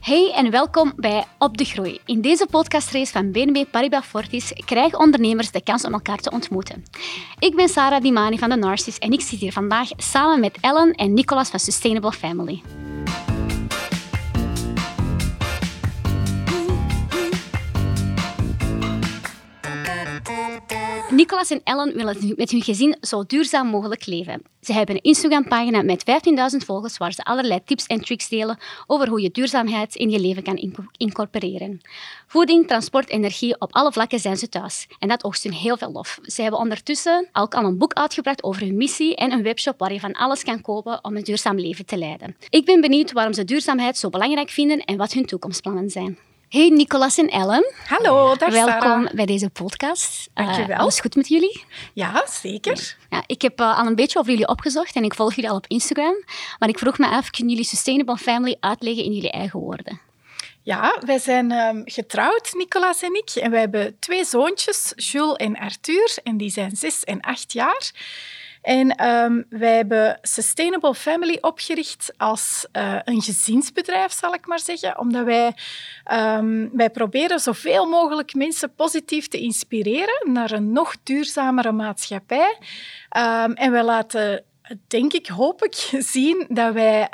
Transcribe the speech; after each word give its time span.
Hey 0.00 0.32
en 0.34 0.50
welkom 0.50 0.92
bij 0.96 1.24
Op 1.38 1.56
de 1.56 1.64
Groei. 1.64 2.00
In 2.04 2.20
deze 2.20 2.46
podcastrace 2.50 3.12
van 3.12 3.32
BNB 3.32 3.64
Paribas 3.70 4.06
Fortis 4.06 4.52
krijgen 4.64 4.98
ondernemers 4.98 5.50
de 5.50 5.62
kans 5.62 5.84
om 5.84 5.92
elkaar 5.92 6.18
te 6.18 6.30
ontmoeten. 6.30 6.84
Ik 7.38 7.56
ben 7.56 7.68
Sarah 7.68 8.00
Dimani 8.00 8.38
van 8.38 8.48
de 8.48 8.56
Narcis 8.56 8.98
en 8.98 9.12
ik 9.12 9.20
zit 9.20 9.40
hier 9.40 9.52
vandaag 9.52 9.88
samen 9.96 10.40
met 10.40 10.58
Ellen 10.60 10.92
en 10.92 11.14
Nicolas 11.14 11.50
van 11.50 11.58
Sustainable 11.58 12.12
Family. 12.12 12.62
Nicolas 21.16 21.50
en 21.50 21.60
Ellen 21.64 21.94
willen 21.94 22.34
met 22.36 22.50
hun 22.50 22.62
gezin 22.62 22.96
zo 23.00 23.24
duurzaam 23.26 23.66
mogelijk 23.66 24.06
leven. 24.06 24.42
Ze 24.60 24.72
hebben 24.72 24.94
een 24.94 25.02
Instagram-pagina 25.02 25.82
met 25.82 26.04
15.000 26.52 26.66
volgers 26.66 26.96
waar 26.96 27.12
ze 27.12 27.24
allerlei 27.24 27.60
tips 27.64 27.86
en 27.86 28.00
tricks 28.00 28.28
delen 28.28 28.58
over 28.86 29.08
hoe 29.08 29.20
je 29.20 29.30
duurzaamheid 29.30 29.94
in 29.94 30.10
je 30.10 30.20
leven 30.20 30.42
kan 30.42 30.72
incorporeren. 30.96 31.80
Voeding, 32.26 32.66
transport, 32.66 33.08
energie, 33.08 33.60
op 33.60 33.72
alle 33.74 33.92
vlakken 33.92 34.18
zijn 34.18 34.36
ze 34.36 34.48
thuis. 34.48 34.86
En 34.98 35.08
dat 35.08 35.24
oogst 35.24 35.42
hun 35.42 35.52
heel 35.52 35.76
veel 35.76 35.92
lof. 35.92 36.18
Ze 36.22 36.42
hebben 36.42 36.60
ondertussen 36.60 37.28
ook 37.32 37.54
al 37.54 37.64
een 37.64 37.78
boek 37.78 37.92
uitgebracht 37.92 38.42
over 38.42 38.62
hun 38.62 38.76
missie 38.76 39.16
en 39.16 39.32
een 39.32 39.42
webshop 39.42 39.78
waar 39.78 39.92
je 39.92 40.00
van 40.00 40.12
alles 40.12 40.42
kan 40.42 40.60
kopen 40.60 41.04
om 41.04 41.16
een 41.16 41.24
duurzaam 41.24 41.58
leven 41.58 41.86
te 41.86 41.96
leiden. 41.96 42.36
Ik 42.48 42.64
ben 42.64 42.80
benieuwd 42.80 43.12
waarom 43.12 43.32
ze 43.32 43.44
duurzaamheid 43.44 43.96
zo 43.98 44.08
belangrijk 44.08 44.50
vinden 44.50 44.84
en 44.84 44.96
wat 44.96 45.12
hun 45.12 45.26
toekomstplannen 45.26 45.90
zijn. 45.90 46.18
Hey 46.48 46.68
Nicolas 46.68 47.18
en 47.18 47.28
Ellen. 47.28 47.74
Hallo, 47.86 48.36
daar 48.36 48.50
Welkom 48.50 49.08
bij 49.12 49.26
deze 49.26 49.50
podcast. 49.50 50.28
Dankjewel. 50.34 50.68
Uh, 50.68 50.78
alles 50.78 51.00
goed 51.00 51.14
met 51.14 51.28
jullie? 51.28 51.64
Ja, 51.92 52.26
zeker. 52.28 52.96
Ja, 53.10 53.22
ik 53.26 53.42
heb 53.42 53.60
uh, 53.60 53.78
al 53.78 53.86
een 53.86 53.94
beetje 53.94 54.18
over 54.18 54.30
jullie 54.30 54.48
opgezocht 54.48 54.94
en 54.94 55.04
ik 55.04 55.14
volg 55.14 55.34
jullie 55.34 55.50
al 55.50 55.56
op 55.56 55.66
Instagram. 55.66 56.24
Maar 56.58 56.68
ik 56.68 56.78
vroeg 56.78 56.98
me 56.98 57.08
af, 57.08 57.30
kunnen 57.30 57.52
jullie 57.52 57.68
Sustainable 57.68 58.16
Family 58.16 58.56
uitleggen 58.60 59.04
in 59.04 59.12
jullie 59.12 59.30
eigen 59.30 59.60
woorden? 59.60 60.00
Ja, 60.62 60.98
wij 61.04 61.18
zijn 61.18 61.52
um, 61.52 61.82
getrouwd, 61.84 62.52
Nicolas 62.52 63.02
en 63.02 63.14
ik. 63.14 63.30
En 63.30 63.50
wij 63.50 63.60
hebben 63.60 63.96
twee 63.98 64.24
zoontjes, 64.24 64.92
Jules 64.96 65.36
en 65.36 65.58
Arthur. 65.58 66.18
En 66.22 66.36
die 66.36 66.50
zijn 66.50 66.76
zes 66.76 67.04
en 67.04 67.20
acht 67.20 67.52
jaar. 67.52 67.90
En 68.66 69.06
um, 69.08 69.46
wij 69.48 69.76
hebben 69.76 70.18
Sustainable 70.22 70.94
Family 70.94 71.38
opgericht 71.40 72.12
als 72.16 72.66
uh, 72.72 72.98
een 73.04 73.22
gezinsbedrijf, 73.22 74.12
zal 74.12 74.34
ik 74.34 74.46
maar 74.46 74.60
zeggen. 74.60 74.98
Omdat 74.98 75.24
wij, 75.24 75.52
um, 76.12 76.70
wij 76.72 76.90
proberen 76.90 77.40
zoveel 77.40 77.86
mogelijk 77.86 78.34
mensen 78.34 78.74
positief 78.74 79.28
te 79.28 79.38
inspireren 79.38 80.32
naar 80.32 80.50
een 80.50 80.72
nog 80.72 80.96
duurzamere 81.02 81.72
maatschappij. 81.72 82.58
Um, 83.16 83.52
en 83.52 83.70
wij 83.70 83.84
laten, 83.84 84.44
denk 84.86 85.12
ik, 85.12 85.26
hoop 85.26 85.64
ik, 85.64 85.74
zien 86.14 86.46
dat 86.48 86.72
wij 86.72 87.08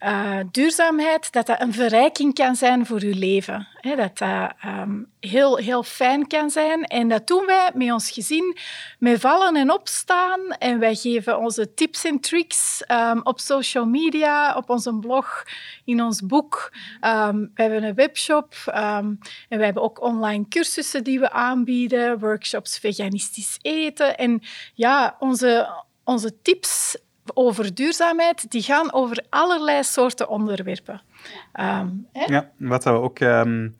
uh, 0.00 0.38
duurzaamheid, 0.50 1.32
dat 1.32 1.46
dat 1.46 1.60
een 1.60 1.72
verrijking 1.72 2.34
kan 2.34 2.56
zijn 2.56 2.86
voor 2.86 3.00
uw 3.00 3.18
leven. 3.18 3.68
Dat 3.80 4.18
dat 4.18 4.52
um, 4.64 5.10
heel, 5.20 5.56
heel 5.56 5.82
fijn 5.82 6.26
kan 6.26 6.50
zijn. 6.50 6.84
En 6.84 7.08
dat 7.08 7.26
doen 7.26 7.46
wij 7.46 7.70
met 7.74 7.92
ons 7.92 8.10
gezin, 8.10 8.56
met 8.98 9.20
vallen 9.20 9.56
en 9.56 9.72
opstaan. 9.72 10.40
En 10.58 10.78
wij 10.78 10.94
geven 10.94 11.38
onze 11.38 11.74
tips 11.74 12.04
en 12.04 12.20
tricks 12.20 12.82
um, 12.88 13.20
op 13.22 13.40
social 13.40 13.86
media, 13.86 14.56
op 14.56 14.70
onze 14.70 14.94
blog, 14.94 15.44
in 15.84 16.02
ons 16.02 16.26
boek. 16.26 16.72
Um, 17.00 17.50
we 17.54 17.62
hebben 17.62 17.82
een 17.82 17.94
webshop 17.94 18.54
en 18.66 19.18
we 19.48 19.64
hebben 19.64 19.82
ook 19.82 20.02
online 20.02 20.48
cursussen 20.48 21.04
die 21.04 21.20
we 21.20 21.30
aanbieden, 21.30 22.18
workshops 22.18 22.78
veganistisch 22.78 23.58
eten. 23.62 24.16
En 24.16 24.42
ja, 24.74 25.16
onze, 25.18 25.82
onze 26.04 26.42
tips 26.42 26.96
over 27.34 27.74
duurzaamheid, 27.74 28.50
die 28.50 28.62
gaan 28.62 28.92
over 28.92 29.24
allerlei 29.28 29.82
soorten 29.82 30.28
onderwerpen. 30.28 31.00
Um, 31.60 32.06
ja, 32.12 32.50
wat 32.56 32.84
we 32.84 32.90
ook... 32.90 33.20
Um, 33.20 33.76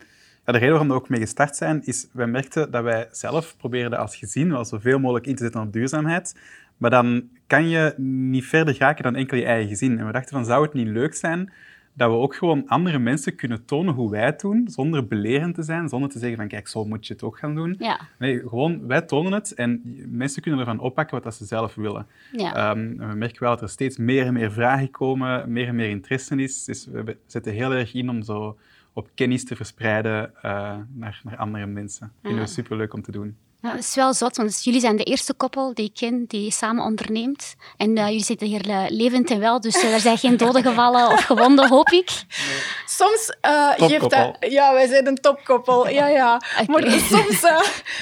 de 0.53 0.59
reden 0.59 0.71
waarom 0.71 0.89
we 0.89 0.95
ook 0.95 1.09
mee 1.09 1.21
gestart 1.21 1.57
zijn, 1.57 1.83
is 1.85 2.07
wij 2.13 2.27
merkten 2.27 2.71
dat 2.71 2.83
wij 2.83 3.09
zelf 3.11 3.57
probeerden 3.57 3.99
als 3.99 4.17
gezin 4.17 4.51
wel 4.51 4.65
zoveel 4.65 4.99
mogelijk 4.99 5.27
in 5.27 5.35
te 5.35 5.43
zetten 5.43 5.61
op 5.61 5.73
duurzaamheid. 5.73 6.37
Maar 6.77 6.91
dan 6.91 7.29
kan 7.47 7.69
je 7.69 7.95
niet 7.97 8.45
verder 8.45 8.75
geraken 8.75 9.03
dan 9.03 9.15
enkel 9.17 9.37
je 9.37 9.45
eigen 9.45 9.69
gezin. 9.69 9.99
En 9.99 10.07
we 10.07 10.13
dachten 10.13 10.37
van, 10.37 10.45
zou 10.45 10.63
het 10.63 10.73
niet 10.75 10.87
leuk 10.87 11.15
zijn 11.15 11.53
dat 11.99 12.11
we 12.11 12.17
ook 12.17 12.35
gewoon 12.35 12.67
andere 12.67 12.99
mensen 12.99 13.35
kunnen 13.35 13.65
tonen 13.65 13.95
hoe 13.95 14.11
wij 14.11 14.25
het 14.25 14.41
doen, 14.41 14.69
zonder 14.69 15.07
belerend 15.07 15.55
te 15.55 15.63
zijn, 15.63 15.89
zonder 15.89 16.11
te 16.11 16.19
zeggen 16.19 16.37
van 16.39 16.49
kijk, 16.49 16.69
zo 16.69 16.85
moet 16.85 17.07
je 17.07 17.13
het 17.13 17.23
ook 17.23 17.39
gaan 17.39 17.55
doen. 17.55 17.77
Ja. 17.79 18.01
Nee, 18.19 18.39
gewoon 18.39 18.87
wij 18.87 19.03
tonen 19.03 19.33
het 19.33 19.55
en 19.55 19.83
mensen 20.09 20.43
kunnen 20.43 20.61
ervan 20.61 20.79
oppakken 20.79 21.23
wat 21.23 21.35
ze 21.35 21.45
zelf 21.45 21.75
willen. 21.75 22.07
Ja. 22.33 22.71
Um, 22.71 22.97
we 22.97 23.15
merken 23.15 23.43
wel 23.43 23.51
dat 23.51 23.63
er 23.63 23.69
steeds 23.69 23.97
meer 23.97 24.27
en 24.27 24.33
meer 24.33 24.53
vragen 24.53 24.91
komen, 24.91 25.53
meer 25.53 25.69
en 25.69 25.75
meer 25.75 25.91
interesse 25.91 26.37
is. 26.37 26.65
Dus 26.65 26.87
we 26.87 27.17
zetten 27.27 27.53
heel 27.53 27.73
erg 27.73 27.95
in 27.95 28.11
om 28.11 28.23
zo 28.23 28.57
op 28.93 29.09
kennis 29.15 29.45
te 29.45 29.57
verspreiden 29.57 30.33
uh, 30.37 30.77
naar, 30.95 31.21
naar 31.25 31.37
andere 31.37 31.67
mensen. 31.67 32.01
Dat 32.01 32.31
vinden 32.31 32.41
we 32.43 32.51
superleuk 32.51 32.95
om 32.95 33.03
te 33.03 33.13
doen. 33.13 33.37
Ja, 33.63 33.71
dat 33.71 33.79
is 33.79 33.95
wel 33.95 34.15
zot, 34.15 34.37
want 34.37 34.65
jullie 34.65 34.81
zijn 34.81 34.97
de 34.97 35.05
eerste 35.05 35.35
koppel 35.35 35.75
die 35.75 35.85
ik 35.85 35.95
ken 35.95 36.25
die 36.29 36.53
samen 36.53 36.85
onderneemt. 36.85 37.55
En 37.77 37.97
uh, 37.97 38.07
jullie 38.07 38.25
zitten 38.25 38.47
hier 38.47 38.69
uh, 38.69 38.85
levend 38.89 39.31
en 39.31 39.41
wel, 39.41 39.61
dus 39.61 39.85
uh, 39.85 39.95
er 39.95 40.01
zijn 40.01 40.19
geen 40.19 40.37
doden 40.47 40.63
gevallen 40.63 41.09
of 41.09 41.25
gewonden, 41.25 41.69
hoop 41.69 41.89
ik. 41.89 42.11
Nee. 42.49 42.59
Soms 42.87 43.37
geeft 43.77 44.11
dat... 44.11 44.37
Ja, 44.41 44.73
wij 44.73 44.87
zijn 44.87 45.07
een 45.07 45.21
topkoppel. 45.21 45.89
Ja, 45.89 46.07
ja. 46.07 46.41
Okay. 46.61 46.67
Maar 46.67 47.01
soms, 47.01 47.41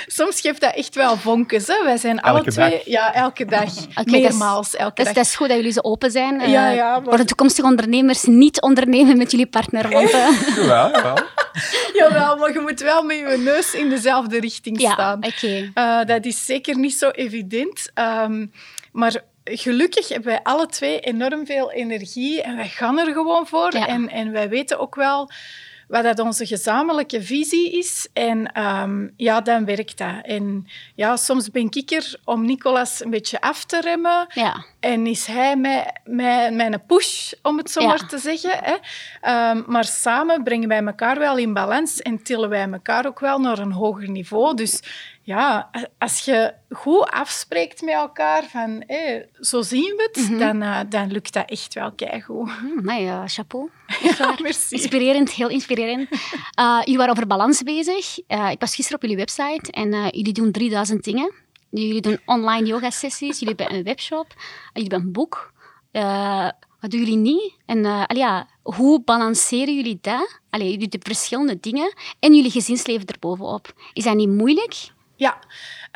soms 0.06 0.41
geeft 0.41 0.61
dat 0.61 0.75
echt 0.75 0.94
wel 0.94 1.17
vonkjes. 1.17 1.67
Hè. 1.67 1.84
Wij 1.84 1.97
zijn 1.97 2.21
alle 2.21 2.38
elke 2.38 2.50
twee... 2.50 2.71
Dag. 2.71 2.84
Ja, 2.84 3.15
elke 3.15 3.44
dag. 3.44 3.73
Okay, 3.91 4.05
Meermaals, 4.05 4.75
elke 4.75 4.94
dat, 4.94 5.05
dag. 5.05 5.15
Dat 5.15 5.25
is 5.25 5.37
goed 5.37 5.49
dat 5.49 5.56
jullie 5.56 5.73
zo 5.73 5.81
open 5.81 6.11
zijn. 6.11 6.50
Ja, 6.50 6.69
ja. 6.69 6.91
Maar... 6.91 7.05
Voor 7.05 7.17
de 7.17 7.25
toekomstige 7.25 7.67
ondernemers 7.67 8.25
niet 8.25 8.61
ondernemen 8.61 9.17
met 9.17 9.31
jullie 9.31 9.47
partner. 9.47 9.91
Want, 9.91 10.11
jawel, 10.56 10.91
jawel. 10.91 11.17
Jawel, 11.99 12.37
maar 12.37 12.53
je 12.53 12.61
moet 12.61 12.81
wel 12.81 13.03
met 13.03 13.17
je 13.17 13.37
neus 13.44 13.75
in 13.75 13.88
dezelfde 13.88 14.41
richting 14.41 14.81
ja, 14.81 14.93
staan. 14.93 15.17
Okay. 15.17 15.45
Uh, 15.74 16.04
dat 16.04 16.24
is 16.24 16.44
zeker 16.44 16.78
niet 16.78 16.94
zo 16.94 17.10
evident. 17.10 17.90
Um, 17.94 18.52
maar 18.92 19.22
gelukkig 19.44 20.08
hebben 20.08 20.28
wij 20.28 20.42
alle 20.42 20.66
twee 20.66 21.00
enorm 21.00 21.46
veel 21.46 21.72
energie 21.72 22.42
en 22.42 22.56
wij 22.56 22.68
gaan 22.68 22.98
er 22.98 23.12
gewoon 23.12 23.46
voor. 23.46 23.76
Ja. 23.76 23.86
En, 23.86 24.08
en 24.08 24.32
wij 24.32 24.48
weten 24.48 24.78
ook 24.78 24.94
wel 24.94 25.30
wat 25.88 26.02
dat 26.02 26.18
onze 26.18 26.46
gezamenlijke 26.46 27.22
visie 27.22 27.78
is. 27.78 28.08
En 28.12 28.62
um, 28.62 29.12
ja, 29.16 29.40
dan 29.40 29.64
werkt 29.64 29.98
dat. 29.98 30.22
En 30.22 30.66
ja, 30.94 31.16
soms 31.16 31.50
ben 31.50 31.68
ik 31.70 31.90
er 31.90 32.20
om 32.24 32.44
Nicolas 32.44 33.04
een 33.04 33.10
beetje 33.10 33.40
af 33.40 33.64
te 33.64 33.80
remmen. 33.80 34.26
Ja. 34.34 34.64
En 34.80 35.06
is 35.06 35.26
hij 35.26 35.56
mij, 35.56 35.94
mij, 36.04 36.52
mijn 36.52 36.82
push, 36.86 37.32
om 37.42 37.58
het 37.58 37.70
zo 37.70 37.80
Ja. 37.80 37.86
maar 37.86 38.06
te 38.08 38.18
zeggen. 38.18 38.58
Hè? 38.62 39.50
Um, 39.50 39.64
maar 39.66 39.84
samen 39.84 40.42
brengen 40.42 40.68
wij 40.68 40.84
elkaar 40.84 41.18
wel 41.18 41.36
in 41.36 41.52
balans 41.52 42.02
en 42.02 42.22
tillen 42.22 42.48
wij 42.48 42.70
elkaar 42.72 43.06
ook 43.06 43.20
wel 43.20 43.38
naar 43.38 43.58
een 43.58 43.72
hoger 43.72 44.10
niveau. 44.10 44.54
Dus 44.54 44.80
ja, 45.26 45.70
als 45.98 46.25
je 46.25 46.54
goed 46.70 47.10
afspreekt 47.10 47.82
met 47.82 47.94
elkaar 47.94 48.44
van 48.44 48.82
hé, 48.87 49.22
zo 49.41 49.62
zien 49.62 49.94
we 49.97 50.10
het, 50.12 50.28
Mhm. 50.31 50.38
dan, 50.38 50.62
uh, 50.62 50.81
dan 50.88 51.10
lukt 51.12 51.32
dat 51.32 51.50
echt 51.50 51.75
wel 51.75 51.92
keigoed. 51.92 52.50
Hm, 52.50 52.84
maar 52.84 53.00
ja, 53.00 53.26
chapeau. 53.28 53.70
Ja. 54.19 54.38
Inspirerend, 54.70 55.31
heel 55.31 55.48
inspirerend. 55.48 56.09
Uh, 56.60 56.78
jullie 56.81 56.97
waren 56.97 57.12
over 57.12 57.26
balans 57.26 57.62
bezig. 57.62 58.19
Uh, 58.28 58.50
ik 58.50 58.60
was 58.60 58.75
gisteren 58.75 58.94
op 58.97 59.03
jullie 59.09 59.16
website 59.16 59.72
en 59.72 59.91
jullie 59.91 60.32
doen 60.32 60.53
3000 60.53 61.04
dingen. 61.04 61.32
Jullie 61.70 62.00
doen 62.00 62.19
online 62.25 62.66
yoga-sessies, 62.66 63.38
jullie 63.38 63.54
hebben 63.56 63.76
een 63.76 63.84
webshop, 63.84 64.26
jullie 64.72 64.88
hebben 64.91 65.06
een 65.06 65.12
boek. 65.12 65.53
Wat 66.81 66.91
doen 66.91 67.00
jullie 67.00 67.16
niet? 67.16 67.53
En 67.66 68.06
ja, 68.16 68.48
hoe 68.62 69.03
balanceren 69.04 69.75
jullie 69.75 69.98
dat? 70.00 70.41
Allee, 70.50 70.70
jullie 70.70 70.88
de 70.88 70.98
verschillende 71.03 71.60
dingen 71.60 71.94
en 72.20 72.34
jullie 72.34 72.50
gezinsleven 72.50 73.06
erbovenop. 73.06 73.72
Is 73.93 74.04
dat 74.04 74.14
niet 74.14 74.28
moeilijk? 74.28 74.75
Ja. 75.16 75.38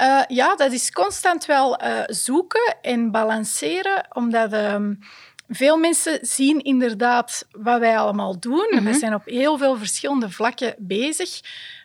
Uh, 0.00 0.22
ja, 0.28 0.54
dat 0.56 0.72
is 0.72 0.92
constant 0.92 1.47
wel 1.47 1.82
uh, 1.82 2.03
zoeken 2.06 2.76
en 2.82 3.10
balanceren, 3.10 4.06
omdat 4.12 4.53
um, 4.53 4.98
veel 5.48 5.76
mensen 5.76 6.19
zien 6.22 6.60
inderdaad 6.60 7.47
wat 7.50 7.80
wij 7.80 7.98
allemaal 7.98 8.41
doen. 8.41 8.66
Mhm. 8.71 8.84
We 8.84 8.94
zijn 8.94 9.15
op 9.15 9.24
heel 9.24 9.59
veel 9.59 9.77
verschillende 9.77 10.30
vlakken 10.30 10.74
bezig. 10.78 11.41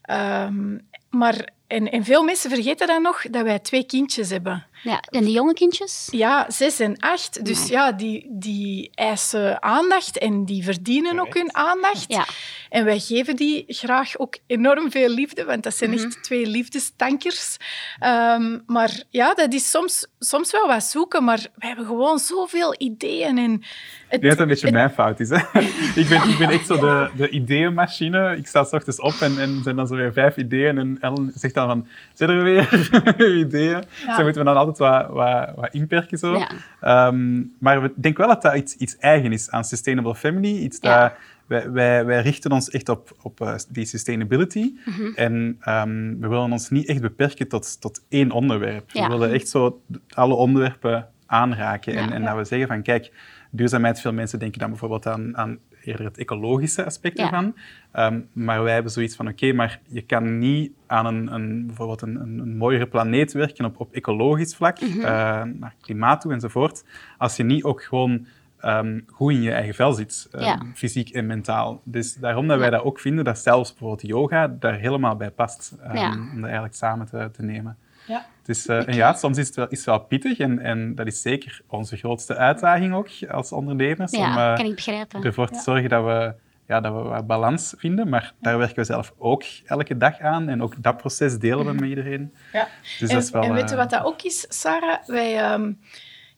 Um, 0.09 0.88
maar, 1.09 1.50
en, 1.68 1.92
en 1.92 2.04
veel 2.04 2.24
mensen 2.24 2.50
vergeten 2.50 2.88
dan 2.88 3.01
nog 3.01 3.21
dat 3.30 3.44
wij 3.44 3.59
twee 3.59 3.86
kindjes 3.86 4.30
hebben. 4.30 4.65
Ja, 4.83 5.00
en 5.10 5.24
die 5.24 5.33
jonge 5.33 5.54
kindjes? 5.54 6.07
Ja, 6.12 6.45
zes 6.50 6.80
en 6.80 6.98
acht. 7.00 7.45
Dus 7.45 7.68
ja, 7.68 7.92
die, 7.92 8.27
die 8.30 8.92
eisen 8.94 9.63
aandacht 9.63 10.18
en 10.18 10.45
die 10.45 10.63
verdienen 10.63 11.19
ook 11.19 11.33
hun 11.33 11.56
aandacht. 11.56 12.06
Ja. 12.07 12.25
En 12.69 12.86
wij 12.86 13.00
geven 13.00 13.36
die 13.36 13.63
graag 13.68 14.18
ook 14.18 14.38
enorm 14.48 14.92
veel 14.92 15.10
liefde, 15.10 15.45
want 15.45 15.63
dat 15.63 15.74
zijn 15.75 15.94
echt 15.94 16.04
Mhm. 16.07 16.22
twee 16.22 16.45
liefdestankers. 16.48 17.57
Ehm, 18.00 18.60
maar 18.66 19.04
ja, 19.10 19.33
dat 19.33 19.54
is 19.54 19.69
soms, 19.69 20.07
soms 20.19 20.51
wel 20.51 20.68
wat 20.68 20.83
zoeken, 20.83 21.24
maar 21.24 21.48
we 21.56 21.68
hebben 21.68 21.86
gewoon 21.86 22.19
zoveel 22.19 22.75
ideeën. 22.78 23.38
En 23.38 23.51
het, 23.51 23.62
Ik 24.10 24.21
denk 24.21 24.21
dat 24.21 24.31
het 24.31 24.39
een 24.39 24.48
beetje 24.48 24.66
het- 24.66 24.75
mijn 24.75 24.89
fout 24.89 25.19
is. 25.19 25.30
Hè? 25.30 25.38
ik, 26.01 26.07
ben, 26.10 26.30
ik 26.30 26.38
ben 26.38 26.50
echt 26.50 26.66
zo 26.68 26.78
de, 26.80 27.10
de 27.16 27.30
ideeënmachine. 27.30 28.36
Ik 28.38 28.48
sta 28.48 28.63
s 28.63 28.71
ochtends 28.74 29.00
op 29.00 29.13
en, 29.19 29.39
en 29.39 29.56
er 29.57 29.63
zijn 29.63 29.75
dan 29.75 29.88
zo 29.88 29.95
weer 29.95 30.13
vijf 30.13 30.38
ideeën. 30.38 30.78
En 30.78 30.98
Ellen 31.01 31.31
zegt 31.36 31.54
dan 31.54 31.68
van, 31.68 31.88
zijn 32.13 32.30
er 32.30 32.44
weer 32.44 32.89
ideeën? 33.45 33.83
Ja. 34.06 34.16
Zo 34.16 34.24
moeten 34.24 34.42
we 34.42 34.48
dan 34.48 34.57
altijd 34.65 34.77
wat, 34.77 35.09
wat, 35.09 35.56
wat 35.56 35.73
inperken. 35.73 36.17
Zo. 36.17 36.38
Ja. 36.38 36.50
Ehm, 36.81 37.44
maar 37.59 37.83
ik 37.83 37.91
denk 37.95 38.17
wel 38.17 38.27
dat 38.27 38.41
dat 38.41 38.56
iets, 38.56 38.75
iets 38.75 38.97
eigen 38.97 39.31
is 39.31 39.50
aan 39.51 39.63
Sustainable 39.63 40.15
Family. 40.15 40.57
Iets 40.57 40.79
dat, 40.79 41.13
wij, 41.47 41.71
wij, 41.71 42.06
wij 42.06 42.21
richten 42.21 42.51
ons 42.51 42.69
echt 42.69 42.89
op, 42.89 43.17
op 43.21 43.41
eh, 43.41 43.56
die 43.69 43.85
sustainability. 43.85 44.73
Mhm. 44.85 45.12
En 45.15 45.57
ehm, 45.62 46.19
we 46.19 46.27
willen 46.27 46.51
ons 46.51 46.69
niet 46.69 46.88
echt 46.88 47.01
beperken 47.01 47.47
tot, 47.47 47.81
tot 47.81 48.03
één 48.09 48.31
onderwerp. 48.31 48.89
Ja. 48.91 49.07
We 49.07 49.17
willen 49.17 49.33
echt 49.33 49.47
zo 49.47 49.81
alle 50.09 50.33
onderwerpen 50.33 51.09
aanraken. 51.25 51.95
En, 51.95 52.11
en 52.11 52.23
dat 52.23 52.35
we 52.35 52.45
zeggen 52.45 52.68
van, 52.68 52.81
kijk, 52.81 53.11
duurzaamheid, 53.51 54.01
veel 54.01 54.13
mensen 54.13 54.39
denken 54.39 54.59
dan 54.59 54.69
bijvoorbeeld 54.69 55.07
aan, 55.07 55.38
aan 55.38 55.59
eerder 55.85 56.05
het 56.05 56.17
ecologische 56.17 56.85
aspect 56.85 57.17
Ja. 57.17 57.23
ervan. 57.23 57.55
Ehm, 57.91 58.19
maar 58.33 58.63
wij 58.63 58.73
hebben 58.73 58.91
zoiets 58.91 59.15
van, 59.15 59.27
oké, 59.27 59.53
maar 59.53 59.79
je 59.87 60.01
kan 60.01 60.37
niet 60.39 60.71
aan 60.87 61.05
een, 61.05 61.33
een, 61.33 61.65
bijvoorbeeld 61.65 62.01
een, 62.01 62.15
een, 62.15 62.39
een 62.39 62.57
mooiere 62.57 62.87
planeet 62.87 63.33
werken 63.33 63.65
op, 63.65 63.79
op 63.79 63.93
ecologisch 63.93 64.55
vlak, 64.55 64.81
Mhm. 64.81 64.99
eh, 64.99 65.05
naar 65.43 65.75
klimaat 65.81 66.21
toe 66.21 66.33
enzovoort, 66.33 66.83
als 67.17 67.35
je 67.35 67.43
niet 67.43 67.63
ook 67.63 67.83
gewoon 67.83 68.25
ehm, 68.59 68.99
goed 69.07 69.31
in 69.31 69.41
je 69.41 69.51
eigen 69.51 69.73
vel 69.73 69.93
zit, 69.93 70.27
ehm, 70.31 70.43
Ja. 70.43 70.59
fysiek 70.73 71.09
en 71.09 71.25
mentaal. 71.25 71.81
Dus 71.83 72.13
daarom 72.15 72.47
dat 72.47 72.59
wij 72.59 72.69
dat 72.69 72.83
ook 72.83 72.99
vinden, 72.99 73.23
dat 73.23 73.39
zelfs 73.39 73.69
bijvoorbeeld 73.69 74.01
yoga 74.07 74.47
daar 74.59 74.75
helemaal 74.75 75.15
bij 75.15 75.31
past, 75.31 75.75
om 75.83 76.35
dat 76.35 76.43
eigenlijk 76.43 76.73
samen 76.75 77.05
te, 77.05 77.29
te 77.31 77.43
nemen. 77.43 77.77
Ja. 78.07 78.25
Dus, 78.44 78.66
eh, 78.66 78.88
en 78.88 78.94
ja, 78.96 79.13
soms 79.13 79.38
is 79.38 79.48
het 79.48 79.56
wel, 79.56 79.68
is 79.68 79.78
het 79.78 79.86
wel 79.88 80.00
pittig 80.00 80.38
en, 80.40 80.60
en 80.60 80.96
dat 80.96 81.07
is 81.07 81.22
zeker 81.22 81.62
onze 81.68 81.98
grootste 81.98 82.36
uitdaging 82.36 82.94
ook 82.94 83.07
als 83.31 83.52
ondernemers. 83.52 84.12
om 84.12 84.19
Ja, 84.19 84.52
eh, 84.52 84.57
kan 84.57 84.66
ik 84.66 84.75
begrijpen. 84.75 85.24
ervoor 85.24 85.48
te 85.48 85.54
Ja. 85.56 85.62
zorgen 85.62 85.90
dat 85.90 86.04
we, 86.04 86.34
ja, 86.68 86.80
dat 86.81 86.94
we 86.94 87.02
wat 87.02 87.28
balans 87.28 87.74
vinden. 87.78 88.10
Maar 88.10 88.34
daar 88.42 88.57
werken 88.57 88.75
we 88.75 88.84
zelf 88.84 89.13
ook 89.18 89.44
elke 89.66 89.98
dag 89.98 90.19
aan. 90.19 90.50
En 90.50 90.62
ook 90.63 90.74
dat 90.84 90.98
proces 90.98 91.38
delen 91.38 91.66
we 91.66 91.74
met 91.74 91.90
iedereen. 91.90 92.34
Ja. 92.54 92.68
Dus 93.00 93.10
en, 93.10 93.16
dat 93.16 93.24
is 93.24 93.30
wel... 93.31 93.44
en 93.44 93.54
weet 93.54 93.69
je 93.69 93.75
eh, 93.75 93.81
wat 93.81 93.90
dat 93.90 94.04
ook 94.04 94.22
is, 94.22 94.46
Sarah? 94.50 95.04
Wij, 95.06 95.38
ehm, 95.40 95.72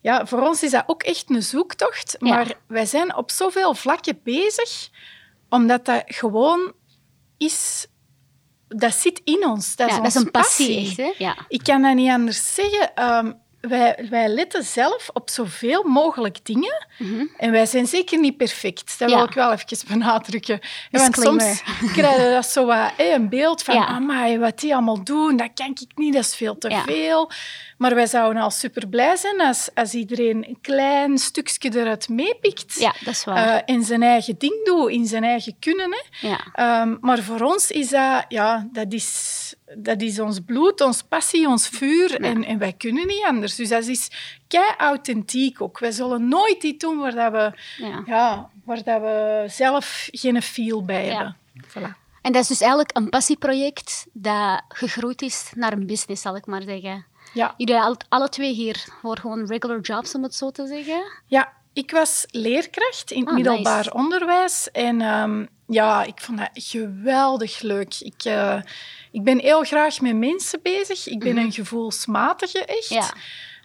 ja, 0.01 0.25
voor 0.25 0.41
ons 0.41 0.63
is 0.63 0.71
dat 0.71 0.83
ook 0.85 1.03
echt 1.03 1.29
een 1.29 1.41
zoektocht. 1.43 2.15
Ja. 2.19 2.27
Maar 2.29 2.53
wij 2.67 2.85
zijn 2.85 3.15
op 3.15 3.31
zoveel 3.31 3.73
vlakken 3.73 4.19
bezig, 4.23 4.89
omdat 5.49 5.85
dat 5.85 6.03
gewoon 6.05 6.73
is... 7.37 7.87
Dat 8.67 8.93
zit 8.93 9.21
in 9.23 9.47
ons. 9.47 9.75
Dat 9.75 9.89
is, 9.89 9.95
ja, 9.95 10.01
dat 10.01 10.09
is 10.09 10.15
onze 10.15 10.25
een 10.25 10.31
passie, 10.31 10.79
echt. 10.79 10.97
Hè? 10.97 11.13
Ja. 11.17 11.37
Ik 11.47 11.63
kan 11.63 11.81
dat 11.81 11.95
niet 11.95 12.09
anders 12.09 12.53
zeggen. 12.53 12.95
Ehm, 12.95 13.31
wij, 13.67 14.07
wij 14.09 14.27
letten 14.27 14.63
zelf 14.63 15.09
op 15.13 15.29
zoveel 15.29 15.83
mogelijk 15.83 16.37
dingen. 16.45 16.85
Mhm. 16.97 17.25
En 17.37 17.51
wij 17.51 17.65
zijn 17.65 17.87
zeker 17.87 18.19
niet 18.19 18.37
perfect. 18.37 18.99
Dat 18.99 19.09
Ja. 19.09 19.15
wil 19.15 19.25
ik 19.25 19.33
wel 19.33 19.51
even 19.51 19.77
benadrukken. 19.87 20.59
Want 20.91 21.15
soms 21.15 21.61
krijg 21.93 22.15
je 22.23 22.31
dat 22.33 22.45
zo 22.45 22.65
wat, 22.65 22.91
hé, 22.97 23.13
een 23.13 23.29
beeld 23.29 23.63
van... 23.63 23.75
Ja. 23.75 23.85
Amai, 23.87 24.39
wat 24.39 24.59
die 24.59 24.73
allemaal 24.73 25.03
doen, 25.03 25.37
dat 25.37 25.49
kan 25.53 25.69
ik 25.69 25.91
niet, 25.95 26.13
dat 26.13 26.23
is 26.23 26.35
veel 26.35 26.57
te 26.57 26.69
Ja. 26.69 26.83
veel. 26.83 27.31
Maar 27.77 27.95
wij 27.95 28.07
zouden 28.07 28.41
al 28.41 28.49
super 28.51 28.87
blij 28.87 29.15
zijn 29.15 29.41
als, 29.41 29.69
als 29.73 29.93
iedereen 29.93 30.45
een 30.47 30.57
klein 30.61 31.17
stukje 31.17 31.71
eruit 31.79 32.09
meepikt. 32.09 32.79
ja, 32.79 32.93
dat 32.99 33.13
is 33.13 33.23
waar. 33.23 33.47
eh, 33.63 33.75
en 33.75 33.83
zijn 33.83 34.03
eigen 34.03 34.37
ding 34.37 34.65
doet, 34.65 34.89
in 34.91 35.05
zijn 35.05 35.23
eigen 35.23 35.55
kunnen. 35.59 35.89
Hè. 35.91 36.27
ja. 36.27 36.39
Ehm, 36.53 36.95
maar 37.01 37.19
voor 37.19 37.41
ons 37.41 37.71
is 37.71 37.89
dat, 37.89 38.25
ja, 38.27 38.67
dat 38.71 38.93
is, 38.93 39.46
dat 39.77 40.01
is 40.01 40.19
ons 40.19 40.39
bloed, 40.45 40.81
ons 40.81 41.01
passie, 41.03 41.47
ons 41.47 41.67
vuur. 41.67 42.21
En, 42.21 42.43
en 42.43 42.57
wij 42.57 42.73
kunnen 42.73 43.07
niet 43.07 43.23
anders. 43.25 43.55
Dus 43.55 43.69
dat 43.69 43.85
is 43.87 44.09
kei 44.47 44.71
authentiek 44.77 45.61
ook. 45.61 45.79
Wij 45.79 45.91
zullen 45.91 46.27
nooit 46.27 46.63
iets 46.63 46.85
doen 46.85 46.97
waar, 46.97 47.15
dat 47.15 47.31
we, 47.31 47.51
ja. 47.85 48.03
ja, 48.05 48.49
waar 48.63 48.83
dat 48.83 49.01
we 49.01 49.45
zelf 49.47 50.07
geen 50.11 50.41
feel 50.41 50.85
bij 50.85 51.05
Ja. 51.05 51.13
hebben. 51.15 51.35
Voilà. 51.67 52.05
En 52.21 52.31
dat 52.33 52.41
is 52.41 52.47
dus 52.47 52.59
eigenlijk 52.61 52.97
een 52.97 53.09
passieproject 53.09 54.05
dat 54.13 54.61
gegroeid 54.67 55.21
is 55.21 55.51
naar 55.55 55.71
een 55.73 55.85
business, 55.85 56.21
zal 56.21 56.35
ik 56.35 56.45
maar 56.45 56.61
zeggen. 56.61 57.05
Ja. 57.33 57.53
Jullie 57.57 57.75
al- 57.75 57.97
alle 58.09 58.29
twee 58.29 58.53
hier 58.53 58.85
voor 59.01 59.17
gewoon 59.17 59.45
regular 59.45 59.79
jobs, 59.79 60.15
om 60.15 60.23
het 60.23 60.35
zo 60.35 60.51
te 60.51 60.67
zeggen. 60.67 61.03
ja, 61.25 61.53
ik 61.77 61.91
was 61.91 62.25
leerkracht 62.31 63.11
in 63.11 63.19
het 63.19 63.27
Ah, 63.29 63.33
middelbaar 63.35 63.77
nice. 63.77 63.93
onderwijs. 63.93 64.71
En 64.71 65.01
ehm, 65.01 65.45
ja, 65.67 66.03
ik 66.03 66.19
vond 66.21 66.37
dat 66.37 66.49
geweldig 66.53 67.61
leuk. 67.61 67.95
Ik, 67.99 68.23
eh, 68.23 68.61
ik 69.11 69.23
ben 69.23 69.39
heel 69.39 69.63
graag 69.63 70.01
met 70.01 70.15
mensen 70.15 70.59
bezig. 70.63 71.07
Ik 71.07 71.19
ben 71.19 71.37
een 71.37 71.51
gevoelsmatige, 71.51 72.65
echt. 72.65 72.89
Mhm. 72.89 72.99
Ja. 72.99 73.13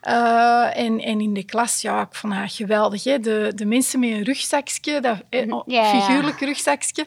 Eh, 0.03 0.77
en, 0.79 1.01
en 1.01 1.21
in 1.21 1.35
de 1.35 1.45
klas, 1.45 1.81
ja, 1.81 2.01
ik 2.01 2.15
vond 2.15 2.35
dat 2.35 2.53
geweldig. 2.53 3.05
Hè. 3.05 3.19
De, 3.21 3.53
de 3.55 3.65
mensen 3.67 4.01
met 4.01 4.11
een 4.11 4.23
rugzakje, 4.25 5.01
dat, 5.01 5.17
eh, 5.29 5.41
Mhm. 5.47 5.53
oh, 5.53 5.63
Ja, 5.67 5.83
ja. 5.83 6.01
figuurlijk 6.01 6.41
rugzakje, 6.41 7.07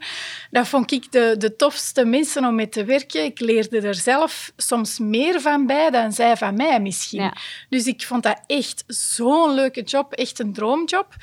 dat 0.51 0.67
vond 0.67 0.91
ik 0.91 1.11
de, 1.11 1.35
de 1.37 1.55
tofste 1.55 2.05
mensen 2.05 2.45
om 2.45 2.55
mee 2.55 2.69
te 2.69 2.83
werken. 2.85 3.23
Ik 3.23 3.39
leerde 3.39 3.81
er 3.81 3.95
zelf 3.95 4.51
soms 4.57 4.99
meer 4.99 5.41
van 5.41 5.65
bij 5.65 5.89
dan 5.89 6.11
zij 6.11 6.37
van 6.37 6.55
mij 6.55 6.79
misschien. 6.79 7.21
Ja. 7.21 7.33
Dus 7.69 7.85
ik 7.85 8.01
vond 8.05 8.23
dat 8.23 8.41
echt 8.47 8.83
zo'n 8.87 9.53
leuke 9.53 9.81
job, 9.81 10.13
echt 10.13 10.39
een 10.39 10.53
droomjob. 10.53 11.13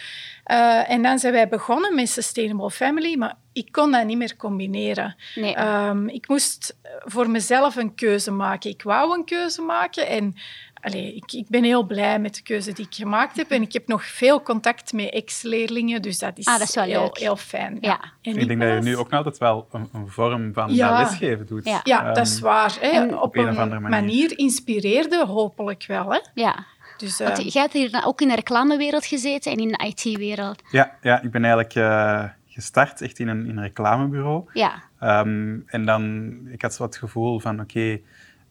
Eh, 0.45 0.91
en 0.91 1.03
dan 1.03 1.19
zijn 1.19 1.33
wij 1.33 1.49
begonnen 1.49 1.95
met 1.95 2.09
Sustainable 2.09 2.71
Family, 2.71 3.17
maar 3.17 3.35
ik 3.53 3.73
kon 3.73 3.91
dat 3.93 4.05
niet 4.05 4.17
meer 4.17 4.37
combineren. 4.37 5.17
Nee. 5.35 5.55
Ehm, 5.55 6.09
ik 6.09 6.29
moest 6.29 6.77
voor 6.99 7.31
mezelf 7.31 7.77
een 7.77 7.95
keuze 7.95 8.31
maken. 8.31 8.71
Ik 8.71 8.83
wou 8.83 9.15
een 9.19 9.25
keuze 9.25 9.63
maken 9.63 10.07
en 10.09 10.35
allee, 10.83 11.15
ik, 11.15 11.33
ik 11.33 11.49
ben 11.49 11.65
heel 11.65 11.83
blij 11.87 12.19
met 12.19 12.35
de 12.35 12.43
keuze 12.43 12.73
die 12.73 12.87
ik 12.87 12.95
gemaakt 12.95 13.37
heb. 13.37 13.51
En 13.51 13.63
ik 13.63 13.73
heb 13.73 13.87
nog 13.87 14.05
veel 14.07 14.43
contact 14.43 14.93
met 14.93 15.11
ex-leerlingen, 15.11 16.03
dus 16.03 16.19
dat 16.19 16.39
is, 16.39 16.47
Ah, 16.47 16.59
dat 16.59 16.69
is 16.69 16.75
wel 16.75 16.85
heel, 16.85 17.03
leuk. 17.03 17.19
heel 17.19 17.37
fijn. 17.37 17.79
Ja. 17.81 18.01
En 18.23 18.37
ik 18.39 18.49
denk 18.49 18.61
dat 18.61 18.69
je 18.73 18.81
nu 18.91 18.97
ook 18.97 19.11
nog 19.11 19.19
altijd 19.19 19.39
wel 19.39 19.69
een, 19.73 19.89
een 19.93 20.09
vorm 20.09 20.53
van 20.53 20.75
Ja. 20.75 20.99
lesgeven 20.99 21.47
doet. 21.47 21.65
Ja. 21.65 21.81
Ja, 21.85 22.05
Ehm, 22.05 22.15
dat 22.15 22.27
is 22.27 22.41
waar. 22.41 22.77
Hè. 22.81 22.89
en- 22.89 23.19
Op 23.21 23.37
een 23.37 23.43
een, 23.43 23.49
of 23.51 23.59
andere 23.59 23.81
manier. 23.81 24.01
manier. 24.01 24.39
inspireerde 24.39 25.27
hopelijk 25.27 25.85
wel. 25.87 26.13
Hè. 26.13 26.19
ja. 26.35 26.65
Dus, 26.97 27.21
eh, 27.21 27.27
Want 27.27 27.53
jij 27.53 27.63
hebt 27.63 27.75
hier 27.75 28.03
ook 28.07 28.21
in 28.21 28.29
de 28.29 28.35
reclamewereld 28.35 29.07
gezeten 29.07 29.53
en 29.53 29.59
in 29.59 29.69
de 29.69 29.85
IT-wereld. 29.87 30.63
Ja, 30.71 30.97
ja, 31.03 31.23
ik 31.23 31.31
ben 31.31 31.45
eigenlijk 31.45 31.75
eh, 31.75 32.25
gestart 32.47 33.01
echt 33.01 33.19
in 33.19 33.29
een, 33.29 33.47
in 33.47 33.57
een 33.57 33.63
reclamebureau. 33.63 34.45
Ja. 34.53 34.83
Ehm, 35.01 35.57
en 35.67 35.85
dan, 35.85 36.33
ik 36.51 36.63
had 36.63 36.75
zo 36.75 36.83
het 36.83 36.97
gevoel 36.97 37.41
van, 37.41 37.61
oké, 37.61 38.01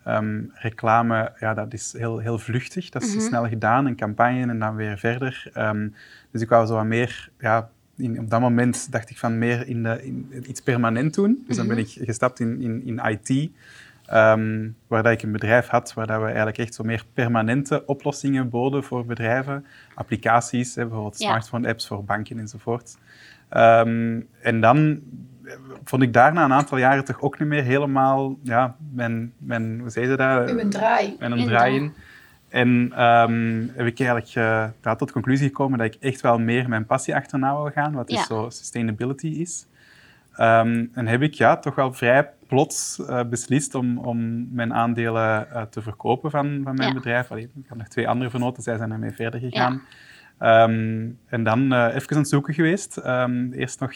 ehm, 0.03 0.41
reclame, 0.53 1.31
ja, 1.39 1.53
dat 1.53 1.73
is 1.73 1.93
heel, 1.97 2.17
heel 2.19 2.39
vluchtig. 2.39 2.89
Dat 2.89 3.01
is 3.03 3.15
Mhm. 3.15 3.19
snel 3.25 3.47
gedaan, 3.47 3.85
een 3.85 3.95
campagne 3.95 4.47
en 4.47 4.59
dan 4.59 4.75
weer 4.75 4.97
verder. 4.97 5.49
Ehm, 5.53 5.87
dus 6.31 6.41
ik 6.41 6.49
wou 6.49 6.65
zo 6.67 6.73
wat 6.75 6.85
meer, 6.85 7.29
ja, 7.39 7.69
in, 7.97 8.19
op 8.19 8.29
dat 8.29 8.39
moment 8.39 8.91
dacht 8.91 9.09
ik 9.09 9.17
van 9.17 9.37
meer 9.37 9.67
in, 9.67 9.83
de, 9.83 10.05
in 10.05 10.43
iets 10.49 10.61
permanent 10.61 11.13
doen. 11.13 11.43
Dus 11.47 11.55
dan 11.57 11.67
ben 11.67 11.77
Mhm. 11.77 11.85
ik 11.85 12.05
gestapt 12.05 12.39
in, 12.39 12.61
in, 12.61 12.83
in 12.85 13.01
IT. 13.05 13.49
ehm, 14.05 14.69
waar 14.87 15.03
dat 15.03 15.11
ik 15.11 15.21
een 15.23 15.31
bedrijf 15.31 15.67
had, 15.67 15.93
waar 15.93 16.07
dat 16.07 16.19
we 16.19 16.25
eigenlijk 16.25 16.57
echt 16.57 16.73
zo 16.73 16.83
meer 16.83 17.05
permanente 17.13 17.85
oplossingen 17.85 18.49
boden 18.49 18.83
voor 18.83 19.05
bedrijven. 19.05 19.65
Applicaties, 19.95 20.75
hè, 20.75 20.81
bijvoorbeeld 20.85 21.19
Ja. 21.19 21.27
smartphone-apps 21.27 21.87
voor 21.87 22.03
banken 22.03 22.39
enzovoort. 22.39 22.97
En 24.41 24.59
dan 24.61 25.01
vond 25.83 26.01
ik 26.03 26.13
daarna 26.13 26.43
een 26.43 26.53
aantal 26.53 26.77
jaren 26.77 27.05
toch 27.05 27.21
ook 27.21 27.39
niet 27.39 27.47
meer 27.47 27.63
helemaal 27.63 28.37
ja, 28.43 28.75
mijn, 28.91 29.33
mijn 29.37 29.79
hoe 29.79 29.89
zei 29.89 30.07
je 30.09 30.15
dat? 30.15 30.49
uw 30.51 30.69
draai. 30.69 31.15
Mijn 31.19 31.31
een 31.31 31.37
Uw 31.39 31.45
draai 31.45 31.71
draai. 31.71 31.75
in. 31.75 31.93
En 32.49 32.91
ehm, 32.95 33.67
heb 33.77 33.85
ik 33.87 33.99
eigenlijk 33.99 34.27
ja, 34.81 34.95
tot 34.95 35.07
de 35.07 35.13
conclusie 35.13 35.47
gekomen 35.47 35.77
dat 35.77 35.87
ik 35.95 36.01
echt 36.01 36.21
wel 36.21 36.39
meer 36.39 36.69
mijn 36.69 36.85
passie 36.85 37.15
achterna 37.15 37.55
wil 37.61 37.71
gaan, 37.71 37.93
wat 37.93 38.09
Ja. 38.11 38.17
dus 38.17 38.25
zo 38.25 38.49
sustainability 38.49 39.27
is. 39.27 39.67
Ehm, 40.35 40.85
en 40.93 41.07
heb 41.07 41.21
ik 41.21 41.33
ja, 41.33 41.57
toch 41.57 41.75
wel 41.75 41.93
vrij 41.93 42.29
plots 42.47 43.05
eh, 43.07 43.23
beslist 43.29 43.75
om, 43.75 43.97
om 43.97 44.47
mijn 44.55 44.73
aandelen 44.73 45.51
eh, 45.51 45.61
te 45.61 45.81
verkopen 45.81 46.31
van, 46.31 46.59
van 46.63 46.75
mijn 46.75 46.87
Ja. 46.89 46.93
bedrijf. 46.95 47.31
Allee, 47.31 47.43
ik 47.43 47.65
had 47.67 47.77
nog 47.77 47.87
twee 47.87 48.07
andere 48.07 48.29
vernoten, 48.29 48.63
zij 48.63 48.77
zijn 48.77 48.91
ermee 48.91 49.11
verder 49.11 49.39
gegaan. 49.39 49.81
Ehm, 50.37 51.07
en 51.27 51.43
dan 51.43 51.73
even 51.73 52.09
aan 52.15 52.17
het 52.17 52.27
zoeken 52.29 52.53
geweest. 52.53 52.97
Eerst 53.51 53.79
nog 53.79 53.93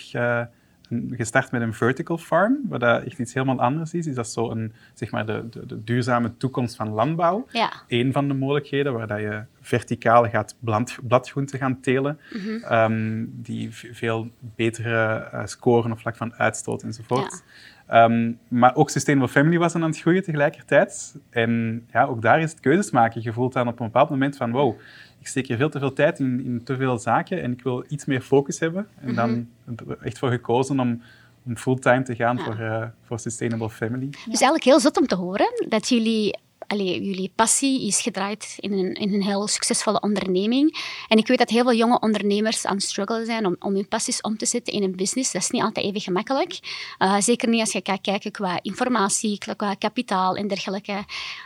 gestart 1.11 1.51
met 1.51 1.61
een 1.61 1.73
vertical 1.73 2.17
farm, 2.17 2.57
wat 2.69 2.79
dat 2.79 3.03
echt 3.03 3.19
iets 3.19 3.33
helemaal 3.33 3.59
anders 3.59 3.93
is. 3.93 4.07
Is 4.07 4.15
dat 4.15 4.29
zo 4.29 4.49
een, 4.51 4.73
zeg 4.93 5.11
maar 5.11 5.25
de, 5.25 5.49
de, 5.49 5.65
de 5.65 5.83
duurzame 5.83 6.37
toekomst 6.37 6.75
van 6.75 6.89
landbouw? 6.89 7.45
Ja. 7.51 7.71
Eén 7.87 8.11
van 8.13 8.27
de 8.27 8.33
mogelijkheden, 8.33 8.93
waar 8.93 9.07
dat 9.07 9.19
je 9.19 9.43
verticaal 9.61 10.29
gaat 10.29 10.55
bland, 10.59 10.97
bladgroenten 11.07 11.59
gaan 11.59 11.79
telen, 11.79 12.19
Mhm. 12.33 12.63
ehm, 12.63 13.25
die 13.27 13.69
veel 13.71 14.29
betere 14.55 15.13
eh, 15.31 15.45
scoren 15.45 15.91
op 15.91 15.99
vlak 15.99 16.15
van 16.15 16.33
uitstoot 16.35 16.83
enzovoort. 16.83 17.43
Ehm, 17.87 18.31
maar 18.47 18.75
ook 18.75 18.89
Sustainable 18.89 19.31
Family 19.31 19.57
was 19.57 19.75
aan 19.75 19.81
het 19.81 19.99
groeien 19.99 20.23
tegelijkertijd. 20.23 21.15
En 21.29 21.83
ja, 21.91 22.03
ook 22.03 22.21
daar 22.21 22.41
is 22.41 22.51
het 22.51 22.59
keuzes 22.59 22.91
maken. 22.91 23.21
Je 23.23 23.33
voelt 23.33 23.53
dan 23.53 23.67
op 23.67 23.79
een 23.79 23.85
bepaald 23.85 24.09
moment 24.09 24.37
van, 24.37 24.51
wow, 24.51 24.79
ik 25.25 25.31
steek 25.31 25.47
hier 25.47 25.57
veel 25.57 25.69
te 25.69 25.79
veel 25.79 25.93
tijd 25.93 26.19
in, 26.19 26.43
in 26.45 26.63
te 26.63 26.75
veel 26.75 26.97
zaken 26.97 27.41
en 27.41 27.51
ik 27.51 27.63
wil 27.63 27.85
iets 27.87 28.05
meer 28.05 28.21
focus 28.21 28.59
hebben. 28.59 28.87
En 29.01 29.15
dan 29.15 29.47
Mhm. 29.65 29.91
echt 30.03 30.17
voor 30.17 30.29
gekozen 30.29 30.79
om, 30.79 31.01
om 31.45 31.57
fulltime 31.57 32.03
te 32.03 32.15
gaan 32.15 32.39
voor, 32.39 32.59
uh, 32.59 32.83
voor 33.03 33.19
Sustainable 33.19 33.69
Family. 33.69 34.09
Dus 34.09 34.25
eigenlijk 34.25 34.63
heel 34.63 34.79
zot 34.79 34.97
om 34.97 35.07
te 35.07 35.15
horen 35.15 35.65
dat 35.69 35.87
jullie 35.89 36.37
allee, 36.67 37.03
jullie 37.03 37.31
passie 37.35 37.87
is 37.87 38.01
gedraaid 38.01 38.55
in 38.59 38.71
een, 38.71 38.93
in 38.93 39.13
een 39.13 39.23
heel 39.23 39.47
succesvolle 39.47 39.99
onderneming. 39.99 40.77
En 41.07 41.17
ik 41.17 41.27
weet 41.27 41.37
dat 41.37 41.49
heel 41.49 41.63
veel 41.63 41.73
jonge 41.73 41.99
ondernemers 41.99 42.65
aan 42.65 42.75
het 42.75 42.83
struggelen 42.83 43.25
zijn 43.25 43.45
om, 43.45 43.55
om 43.59 43.73
hun 43.73 43.87
passies 43.87 44.21
om 44.21 44.37
te 44.37 44.45
zetten 44.45 44.73
in 44.73 44.83
een 44.83 44.95
business. 44.95 45.31
Dat 45.31 45.41
is 45.41 45.49
niet 45.49 45.61
altijd 45.61 45.85
even 45.85 46.01
gemakkelijk. 46.01 46.59
Uh, 46.99 47.19
zeker 47.19 47.49
niet 47.49 47.59
als 47.59 47.71
je 47.71 47.79
gaat 47.83 48.01
kijken 48.01 48.31
qua 48.31 48.59
informatie, 48.61 49.37
qua 49.37 49.73
kapitaal 49.73 50.35
en 50.35 50.47
dergelijke. 50.47 51.03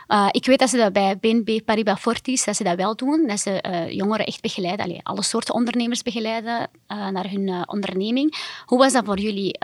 Uh, 0.08 0.28
ik 0.30 0.46
weet 0.46 0.58
dat 0.58 0.70
ze 0.70 0.76
dat 0.76 0.92
bij 0.92 1.18
BNB 1.18 1.60
Paribas 1.64 2.00
Fortis 2.00 2.44
dat 2.44 2.56
ze 2.56 2.64
dat 2.64 2.76
wel 2.76 2.96
doen. 2.96 3.26
Dat 3.26 3.40
ze 3.40 3.64
uh, 3.66 3.90
jongeren 3.90 4.26
echt 4.26 4.40
begeleiden, 4.40 5.02
alle 5.02 5.22
soorten 5.22 5.54
ondernemers 5.54 6.02
begeleiden 6.02 6.70
naar 6.86 7.30
hun 7.30 7.68
onderneming. 7.68 8.36
Hoe 8.66 8.78
was 8.78 8.92
dat 8.92 9.04
voor 9.04 9.18
jullie? 9.18 9.58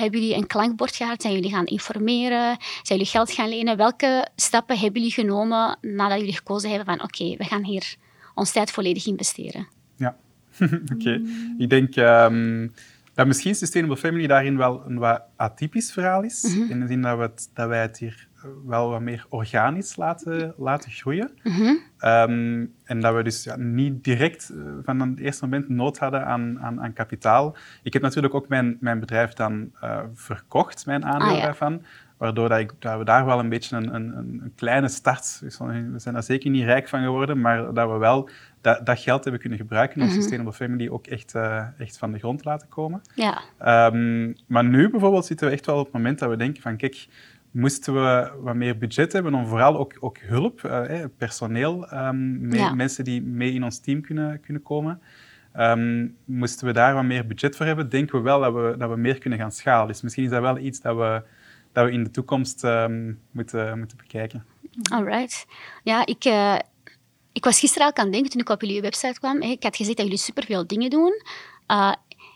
Hebben 0.00 0.20
jullie 0.20 0.36
een 0.36 0.46
klankbord 0.46 0.96
gehad? 0.96 1.22
Zijn 1.22 1.34
jullie 1.34 1.50
gaan 1.50 1.66
informeren? 1.66 2.56
Zijn 2.58 2.98
jullie 2.98 3.06
geld 3.06 3.30
gaan 3.30 3.48
lenen? 3.48 3.76
Welke 3.76 4.28
stappen 4.36 4.78
hebben 4.78 5.00
jullie 5.00 5.14
genomen 5.14 5.78
nadat 5.80 6.18
jullie 6.18 6.36
gekozen 6.36 6.70
hebben 6.70 6.86
van 6.86 7.04
oké, 7.04 7.36
we 7.36 7.44
gaan 7.44 7.64
hier 7.64 7.96
ons 8.34 8.52
tijd 8.52 8.70
volledig 8.70 9.06
investeren? 9.06 9.66
Ja, 9.96 10.16
oké. 10.94 11.20
Ik 11.58 11.70
denk 11.70 11.96
um, 11.96 12.72
dat 13.14 13.26
misschien 13.26 13.54
Sustainable 13.54 13.96
Family 13.96 14.26
daarin 14.26 14.56
wel 14.56 14.82
een 14.86 14.98
wat 14.98 15.22
atypisch 15.36 15.92
verhaal 15.92 16.22
is. 16.22 16.42
Mhm. 16.42 16.70
In 16.70 16.80
de 16.80 16.86
zin 16.86 17.02
dat, 17.02 17.16
we 17.16 17.22
het, 17.22 17.50
dat 17.54 17.68
wij 17.68 17.80
het 17.80 17.98
hier 17.98 18.28
wel 18.66 18.90
wat 18.90 19.00
meer 19.00 19.26
organisch 19.28 19.96
laten, 19.96 20.54
laten 20.56 20.90
groeien. 20.90 21.30
Mhm. 21.42 21.74
Ehm, 21.98 22.64
en 22.84 23.00
dat 23.00 23.14
we 23.14 23.22
dus 23.22 23.44
ja, 23.44 23.56
niet 23.56 24.04
direct 24.04 24.52
uh, 24.54 24.62
van 24.84 25.00
het 25.00 25.18
eerste 25.18 25.44
moment 25.44 25.68
nood 25.68 25.98
hadden 25.98 26.26
aan, 26.26 26.60
aan, 26.60 26.80
aan, 26.80 26.92
kapitaal. 26.92 27.56
Ik 27.82 27.92
heb 27.92 28.02
natuurlijk 28.02 28.34
ook 28.34 28.48
mijn, 28.48 28.76
mijn 28.80 29.00
bedrijf 29.00 29.32
dan 29.32 29.70
uh, 29.84 29.98
verkocht, 30.14 30.86
mijn 30.86 31.04
aandeel 31.04 31.36
ah, 31.36 31.42
daarvan. 31.42 31.82
Waardoor 32.16 32.48
dat, 32.48 32.58
ik, 32.58 32.72
dat 32.78 32.98
we 32.98 33.04
daar 33.04 33.26
wel 33.26 33.38
een 33.38 33.48
beetje 33.48 33.76
een, 33.76 33.94
een, 33.94 34.16
een 34.16 34.52
kleine 34.56 34.88
start... 34.88 35.40
We 35.40 35.98
zijn 35.98 36.14
daar 36.14 36.22
zeker 36.22 36.50
niet 36.50 36.64
rijk 36.64 36.88
van 36.88 37.02
geworden, 37.02 37.40
maar 37.40 37.74
dat 37.74 37.90
we 37.90 37.96
wel 37.96 38.28
dat, 38.62 38.86
dat 38.86 38.98
geld 38.98 39.22
hebben 39.22 39.40
kunnen 39.40 39.58
gebruiken 39.58 40.00
om 40.00 40.06
mm 40.06 40.12
Sustainable 40.12 40.52
Family 40.52 40.88
ook 40.88 41.06
echt, 41.06 41.34
uh, 41.34 41.64
echt 41.78 41.98
van 41.98 42.12
de 42.12 42.18
grond 42.18 42.42
te 42.42 42.48
laten 42.48 42.68
komen. 42.68 43.02
Ja. 43.14 43.40
Um, 43.92 44.34
maar 44.46 44.64
nu 44.64 44.90
bijvoorbeeld 44.90 45.26
zitten 45.26 45.46
we 45.46 45.52
echt 45.52 45.66
wel 45.66 45.78
op 45.78 45.84
het 45.84 45.92
moment 45.92 46.18
dat 46.18 46.30
we 46.30 46.36
denken 46.36 46.62
van 46.62 46.76
kijk, 46.76 47.06
moesten 47.52 47.94
we 47.94 48.32
wat 48.40 48.54
meer 48.54 48.78
budget 48.78 49.12
hebben 49.12 49.34
om 49.34 49.46
vooral 49.46 49.78
ook, 49.78 49.96
ook 50.00 50.18
hulp, 50.18 50.62
uh, 50.62 51.04
personeel, 51.16 51.92
um, 51.92 52.76
mensen 52.76 53.04
die 53.04 53.22
mee 53.22 53.52
in 53.52 53.64
ons 53.64 53.80
team 53.80 54.00
kunnen, 54.00 54.40
kunnen 54.40 54.62
komen. 54.62 55.00
Um, 55.56 56.16
moesten 56.24 56.66
we 56.66 56.72
daar 56.72 56.94
wat 56.94 57.04
meer 57.04 57.26
budget 57.26 57.56
voor 57.56 57.66
hebben, 57.66 57.88
denken 57.88 58.16
we 58.16 58.22
wel 58.22 58.40
dat 58.40 58.52
we, 58.52 58.74
dat 58.78 58.90
we 58.90 58.96
meer 58.96 59.18
kunnen 59.18 59.38
gaan 59.38 59.52
schalen. 59.52 59.86
Dus 59.86 60.02
misschien 60.02 60.24
is 60.24 60.30
dat 60.30 60.40
wel 60.40 60.58
iets 60.58 60.80
dat 60.80 60.96
we, 60.96 61.22
dat 61.72 61.84
we 61.84 61.92
in 61.92 62.04
de 62.04 62.10
toekomst 62.10 62.64
um, 62.64 63.20
moeten, 63.30 63.78
moeten 63.78 63.96
bekijken. 63.96 64.44
Alright. 64.90 65.46
Ja, 65.82 66.06
ik, 66.06 66.24
uh, 66.24 66.58
ik 67.32 67.44
was 67.44 67.58
gisteren 67.58 67.86
al 67.86 67.96
aan 67.96 68.04
het 68.04 68.12
denken 68.12 68.30
toen 68.30 68.40
ik 68.40 68.48
op 68.48 68.60
jullie 68.60 68.80
website 68.80 69.18
kwam. 69.18 69.42
Ik 69.42 69.62
had 69.62 69.76
gezien 69.76 69.94
dat 69.94 70.04
jullie 70.04 70.20
superveel 70.20 70.66
dingen 70.66 70.90
doen. 70.90 71.22
Uh, 71.68 71.92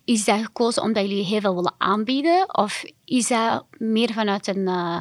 is 0.06 0.24
dat 0.24 0.40
gekozen 0.40 0.82
omdat 0.82 1.02
jullie 1.02 1.24
heel 1.24 1.40
veel 1.40 1.54
willen 1.54 1.74
aanbieden? 1.78 2.56
Of 2.56 2.84
is 3.04 3.28
dat 3.28 3.64
meer 3.78 4.12
vanuit 4.12 4.46
een, 4.46 4.68
uh, 4.68 4.98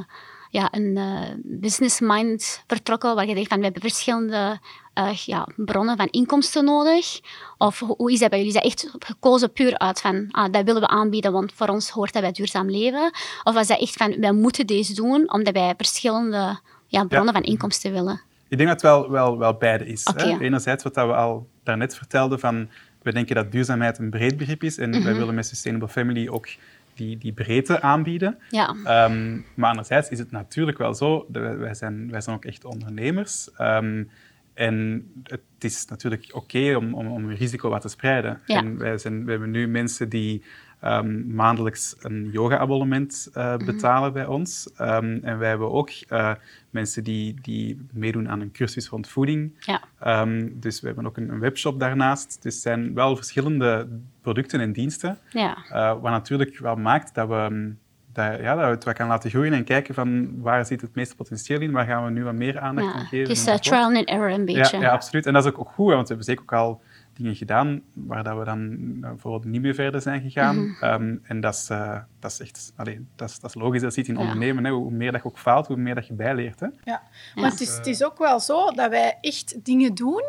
ja, 0.50 0.68
een 0.72 0.96
uh, 0.98 1.22
business 1.44 2.00
mind 2.00 2.64
vertrokken, 2.68 3.16
waar 3.16 3.28
je 3.28 3.34
denkt 3.34 3.50
van 3.50 3.58
we 3.58 3.64
hebben 3.64 3.82
verschillende 3.82 4.60
uh, 5.00 5.12
ja, 5.12 5.48
bronnen 5.56 5.98
van 5.98 6.08
inkomsten 6.08 6.66
nodig? 6.66 7.20
Of 7.58 7.80
hoe 7.80 8.12
is 8.12 8.20
dat 8.20 8.30
bij 8.30 8.44
jullie? 8.44 8.54
Is 8.54 8.62
dat 8.62 8.72
echt 8.72 8.96
gekozen 9.00 9.52
puur 9.52 9.78
uit 9.78 10.02
van 10.02 10.28
ah, 10.32 10.52
dat 10.52 10.64
willen 10.64 10.82
we 10.82 10.88
aanbieden, 10.88 11.32
want 11.32 11.54
voor 11.54 11.68
ons 11.68 11.90
hoort 11.90 12.14
dat 12.14 12.22
bij 12.22 12.32
duurzaam 12.32 12.70
leven? 12.70 13.12
Of 13.44 13.54
was 13.54 13.68
dat 13.68 13.80
echt 13.82 13.96
van 13.96 14.20
wij 14.20 14.32
moeten 14.32 14.68
deze 14.68 14.94
doen 14.94 15.32
omdat 15.32 15.54
wij 15.54 15.74
verschillende 15.78 16.60
ja, 16.88 17.04
bronnen 17.06 17.34
van 17.34 17.44
inkomsten 17.44 17.92
willen? 17.92 18.22
Ik 18.48 18.58
denk 18.58 18.70
dat 18.70 18.82
het 18.82 18.92
wel, 18.92 19.12
wel, 19.12 19.38
wel 19.38 19.54
beide 19.54 19.86
is. 19.86 20.08
hè? 20.16 20.40
Enerzijds 20.40 20.84
wat 20.84 20.96
we 20.96 21.02
al 21.02 21.48
daarnet 21.64 21.96
vertelden 21.96 22.40
van 22.40 22.70
we 23.06 23.14
denken 23.14 23.36
dat 23.36 23.52
duurzaamheid 23.52 23.98
een 23.98 24.10
breed 24.10 24.38
begrip 24.38 24.64
is 24.64 24.78
en 24.78 24.92
wij 24.92 25.00
mhm. 25.00 25.18
willen 25.18 25.36
met 25.36 25.46
Sustainable 25.46 25.90
Family 25.90 26.28
ook 26.28 26.48
die, 26.94 27.18
die 27.18 27.34
breedte 27.34 27.82
aanbieden. 27.82 28.38
Ja. 28.50 28.70
Um, 29.08 29.46
maar 29.54 29.70
anderzijds 29.70 30.10
is 30.10 30.20
het 30.20 30.32
natuurlijk 30.32 30.78
wel 30.78 30.94
zo, 30.94 31.26
wij 31.32 31.74
zijn, 31.74 32.12
wij 32.12 32.22
zijn 32.22 32.36
ook 32.36 32.46
echt 32.46 32.66
ondernemers. 32.66 33.50
Um, 33.62 34.10
en 34.54 35.08
het 35.24 35.42
is 35.60 35.86
natuurlijk 35.86 36.30
oké 36.32 36.76
om, 36.76 36.94
om, 36.94 37.08
om 37.08 37.30
risico 37.30 37.70
wat 37.70 37.82
te 37.82 37.90
spreiden. 37.90 38.42
Ja. 38.46 38.58
En 38.58 38.78
wij, 38.78 38.98
zijn, 38.98 39.26
we 39.26 39.32
hebben 39.32 39.52
nu 39.52 39.68
mensen 39.68 40.10
die 40.10 40.44
um, 40.84 41.34
maandelijks 41.36 41.96
een 42.00 42.30
yoga-abonnement 42.32 43.30
uh, 43.38 43.58
betalen 43.58 44.14
bij 44.14 44.26
ons. 44.26 44.70
Um, 44.82 45.20
en 45.24 45.38
wij 45.38 45.50
hebben 45.50 45.72
ook 45.72 45.90
uh, 46.10 46.34
mensen 46.70 47.04
die, 47.04 47.36
die 47.42 47.88
meedoen 47.94 48.30
aan 48.30 48.42
een 48.42 48.52
cursus 48.52 48.88
rond 48.88 49.08
voeding. 49.08 49.52
Ja. 49.60 49.82
Um, 50.22 50.60
dus 50.60 50.82
we 50.82 50.88
hebben 50.88 51.06
ook 51.06 51.18
een, 51.18 51.30
een, 51.30 51.40
webshop 51.40 51.80
daarnaast. 51.80 52.38
Dus 52.42 52.56
er 52.56 52.62
zijn 52.62 52.94
wel 52.94 53.16
verschillende 53.16 53.88
producten 54.22 54.60
en 54.60 54.72
diensten. 54.72 55.18
Ja. 55.30 55.58
Uh, 55.72 56.02
wat 56.02 56.12
natuurlijk 56.12 56.58
wel 56.58 56.76
maakt 56.76 57.16
dat 57.16 57.28
we, 57.28 57.74
dat, 58.14 58.40
ja, 58.40 58.56
dat 58.56 58.66
we 58.66 58.72
het 58.72 58.84
wat 58.84 58.96
gaan 58.96 59.08
laten 59.08 59.30
groeien 59.30 59.54
en 59.54 59.64
kijken 59.64 59.94
van 59.94 60.42
waar 60.42 60.66
zit 60.66 60.82
het 60.82 60.96
meeste 60.96 61.16
potentieel 61.16 61.62
in, 61.62 61.72
waar 61.72 61.86
gaan 61.86 62.06
we 62.06 62.12
nu 62.12 62.24
wat 62.24 62.34
meer 62.34 62.60
aandacht 62.60 62.94
aan 62.94 63.06
geven. 63.06 63.28
Dus 63.28 63.48
uh, 63.48 63.56
trial 63.56 63.96
and 63.96 64.08
error 64.08 64.32
een 64.32 64.46
beetje. 64.46 64.78
Ja, 64.78 64.84
ja, 64.84 64.92
absoluut. 64.92 65.26
En 65.26 65.34
dat 65.34 65.46
is 65.46 65.52
ook, 65.52 65.60
ook 65.60 65.72
goed, 65.72 65.94
want 65.94 66.02
we 66.02 66.08
hebben 66.08 66.26
zeker 66.26 66.44
ook 66.44 66.54
al 66.54 66.82
dingen 67.16 67.36
gedaan 67.36 67.82
waar 67.94 68.24
dat 68.24 68.38
we 68.38 68.44
dan 68.44 68.60
uh, 68.62 69.00
bijvoorbeeld 69.00 69.46
niet 69.46 69.62
meer 69.62 69.74
verder 69.74 70.02
zijn 70.02 70.22
gegaan. 70.22 70.58
Mm 70.58 70.76
-hmm. 70.80 70.90
um, 70.90 71.22
en 71.24 71.42
dat 71.42 71.54
is, 71.54 71.70
uh, 71.70 71.98
dat 72.20 72.32
is 72.32 72.40
echt 72.40 72.74
allee, 72.76 73.06
dat 73.16 73.30
is, 73.30 73.40
dat 73.40 73.50
is 73.56 73.62
logisch, 73.62 73.82
dat 73.82 73.94
zit 73.94 74.08
in 74.08 74.14
ja. 74.14 74.20
ondernemen. 74.20 74.66
Hè. 74.66 74.72
Hoe 74.72 74.92
meer 74.92 75.12
dat 75.12 75.22
je 75.22 75.28
ook 75.28 75.40
faalt, 75.40 75.68
hoe 75.68 75.78
meer 75.78 75.96
dat 75.96 76.08
je 76.08 76.14
bijleert. 76.14 76.60
Hè. 76.60 76.68
Ja, 76.84 77.02
maar 77.36 77.50
het, 77.50 77.62
is, 77.62 77.76
het 77.76 77.88
is 77.88 78.04
ook 78.04 78.18
wel 78.18 78.40
zo 78.40 78.72
dat 78.72 78.90
wij 78.90 79.18
echt 79.22 79.66
dingen 79.66 79.96
doen, 79.96 80.24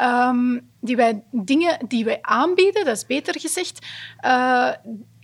um, 0.00 0.68
die 0.80 0.96
wij, 0.96 1.22
dingen 1.30 1.78
die 1.88 2.04
wij 2.04 2.18
aanbieden, 2.22 2.84
dat 2.84 2.96
is 2.96 3.06
beter 3.06 3.40
gezegd, 3.40 3.86
uh, 4.16 4.70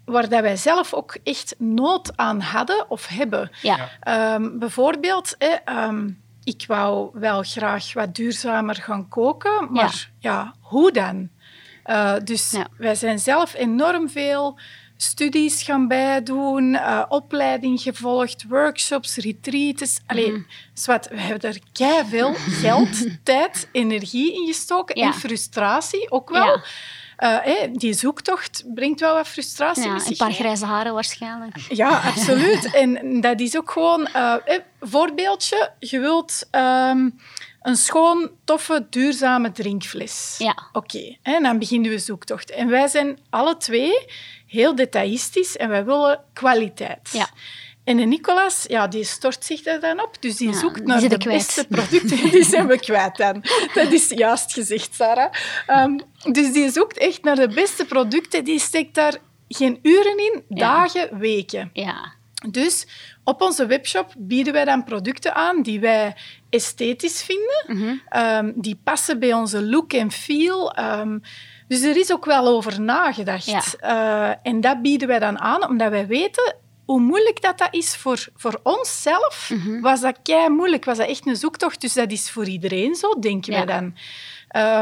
waar 0.04 0.28
dat 0.28 0.40
wij 0.40 0.56
zelf 0.56 0.94
ook 0.94 1.16
echt 1.22 1.54
nood 1.58 2.16
aan 2.16 2.40
hadden 2.40 2.90
of 2.90 3.06
hebben. 3.06 3.50
Ja. 3.62 4.34
Um, 4.34 4.58
bijvoorbeeld... 4.58 5.36
Eh, 5.38 5.88
ik 6.50 6.64
wou 6.66 7.10
wel 7.12 7.42
graag 7.42 7.92
wat 7.92 8.14
duurzamer 8.14 8.74
gaan 8.74 9.08
koken, 9.08 9.68
maar 9.70 10.10
ja, 10.18 10.30
ja 10.30 10.54
hoe 10.60 10.92
dan? 10.92 11.28
Uh, 11.86 12.14
dus 12.24 12.50
ja. 12.50 12.66
wij 12.76 12.94
zijn 12.94 13.18
zelf 13.18 13.54
enorm 13.54 14.08
veel 14.08 14.58
studies 14.96 15.62
gaan 15.62 15.88
bijdoen, 15.88 16.72
uh, 16.72 17.02
opleiding 17.08 17.80
gevolgd, 17.80 18.44
workshops, 18.48 19.16
retreats. 19.16 20.00
Allee, 20.06 20.30
mm. 20.30 20.46
zwart, 20.72 21.08
we 21.08 21.20
hebben 21.20 21.50
er 21.50 21.58
kei 21.72 22.04
veel 22.08 22.34
geld, 22.34 23.06
tijd, 23.22 23.68
energie 23.72 24.34
in 24.34 24.46
gestoken 24.46 24.98
ja. 24.98 25.06
en 25.06 25.14
frustratie 25.14 26.10
ook 26.10 26.30
wel. 26.30 26.60
Uh, 27.20 27.38
die 27.72 27.92
zoektocht 27.92 28.64
brengt 28.74 29.00
wel 29.00 29.14
wat 29.14 29.28
frustratie 29.28 29.82
ja. 29.82 30.00
Een 30.06 30.16
paar 30.16 30.32
grijze 30.32 30.64
haren 30.64 30.94
waarschijnlijk. 30.94 31.56
Ja, 31.68 32.00
absoluut. 32.00 32.70
en 32.82 33.20
dat 33.20 33.40
is 33.40 33.56
ook 33.56 33.70
gewoon... 33.70 34.08
Uh, 34.16 34.34
voorbeeldje, 34.80 35.72
je 35.78 35.98
wilt... 35.98 36.48
Um, 36.50 37.18
een 37.62 37.76
schoon, 37.76 38.30
toffe, 38.44 38.86
duurzame 38.90 39.52
drinkfles. 39.52 40.34
Ja. 40.38 40.56
Oké, 40.72 40.96
okay, 40.96 41.18
en 41.22 41.42
dan 41.42 41.58
beginnen 41.58 41.90
we 41.90 41.98
zoektocht. 41.98 42.50
En 42.50 42.68
wij 42.68 42.88
zijn 42.88 43.18
alle 43.30 43.56
twee 43.56 44.06
heel 44.46 44.74
detailistisch 44.74 45.56
en 45.56 45.68
wij 45.68 45.84
willen 45.84 46.20
kwaliteit. 46.32 47.08
Ja. 47.12 47.28
En 47.90 47.96
de 47.96 48.04
Nicolas, 48.04 48.64
ja, 48.68 48.88
die 48.88 49.04
stort 49.04 49.44
zich 49.44 49.62
daar 49.62 49.80
dan 49.80 50.02
op. 50.02 50.16
Dus 50.20 50.36
die 50.36 50.48
ja, 50.48 50.58
zoekt 50.58 50.84
naar 50.84 51.08
de 51.08 51.18
beste 51.18 51.66
producten. 51.66 52.16
Die 52.30 52.44
zijn 52.44 52.66
we 52.66 52.78
kwijt 52.78 53.16
dan. 53.16 53.44
Dat 53.74 53.92
is 53.92 54.08
juist 54.08 54.52
gezegd, 54.52 54.94
Sarah. 54.94 55.32
Um, 55.66 56.00
dus 56.32 56.52
die 56.52 56.70
zoekt 56.70 56.98
echt 56.98 57.24
naar 57.24 57.36
de 57.36 57.48
beste 57.48 57.84
producten. 57.84 58.44
Die 58.44 58.58
steekt 58.58 58.94
daar 58.94 59.16
geen 59.48 59.78
uren 59.82 60.18
in, 60.18 60.44
dagen, 60.48 61.18
weken. 61.18 61.70
Ja. 61.72 62.12
Dus 62.50 62.86
op 63.24 63.42
onze 63.42 63.66
webshop 63.66 64.14
bieden 64.18 64.52
wij 64.52 64.64
dan 64.64 64.84
producten 64.84 65.34
aan 65.34 65.62
die 65.62 65.80
wij 65.80 66.16
esthetisch 66.50 67.22
vinden. 67.22 67.64
Mm 67.66 67.76
-hmm. 67.76 68.22
um, 68.22 68.52
die 68.56 68.80
passen 68.84 69.18
bij 69.18 69.32
onze 69.32 69.64
look 69.64 69.92
en 69.92 70.10
feel. 70.10 70.78
Um, 70.78 71.22
dus 71.68 71.82
er 71.82 71.96
is 71.96 72.12
ook 72.12 72.24
wel 72.24 72.46
over 72.46 72.80
nagedacht. 72.80 73.46
Ja. 73.46 73.62
Uh, 73.82 74.36
en 74.42 74.60
dat 74.60 74.82
bieden 74.82 75.08
wij 75.08 75.18
dan 75.18 75.38
aan, 75.38 75.68
omdat 75.68 75.90
wij 75.90 76.06
weten 76.06 76.68
hoe 76.90 77.00
moeilijk 77.00 77.42
dat, 77.42 77.58
dat 77.58 77.74
is 77.74 77.96
voor, 77.96 78.26
voor 78.36 78.60
onszelf, 78.62 79.50
mm 79.52 79.60
-hmm. 79.60 79.80
was 79.80 80.00
dat 80.00 80.18
kei 80.22 80.48
moeilijk. 80.48 80.84
Was 80.84 80.98
dat 80.98 81.08
echt 81.08 81.26
een 81.26 81.36
zoektocht. 81.36 81.80
Dus 81.80 81.92
dat 81.92 82.10
is 82.10 82.30
voor 82.30 82.46
iedereen 82.46 82.94
zo, 82.94 83.18
denken 83.18 83.52
ja. 83.52 83.64
wij 83.64 83.74
dan. 83.74 83.84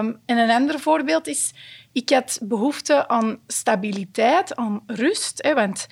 Um, 0.02 0.20
en 0.26 0.38
een 0.38 0.50
ander 0.50 0.80
voorbeeld 0.80 1.26
is, 1.26 1.52
ik 1.92 2.10
had 2.10 2.38
behoefte 2.42 3.08
aan 3.08 3.38
stabiliteit, 3.46 4.56
aan 4.56 4.82
rust. 4.86 5.42
Hè, 5.42 5.54
want 5.54 5.86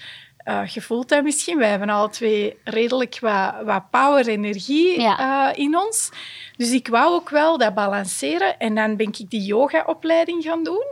uh, 0.45 0.67
je 0.67 0.81
voelt 0.81 1.09
dat 1.09 1.23
misschien, 1.23 1.59
wij 1.59 1.71
hebben 1.71 1.89
alle 1.89 2.09
twee 2.09 2.59
redelijk 2.65 3.19
wat, 3.21 3.55
wat 3.65 3.91
power, 3.91 4.29
energie 4.29 5.01
ja. 5.01 5.51
uh, 5.53 5.59
in 5.59 5.79
ons. 5.79 6.11
Dus 6.57 6.71
ik 6.71 6.89
wou 6.89 7.15
ook 7.15 7.31
wel 7.31 7.59
dat 7.59 7.75
balanceren. 7.75 8.59
En 8.59 8.75
dan 8.75 8.97
ben 8.97 9.07
ik 9.07 9.31
die 9.31 9.45
yoga-opleiding 9.45 10.43
gaan 10.43 10.65
doen. 10.65 10.87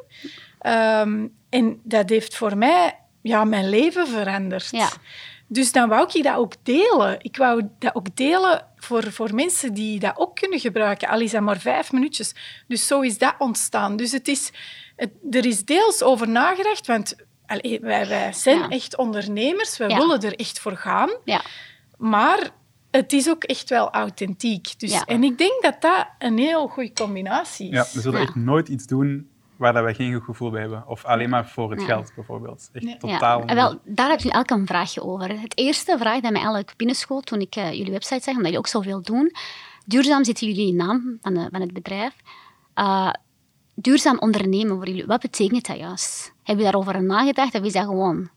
Um, 0.66 1.34
en 1.50 1.80
dat 1.82 2.08
heeft 2.08 2.36
voor 2.36 2.56
mij 2.56 2.98
ja, 3.24 3.44
mijn 3.44 3.68
leven 3.68 4.06
veranderd. 4.08 4.68
Ja. 4.70 4.88
Dus 5.46 5.72
dan 5.72 5.88
wou 5.88 6.08
ik 6.12 6.22
dat 6.24 6.36
ook 6.36 6.52
delen. 6.62 7.16
Ik 7.22 7.36
wou 7.36 7.68
dat 7.78 7.94
ook 7.94 8.16
delen 8.16 8.66
voor, 8.76 9.12
voor 9.12 9.34
mensen 9.34 9.74
die 9.74 9.98
dat 9.98 10.12
ook 10.16 10.36
kunnen 10.36 10.58
gebruiken. 10.60 11.08
Al 11.08 11.20
is 11.20 11.30
dat 11.30 11.42
maar 11.42 11.58
vijf 11.58 11.92
minuutjes. 11.92 12.34
Dus 12.68 12.86
zo 12.86 13.00
is 13.00 13.18
dat 13.18 13.34
ontstaan. 13.38 13.96
Dus 13.96 14.12
het 14.12 14.28
is, 14.28 14.50
het, 14.96 15.10
er 15.30 15.46
is 15.46 15.64
deels 15.64 16.02
over 16.02 16.28
nagedacht, 16.28 16.86
want 16.86 17.16
allee, 17.46 17.80
wij, 17.80 18.08
wij 18.08 18.32
zijn 18.32 18.58
Ja. 18.58 18.68
echt 18.68 18.96
ondernemers. 18.96 19.76
Wij 19.76 19.88
Ja. 19.88 19.96
willen 19.98 20.20
er 20.20 20.34
echt 20.34 20.58
voor 20.60 20.76
gaan. 20.76 21.10
Ja. 21.24 21.42
Maar 21.98 22.50
het 22.90 23.12
is 23.12 23.28
ook 23.30 23.44
echt 23.44 23.68
wel 23.70 23.90
authentiek. 23.90 24.78
Dus, 24.80 24.92
Ja. 24.92 25.04
En 25.04 25.24
ik 25.24 25.38
denk 25.38 25.62
dat 25.62 25.80
dat 25.80 26.06
een 26.18 26.38
heel 26.38 26.68
goede 26.68 26.92
combinatie 26.92 27.66
is. 27.70 27.74
Ja, 27.74 27.86
we 27.92 28.00
zullen 28.00 28.20
Ja. 28.20 28.26
echt 28.26 28.34
nooit 28.34 28.68
iets 28.68 28.86
doen 28.86 29.28
waar 29.64 29.72
dat 29.72 29.82
wij 29.82 29.94
geen 29.94 30.14
goed 30.14 30.22
gevoel 30.24 30.50
bij 30.50 30.60
hebben. 30.60 30.86
Of 30.86 31.04
alleen 31.04 31.30
maar 31.30 31.48
voor 31.48 31.70
het 31.70 31.80
Ja. 31.80 31.86
geld, 31.86 32.12
bijvoorbeeld. 32.14 32.68
Echt 32.72 32.84
Ja. 32.84 32.96
totaal 32.96 33.42
Ja, 33.46 33.54
wel, 33.54 33.78
daar 33.84 34.10
heb 34.10 34.20
je 34.20 34.30
elk 34.30 34.50
een 34.50 34.66
vraagje 34.66 35.02
over. 35.02 35.40
Het 35.40 35.58
eerste 35.58 35.96
vraag 35.98 36.14
dat 36.20 36.22
mij 36.22 36.40
eigenlijk 36.40 36.74
binnenschoot 36.76 37.26
toen 37.26 37.40
ik 37.40 37.56
eh, 37.56 37.72
jullie 37.72 37.92
website 37.92 38.22
zag, 38.22 38.26
omdat 38.28 38.42
jullie 38.44 38.58
ook 38.58 38.66
zoveel 38.66 39.02
doen. 39.02 39.32
Duurzaam 39.86 40.24
zit 40.24 40.40
in 40.40 40.48
jullie 40.48 40.74
naam 40.74 41.18
van, 41.22 41.34
de- 41.34 41.48
van 41.50 41.60
het 41.60 41.72
bedrijf. 41.72 42.12
Uh, 42.78 43.10
duurzaam 43.74 44.18
ondernemen 44.18 44.76
voor 44.76 44.86
jullie, 44.86 45.06
wat 45.06 45.20
betekent 45.20 45.66
dat 45.66 45.76
juist? 45.76 46.34
Heb 46.42 46.56
je 46.56 46.62
daarover 46.62 47.02
nagedacht 47.02 47.54
of 47.54 47.62
is 47.62 47.72
dat 47.72 47.84
gewoon... 47.84 48.28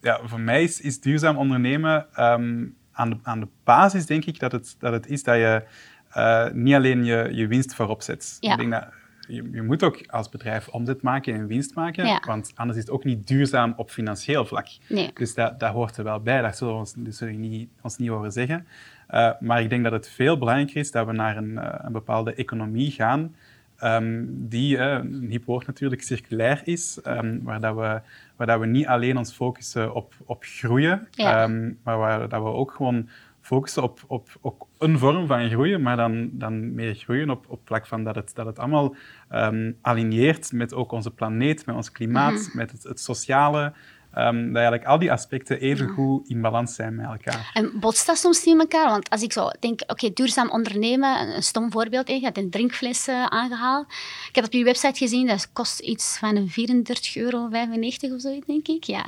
ja, 0.00 0.20
voor 0.24 0.40
mij 0.40 0.62
is, 0.62 0.80
is 0.80 1.00
duurzaam 1.00 1.36
ondernemen 1.36 2.06
ehm, 2.14 2.64
aan, 2.92 3.10
de, 3.10 3.16
aan 3.22 3.40
de 3.40 3.48
basis, 3.64 4.06
denk 4.06 4.24
ik, 4.24 4.38
dat 4.38 4.52
het, 4.52 4.76
dat 4.78 4.92
het 4.92 5.06
is 5.06 5.22
dat 5.22 5.34
je 5.36 5.62
eh, 6.10 6.46
niet 6.52 6.74
alleen 6.74 7.04
je, 7.04 7.28
je 7.32 7.46
winst 7.46 7.74
voorop 7.74 8.02
zet. 8.02 8.36
Ja. 8.40 8.52
Ik 8.52 8.58
denk 8.58 8.70
dat 8.70 8.86
je, 9.28 9.48
je 9.52 9.62
moet 9.62 9.82
ook 9.82 10.00
als 10.06 10.28
bedrijf 10.28 10.68
omzet 10.68 11.02
maken 11.02 11.34
en 11.34 11.46
winst 11.46 11.74
maken, 11.74 12.06
Ja. 12.06 12.22
want 12.26 12.52
anders 12.54 12.78
is 12.78 12.84
het 12.84 12.92
ook 12.92 13.04
niet 13.04 13.26
duurzaam 13.26 13.74
op 13.76 13.90
financieel 13.90 14.44
vlak. 14.44 14.66
Nee. 14.88 15.10
Dus 15.14 15.34
dat, 15.34 15.60
dat 15.60 15.72
hoort 15.72 15.96
er 15.96 16.04
wel 16.04 16.20
bij, 16.20 16.42
dat 16.42 16.56
zullen 16.56 16.72
we 16.72 16.78
ons, 16.78 16.94
zullen 17.08 17.34
we 17.34 17.40
niet, 17.40 17.68
ons 17.82 17.96
niet 17.98 18.08
horen 18.08 18.32
zeggen. 18.32 18.66
Eh, 19.08 19.30
maar 19.40 19.62
ik 19.62 19.70
denk 19.70 19.82
dat 19.82 19.92
het 19.92 20.08
veel 20.08 20.38
belangrijker 20.38 20.76
is 20.76 20.90
dat 20.90 21.06
we 21.06 21.12
naar 21.12 21.36
een, 21.36 21.58
eh, 21.58 21.74
een 21.82 21.92
bepaalde 21.92 22.34
economie 22.34 22.90
gaan 22.90 23.34
ehm, 23.78 24.24
die, 24.28 24.78
eh, 24.78 24.92
een 24.92 25.26
hip 25.30 25.44
woord 25.44 25.66
natuurlijk, 25.66 26.02
circulair 26.02 26.60
is, 26.64 27.00
ehm, 27.02 27.38
waar, 27.42 27.60
dat 27.60 27.74
we, 27.74 28.00
waar 28.36 28.46
dat 28.46 28.60
we 28.60 28.66
niet 28.66 28.86
alleen 28.86 29.16
ons 29.18 29.32
focussen 29.32 29.94
op, 29.94 30.14
op 30.24 30.44
groeien, 30.44 31.08
Ja. 31.10 31.42
ehm, 31.42 31.72
maar 31.82 31.98
waar 31.98 32.28
dat 32.28 32.42
we 32.42 32.48
ook 32.48 32.70
gewoon 32.70 33.08
focussen 33.44 33.82
op, 33.82 34.00
op, 34.06 34.28
op 34.40 34.66
een 34.78 34.98
vorm 34.98 35.26
van 35.26 35.50
groeien, 35.50 35.82
maar 35.82 35.96
dan, 35.96 36.28
dan 36.32 36.74
meer 36.74 36.94
groeien 36.94 37.30
op, 37.30 37.44
op 37.48 37.60
vlak 37.64 37.86
van 37.86 38.04
dat 38.04 38.14
het, 38.14 38.34
dat 38.34 38.46
het 38.46 38.58
allemaal 38.58 38.94
ehm 39.28 39.72
aligneert 39.80 40.52
met 40.52 40.74
ook 40.74 40.92
onze 40.92 41.10
planeet, 41.10 41.66
met 41.66 41.76
ons 41.76 41.92
klimaat, 41.92 42.50
met 42.52 42.70
het, 42.70 42.82
het 42.82 43.00
sociale. 43.00 43.72
Ehm, 44.14 44.46
dat 44.46 44.54
eigenlijk 44.56 44.84
al 44.84 44.98
die 44.98 45.12
aspecten 45.12 45.60
even 45.60 45.88
goed 45.88 46.28
in 46.28 46.40
balans 46.40 46.74
zijn 46.74 46.94
met 46.94 47.06
elkaar. 47.06 47.50
En 47.52 47.72
botst 47.80 48.06
dat 48.06 48.18
soms 48.18 48.44
niet 48.44 48.54
in 48.54 48.60
elkaar? 48.60 48.90
Want 48.90 49.10
als 49.10 49.22
ik 49.22 49.32
zo 49.32 49.50
denk, 49.60 49.80
oké, 49.86 50.12
duurzaam 50.12 50.50
ondernemen, 50.50 51.34
een 51.34 51.42
stom 51.42 51.72
voorbeeld, 51.72 52.08
je 52.08 52.20
hebt 52.20 52.38
een 52.38 52.50
drinkfles 52.50 53.06
eh, 53.06 53.26
aangehaald. 53.26 53.86
Ik 54.28 54.34
heb 54.34 54.44
op 54.44 54.52
je 54.52 54.64
website 54.64 54.98
gezien, 54.98 55.26
dat 55.26 55.52
kost 55.52 55.80
iets 55.80 56.18
van 56.18 56.48
34,95 56.48 56.54
euro 57.14 57.44
of 58.14 58.20
zoiets, 58.20 58.46
denk 58.46 58.68
ik. 58.68 58.84
Ja. 58.84 59.04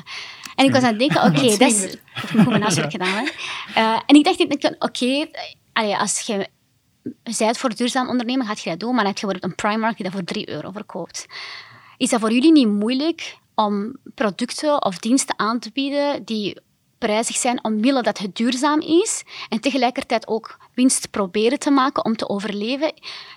En 0.55 0.65
ik 0.65 0.73
was 0.73 0.83
aan 0.83 0.89
het 0.89 0.99
denken, 0.99 1.23
oké, 1.29 1.57
dat 1.57 1.71
is... 1.71 1.85
Ik 1.85 2.01
heb 2.15 2.41
goed 2.41 2.49
mijn 2.49 2.63
huiswerk 2.63 2.91
gedaan, 2.99 3.25
hè. 3.25 3.31
Eh, 3.75 4.01
en 4.07 4.17
ik 4.17 4.25
dacht, 4.25 4.77
oké, 4.79 5.27
als 5.99 6.21
je 6.21 6.49
zij 7.23 7.47
het 7.47 7.59
voor 7.59 7.75
duurzaam 7.75 8.09
ondernemen, 8.09 8.47
gaat 8.47 8.61
je 8.61 8.71
dat 8.71 8.81
doen, 8.81 8.95
maar 8.95 9.05
dan 9.05 9.13
heb 9.13 9.19
je 9.19 9.27
bijvoorbeeld 9.27 9.53
een 9.53 9.69
Primark 9.69 9.97
die 9.97 10.05
dat 10.05 10.15
voor 10.15 10.25
3 10.25 10.49
euro 10.51 10.71
verkoopt. 10.71 11.27
Is 11.97 12.11
dat 12.11 12.21
voor 12.21 12.33
jullie 12.33 12.53
niet 12.53 12.69
moeilijk 12.69 13.37
om 13.57 13.97
producten 14.15 14.85
of 14.85 14.99
diensten 14.99 15.39
aan 15.39 15.59
te 15.59 15.71
bieden 15.73 16.25
die 16.25 16.57
prijzig 16.99 17.37
zijn 17.37 17.65
omwille 17.65 18.03
dat 18.03 18.19
het 18.19 18.37
duurzaam 18.37 18.81
is 18.81 19.23
en 19.49 19.61
tegelijkertijd 19.61 20.27
ook 20.27 20.59
winst 20.75 21.11
proberen 21.11 21.59
te 21.59 21.71
maken 21.71 22.05
om 22.05 22.17
te 22.17 22.29
overleven? 22.29 22.93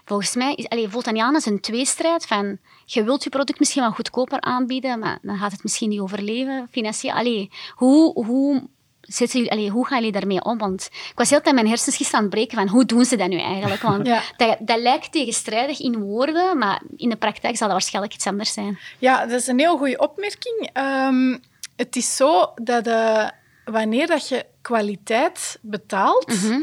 Volgens 0.05 0.35
mij 0.35 0.53
is, 0.53 0.69
allee, 0.69 0.89
voelt 0.89 1.07
als 1.07 1.45
een 1.45 1.59
tweestrijd 1.59 2.25
van 2.25 2.57
je 2.85 3.03
wilt 3.03 3.23
je 3.23 3.29
product 3.29 3.59
misschien 3.59 3.81
wel 3.81 3.91
goedkoper 3.91 4.41
aanbieden, 4.41 4.99
maar 4.99 5.19
dan 5.21 5.37
gaat 5.37 5.51
het 5.51 5.63
misschien 5.63 5.89
niet 5.89 5.99
overleven 5.99 6.67
financieel. 6.71 7.13
Allee, 7.13 7.51
hoe, 7.75 8.25
hoe 8.25 8.67
Zitten 9.09 9.37
jullie, 9.39 9.51
allee, 9.51 9.69
hoe 9.69 9.85
gaan 9.87 9.97
jullie 9.97 10.11
daarmee 10.13 10.43
om? 10.43 10.57
Want 10.57 10.89
ik 10.91 11.11
was 11.15 11.29
heel 11.29 11.41
tijd 11.41 11.55
mijn 11.55 11.67
hersens 11.67 12.13
aan 12.13 12.21
het 12.21 12.29
breken 12.29 12.57
van 12.57 12.67
hoe 12.67 12.85
doen 12.85 13.05
ze 13.05 13.15
dat 13.15 13.27
nu 13.29 13.39
eigenlijk? 13.39 13.81
Want 13.81 14.07
Ja. 14.07 14.21
dat, 14.37 14.57
dat 14.59 14.79
lijkt 14.79 15.11
tegenstrijdig 15.11 15.79
in 15.79 15.97
woorden, 15.99 16.57
maar 16.57 16.81
in 16.97 17.09
de 17.09 17.15
praktijk 17.15 17.57
zal 17.57 17.67
dat 17.67 17.75
waarschijnlijk 17.77 18.13
iets 18.13 18.27
anders 18.27 18.53
zijn. 18.53 18.79
Ja, 18.99 19.25
dat 19.25 19.39
is 19.41 19.47
een 19.47 19.59
heel 19.59 19.77
goede 19.77 19.97
opmerking. 19.97 20.69
Ehm, 20.73 21.37
het 21.75 21.95
is 21.95 22.15
zo 22.15 22.51
dat 22.55 22.87
eh, 22.87 23.27
wanneer 23.65 24.07
dat 24.07 24.27
je 24.29 24.45
kwaliteit 24.61 25.57
betaalt, 25.61 26.27
Mhm. 26.27 26.59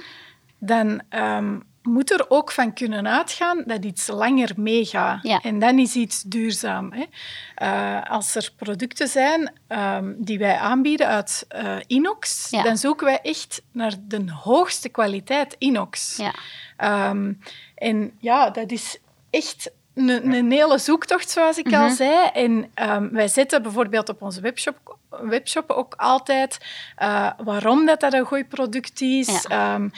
dan 0.59 1.01
ehm, 1.09 1.59
moet 1.87 2.11
er 2.11 2.25
ook 2.31 2.53
van 2.53 2.72
kunnen 2.72 3.09
uitgaan 3.09 3.62
dat 3.66 3.85
iets 3.85 4.07
langer 4.07 4.51
meegaat. 4.57 5.18
Ja. 5.22 5.40
En 5.42 5.59
dan 5.59 5.79
is 5.79 5.94
iets 5.94 6.22
duurzaam. 6.22 6.92
Hè. 6.92 7.05
Eh, 7.55 8.11
als 8.11 8.35
er 8.35 8.53
producten 8.57 9.09
zijn 9.09 9.53
ehm, 9.66 10.12
die 10.16 10.38
wij 10.38 10.57
aanbieden 10.57 11.07
uit 11.07 11.44
eh, 11.49 11.77
inox, 11.87 12.46
Ja. 12.51 12.62
dan 12.62 12.77
zoeken 12.77 13.07
wij 13.07 13.20
echt 13.22 13.62
naar 13.72 13.92
de 14.03 14.25
hoogste 14.42 14.88
kwaliteit 14.88 15.57
inox. 15.59 16.16
Ja. 16.16 16.35
Ehm, 16.77 17.33
en 17.75 18.12
ja, 18.20 18.51
dat 18.51 18.70
is 18.70 18.99
echt 19.31 19.70
een, 19.94 20.33
een 20.35 20.51
hele 20.53 20.79
zoektocht, 20.79 21.31
zoals 21.31 21.59
ik 21.59 21.66
Mhm. 21.70 21.83
al 21.83 21.90
zei. 21.90 22.27
En 22.33 22.70
ehm, 22.75 23.09
wij 23.12 23.29
zetten 23.29 23.62
bijvoorbeeld 23.62 24.09
op 24.09 24.22
onze 24.22 24.40
webshop, 24.40 24.96
webshop 25.11 25.70
ook 25.70 25.94
altijd 25.96 26.59
eh, 26.96 27.31
waarom 27.44 27.87
dat, 27.87 28.01
dat 28.01 28.12
een 28.12 28.25
goed 28.25 28.49
product 28.49 29.01
is. 29.01 29.44
Ehm, 29.44 29.88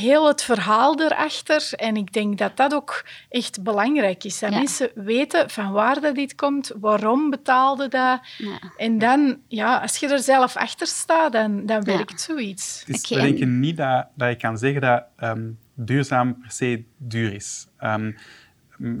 heel 0.00 0.26
het 0.28 0.42
verhaal 0.42 1.00
erachter. 1.00 1.72
En 1.76 1.96
ik 1.96 2.12
denk 2.12 2.38
dat 2.38 2.56
dat 2.56 2.74
ook 2.74 3.04
echt 3.28 3.62
belangrijk 3.62 4.24
is. 4.24 4.38
Dat 4.38 4.50
Ja. 4.50 4.56
mensen 4.58 4.90
weten 4.94 5.50
van 5.50 5.72
waar 5.72 6.00
dat 6.00 6.14
dit 6.14 6.34
komt, 6.34 6.72
waarom 6.80 7.30
betaalde 7.30 7.88
dat. 7.88 8.20
Ja. 8.38 8.58
En 8.76 8.98
dan, 8.98 9.38
ja, 9.48 9.76
als 9.78 9.96
je 9.96 10.08
er 10.08 10.18
zelf 10.18 10.56
achter 10.56 10.86
staat, 10.86 11.32
dan, 11.32 11.66
dan 11.66 11.82
Ja. 11.84 11.96
werkt 11.96 12.20
zoiets. 12.20 12.82
Het 12.86 12.96
is, 12.96 13.04
Oké, 13.04 13.14
we 13.14 13.20
denken 13.30 13.60
niet 13.60 13.76
dat, 13.76 14.06
dat 14.14 14.28
je 14.28 14.36
kan 14.36 14.58
zeggen 14.58 14.80
dat 14.80 15.04
ehm, 15.16 15.50
duurzaam 15.74 16.38
per 16.40 16.50
se 16.50 16.84
duur 16.96 17.32
is. 17.34 17.66
Ehm 17.78 18.10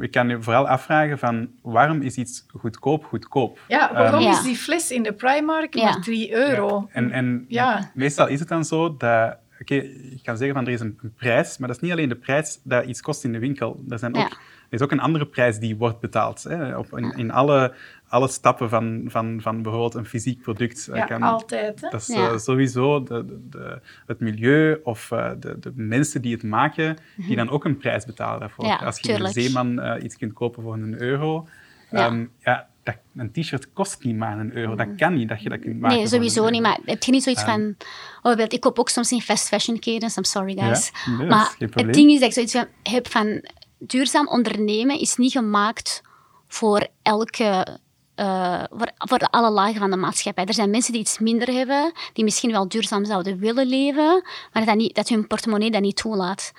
je 0.00 0.08
kan 0.08 0.28
je 0.28 0.42
vooral 0.42 0.68
afvragen 0.68 1.18
van 1.18 1.48
waarom 1.62 2.02
is 2.02 2.16
iets 2.16 2.44
goedkoop 2.56 3.04
goedkoop? 3.04 3.58
Ja, 3.68 3.92
waarom 3.92 4.20
Ja. 4.22 4.30
is 4.30 4.42
die 4.42 4.56
fles 4.56 4.90
in 4.90 5.02
de 5.02 5.12
Primark 5.12 5.74
Ja. 5.74 5.84
maar 5.84 6.00
3 6.00 6.32
euro? 6.32 6.88
En, 6.92 7.10
en 7.10 7.44
Ja. 7.48 7.90
meestal 7.94 8.26
is 8.28 8.38
het 8.40 8.48
dan 8.48 8.64
zo 8.64 8.96
dat... 8.96 9.36
Oké, 9.62 9.74
je 9.74 10.18
kan 10.22 10.36
zeggen 10.36 10.54
van 10.56 10.66
er 10.66 10.72
is 10.72 10.80
een, 10.80 10.98
een 11.02 11.12
prijs, 11.14 11.58
maar 11.58 11.68
dat 11.68 11.76
is 11.76 11.82
niet 11.82 11.92
alleen 11.92 12.08
de 12.08 12.14
prijs 12.16 12.60
dat 12.64 12.84
iets 12.84 13.00
kost 13.00 13.24
in 13.24 13.32
de 13.32 13.38
winkel. 13.38 13.84
Er, 13.88 13.98
zijn 13.98 14.14
ook, 14.14 14.20
Ja. 14.20 14.36
er 14.36 14.38
is 14.70 14.80
ook 14.80 14.90
een 14.90 15.00
andere 15.00 15.26
prijs 15.26 15.58
die 15.58 15.76
wordt 15.76 16.00
betaald. 16.00 16.42
Hè, 16.42 16.76
op, 16.76 16.98
in, 16.98 17.12
in 17.16 17.30
alle, 17.30 17.74
alle 18.08 18.28
stappen 18.28 18.68
van, 18.68 19.04
van, 19.06 19.40
van 19.40 19.62
bijvoorbeeld 19.62 19.94
een 19.94 20.04
fysiek 20.06 20.42
product. 20.42 20.88
Ja, 20.92 21.04
kan- 21.04 21.22
altijd. 21.22 21.80
Hè? 21.80 21.88
Dat 21.90 22.00
is 22.00 22.06
Ja. 22.06 22.30
eh, 22.30 22.38
sowieso 22.38 23.02
de, 23.02 23.24
de, 23.24 23.38
de- 23.50 23.80
het 24.06 24.20
milieu 24.20 24.80
of 24.82 25.10
eh, 25.10 25.30
de, 25.38 25.58
de 25.58 25.72
mensen 25.74 26.22
die 26.22 26.32
het 26.34 26.42
maken, 26.42 26.96
die 27.16 27.36
dan 27.36 27.50
ook 27.50 27.64
een 27.64 27.76
prijs 27.76 28.04
betalen 28.04 28.40
daarvoor. 28.40 28.64
Als 28.84 28.96
je 28.98 29.02
tuurlijk. 29.08 29.36
een 29.36 29.42
zeeman 29.42 29.80
eh, 29.80 30.04
iets 30.04 30.16
kunt 30.16 30.32
kopen 30.32 30.62
voor 30.62 30.74
een 30.74 31.00
euro, 31.02 31.48
Ja. 31.90 32.06
ehm, 32.06 32.26
ja, 32.38 32.68
dat, 32.82 32.96
een 33.16 33.32
t-shirt 33.32 33.72
kost 33.72 34.04
niet 34.04 34.16
maar 34.16 34.38
een 34.38 34.56
euro. 34.56 34.74
Dat 34.74 34.88
kan 34.96 35.14
niet 35.14 35.28
dat 35.28 35.42
je 35.42 35.48
dat 35.48 35.60
kunt 35.60 35.80
maken. 35.80 35.98
Nee, 35.98 36.06
sowieso 36.06 36.48
niet. 36.48 36.62
Maar 36.62 36.78
heb 36.84 37.02
je 37.02 37.12
niet 37.12 37.22
zoiets 37.22 37.42
van... 37.42 37.76
Oh, 38.22 38.38
ik 38.38 38.60
koop 38.60 38.78
ook 38.78 38.88
soms 38.88 39.12
in 39.12 39.20
fast 39.20 39.48
fashion 39.48 39.78
ketens. 39.78 40.16
I'm 40.16 40.24
sorry, 40.24 40.56
guys. 40.58 40.90
Ja, 41.06 41.16
nee, 41.16 41.26
maar 41.26 41.54
het 41.58 41.92
ding 41.92 42.10
is 42.10 42.18
dat 42.18 42.28
ik 42.28 42.34
zoiets 42.34 42.52
van, 42.52 42.66
heb 42.82 43.08
van... 43.08 43.44
Duurzaam 43.78 44.28
ondernemen 44.28 45.00
is 45.00 45.16
niet 45.16 45.32
gemaakt 45.32 46.02
voor 46.48 46.86
elke... 47.02 47.78
eh, 48.14 48.62
voor, 48.70 48.90
voor 48.96 49.18
alle 49.18 49.50
lagen 49.50 49.80
van 49.80 49.90
de 49.90 49.96
maatschappij. 49.96 50.44
Er 50.44 50.54
zijn 50.54 50.70
mensen 50.70 50.92
die 50.92 51.00
iets 51.00 51.18
minder 51.18 51.48
hebben, 51.48 51.92
die 52.12 52.24
misschien 52.24 52.50
wel 52.50 52.68
duurzaam 52.68 53.04
zouden 53.04 53.38
willen 53.38 53.66
leven, 53.66 54.24
maar 54.52 54.64
dat, 54.64 54.76
niet, 54.76 54.94
dat 54.94 55.08
hun 55.08 55.26
portemonnee 55.26 55.70
dat 55.70 55.80
niet 55.80 55.96
toelaat. 55.96 56.52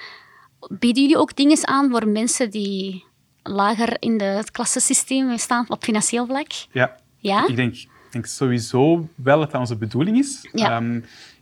Bieden 0.70 1.02
jullie 1.02 1.18
ook 1.18 1.36
dingen 1.36 1.68
aan 1.68 1.90
voor 1.90 2.08
mensen 2.08 2.52
die 2.52 3.06
lager 3.44 3.96
in 4.00 4.18
de- 4.18 4.24
het 4.24 4.52
klassensysteem 4.52 5.38
staan 5.38 5.66
op 5.70 5.84
financieel 5.84 6.26
vlak? 6.26 6.48
Ja, 6.72 6.96
Ja? 7.18 7.48
ik 7.48 7.56
denk, 7.56 7.74
ik 7.76 7.88
denk 8.12 8.26
sowieso 8.26 9.10
wel 9.16 9.40
dat 9.40 9.52
dat 9.52 9.60
onze 9.60 9.76
bedoeling 9.78 10.18
is. 10.18 10.50
Ja. 10.52 10.72
Ehm, 10.72 10.94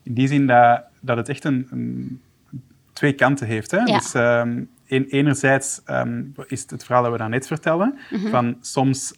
in 0.03 0.13
die 0.13 0.27
zin 0.27 0.47
dat, 0.47 0.81
dat 0.99 1.17
het 1.17 1.29
echt 1.29 1.43
een, 1.45 1.67
een 1.71 2.21
twee 2.93 3.13
kanten 3.13 3.47
heeft. 3.47 3.71
Hè? 3.71 3.77
Ja. 3.77 3.97
Dus, 3.97 4.13
ehm, 4.13 4.63
enerzijds 5.09 5.81
ehm, 5.85 6.23
is 6.47 6.61
het 6.61 6.69
het 6.71 6.83
verhaal 6.83 7.03
dat 7.03 7.11
we 7.11 7.17
daarnet 7.17 7.47
vertellen, 7.47 7.97
Mhm. 8.09 8.29
van 8.29 8.57
soms 8.61 9.13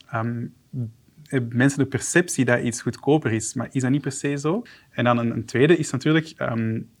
hebben 1.24 1.56
mensen 1.56 1.78
de 1.78 1.86
perceptie 1.86 2.44
dat 2.44 2.60
iets 2.62 2.82
goedkoper 2.82 3.32
is, 3.32 3.54
maar 3.54 3.68
is 3.72 3.82
dat 3.82 3.90
niet 3.90 4.00
per 4.02 4.12
se 4.12 4.36
zo? 4.38 4.62
En 4.90 5.04
dan 5.04 5.18
een, 5.18 5.30
een 5.30 5.44
tweede 5.44 5.76
is 5.76 5.90
natuurlijk, 5.90 6.32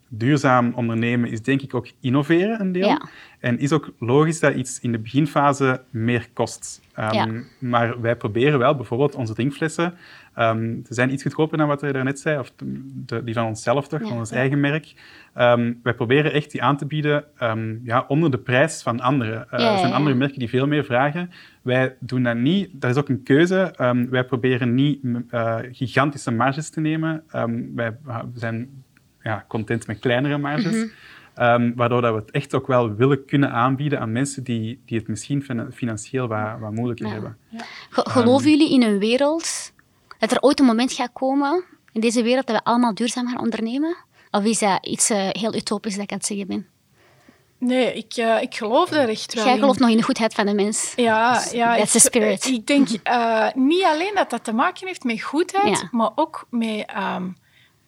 duurzaam 0.08 0.72
ondernemen 0.74 1.30
is 1.30 1.42
denk 1.42 1.62
ik 1.62 1.74
ook 1.74 1.88
innoveren 2.00 2.60
een 2.60 2.72
deel. 2.72 2.86
Ja. 2.88 3.08
En 3.38 3.58
is 3.58 3.72
ook 3.72 3.92
logisch 3.98 4.40
dat 4.40 4.54
iets 4.54 4.80
in 4.80 4.92
de 4.92 4.98
beginfase 4.98 5.82
meer 5.90 6.28
kost. 6.32 6.80
Ehm, 6.94 7.14
Ja. 7.14 7.28
Maar 7.58 8.00
wij 8.00 8.16
proberen 8.16 8.58
wel 8.58 8.74
bijvoorbeeld 8.74 9.14
onze 9.14 9.34
drinkflessen. 9.34 9.94
ehm 10.34 10.74
ze 10.86 10.94
zijn 10.94 11.12
iets 11.12 11.22
goedkoper 11.22 11.58
dan 11.58 11.66
wat 11.68 11.80
je 11.80 11.92
daarnet 11.92 12.20
zei, 12.20 12.38
of 12.38 12.52
de, 13.06 13.24
die 13.24 13.34
van 13.34 13.46
onszelf 13.46 13.88
toch, 13.88 14.00
Ja. 14.00 14.06
van 14.08 14.16
ons 14.18 14.30
eigen 14.30 14.60
merk. 14.60 14.94
Ehm, 15.34 15.72
wij 15.82 15.94
proberen 15.94 16.32
echt 16.32 16.50
die 16.50 16.62
aan 16.62 16.76
te 16.76 16.86
bieden 16.86 17.24
ehm, 17.38 17.74
ja, 17.82 18.04
onder 18.08 18.30
de 18.30 18.38
prijs 18.38 18.82
van 18.82 19.00
anderen. 19.00 19.50
Eh, 19.50 19.72
er 19.72 19.78
zijn 19.78 19.92
andere 19.92 20.14
merken 20.16 20.38
die 20.38 20.48
veel 20.48 20.66
meer 20.66 20.84
vragen. 20.84 21.30
Wij 21.62 21.96
doen 22.00 22.22
dat 22.22 22.36
niet. 22.36 22.68
Dat 22.72 22.90
is 22.90 22.96
ook 22.96 23.08
een 23.08 23.22
keuze. 23.22 23.72
Ehm, 23.76 24.08
wij 24.10 24.24
proberen 24.24 24.74
niet 24.74 25.00
eh, 25.30 25.58
gigantische 25.72 26.30
marges 26.30 26.70
te 26.70 26.80
nemen. 26.80 27.22
Ehm, 27.28 27.60
wij 27.74 27.96
zijn 28.34 28.83
ja, 29.24 29.44
content 29.48 29.86
met 29.86 29.98
kleinere 29.98 30.38
marges. 30.38 30.76
Mhm. 30.76 30.86
Ehm, 31.34 31.72
waardoor 31.74 32.00
dat 32.02 32.14
we 32.14 32.20
het 32.20 32.30
echt 32.30 32.54
ook 32.54 32.66
wel 32.66 32.94
willen 32.94 33.24
kunnen 33.24 33.50
aanbieden 33.52 34.00
aan 34.00 34.12
mensen 34.12 34.44
die, 34.44 34.82
die 34.86 34.98
het 34.98 35.08
misschien 35.08 35.42
fin- 35.42 35.72
financieel 35.72 36.28
wat, 36.28 36.58
wat 36.60 36.72
moeilijker 36.72 37.06
Ja. 37.06 37.12
hebben. 37.12 37.36
Ge- 37.90 38.10
Geloven 38.10 38.50
jullie 38.50 38.72
in 38.72 38.82
een 38.82 38.98
wereld 38.98 39.72
dat 40.18 40.30
er 40.32 40.40
ooit 40.40 40.60
een 40.60 40.66
moment 40.66 40.92
gaat 40.92 41.10
komen 41.12 41.64
in 41.92 42.00
deze 42.00 42.22
wereld 42.22 42.46
dat 42.46 42.56
we 42.56 42.64
allemaal 42.64 42.94
duurzaam 42.94 43.28
gaan 43.28 43.40
ondernemen? 43.40 43.96
Of 44.30 44.44
is 44.44 44.58
dat 44.58 44.86
iets 44.86 45.10
eh, 45.10 45.28
heel 45.30 45.54
utopisch 45.54 45.94
dat 45.94 46.02
ik 46.04 46.10
aan 46.10 46.16
het 46.18 46.26
zeggen 46.26 46.46
ben? 46.46 46.66
Nee, 47.58 47.94
ik, 47.94 48.12
eh, 48.16 48.42
ik 48.42 48.54
geloof 48.54 48.88
daar 48.88 49.08
echt 49.08 49.34
wel 49.34 49.44
Jij 49.44 49.52
in. 49.54 49.58
gelooft 49.60 49.78
nog 49.78 49.90
in 49.90 49.96
de 49.96 50.02
goedheid 50.02 50.34
van 50.34 50.46
de 50.46 50.54
mens. 50.54 50.92
Ja, 50.96 51.42
ja 51.52 51.76
That's 51.76 51.94
ik, 51.94 52.00
the 52.00 52.06
spirit. 52.06 52.44
Ik 52.46 52.66
denk 52.66 52.88
eh, 53.02 53.46
niet 53.54 53.82
alleen 53.84 54.12
dat 54.14 54.30
dat 54.30 54.44
te 54.44 54.52
maken 54.52 54.86
heeft 54.86 55.04
met 55.04 55.22
goedheid, 55.22 55.80
Ja. 55.80 55.88
maar 55.90 56.10
ook 56.14 56.46
met 56.50 56.84
ehm, 56.86 57.28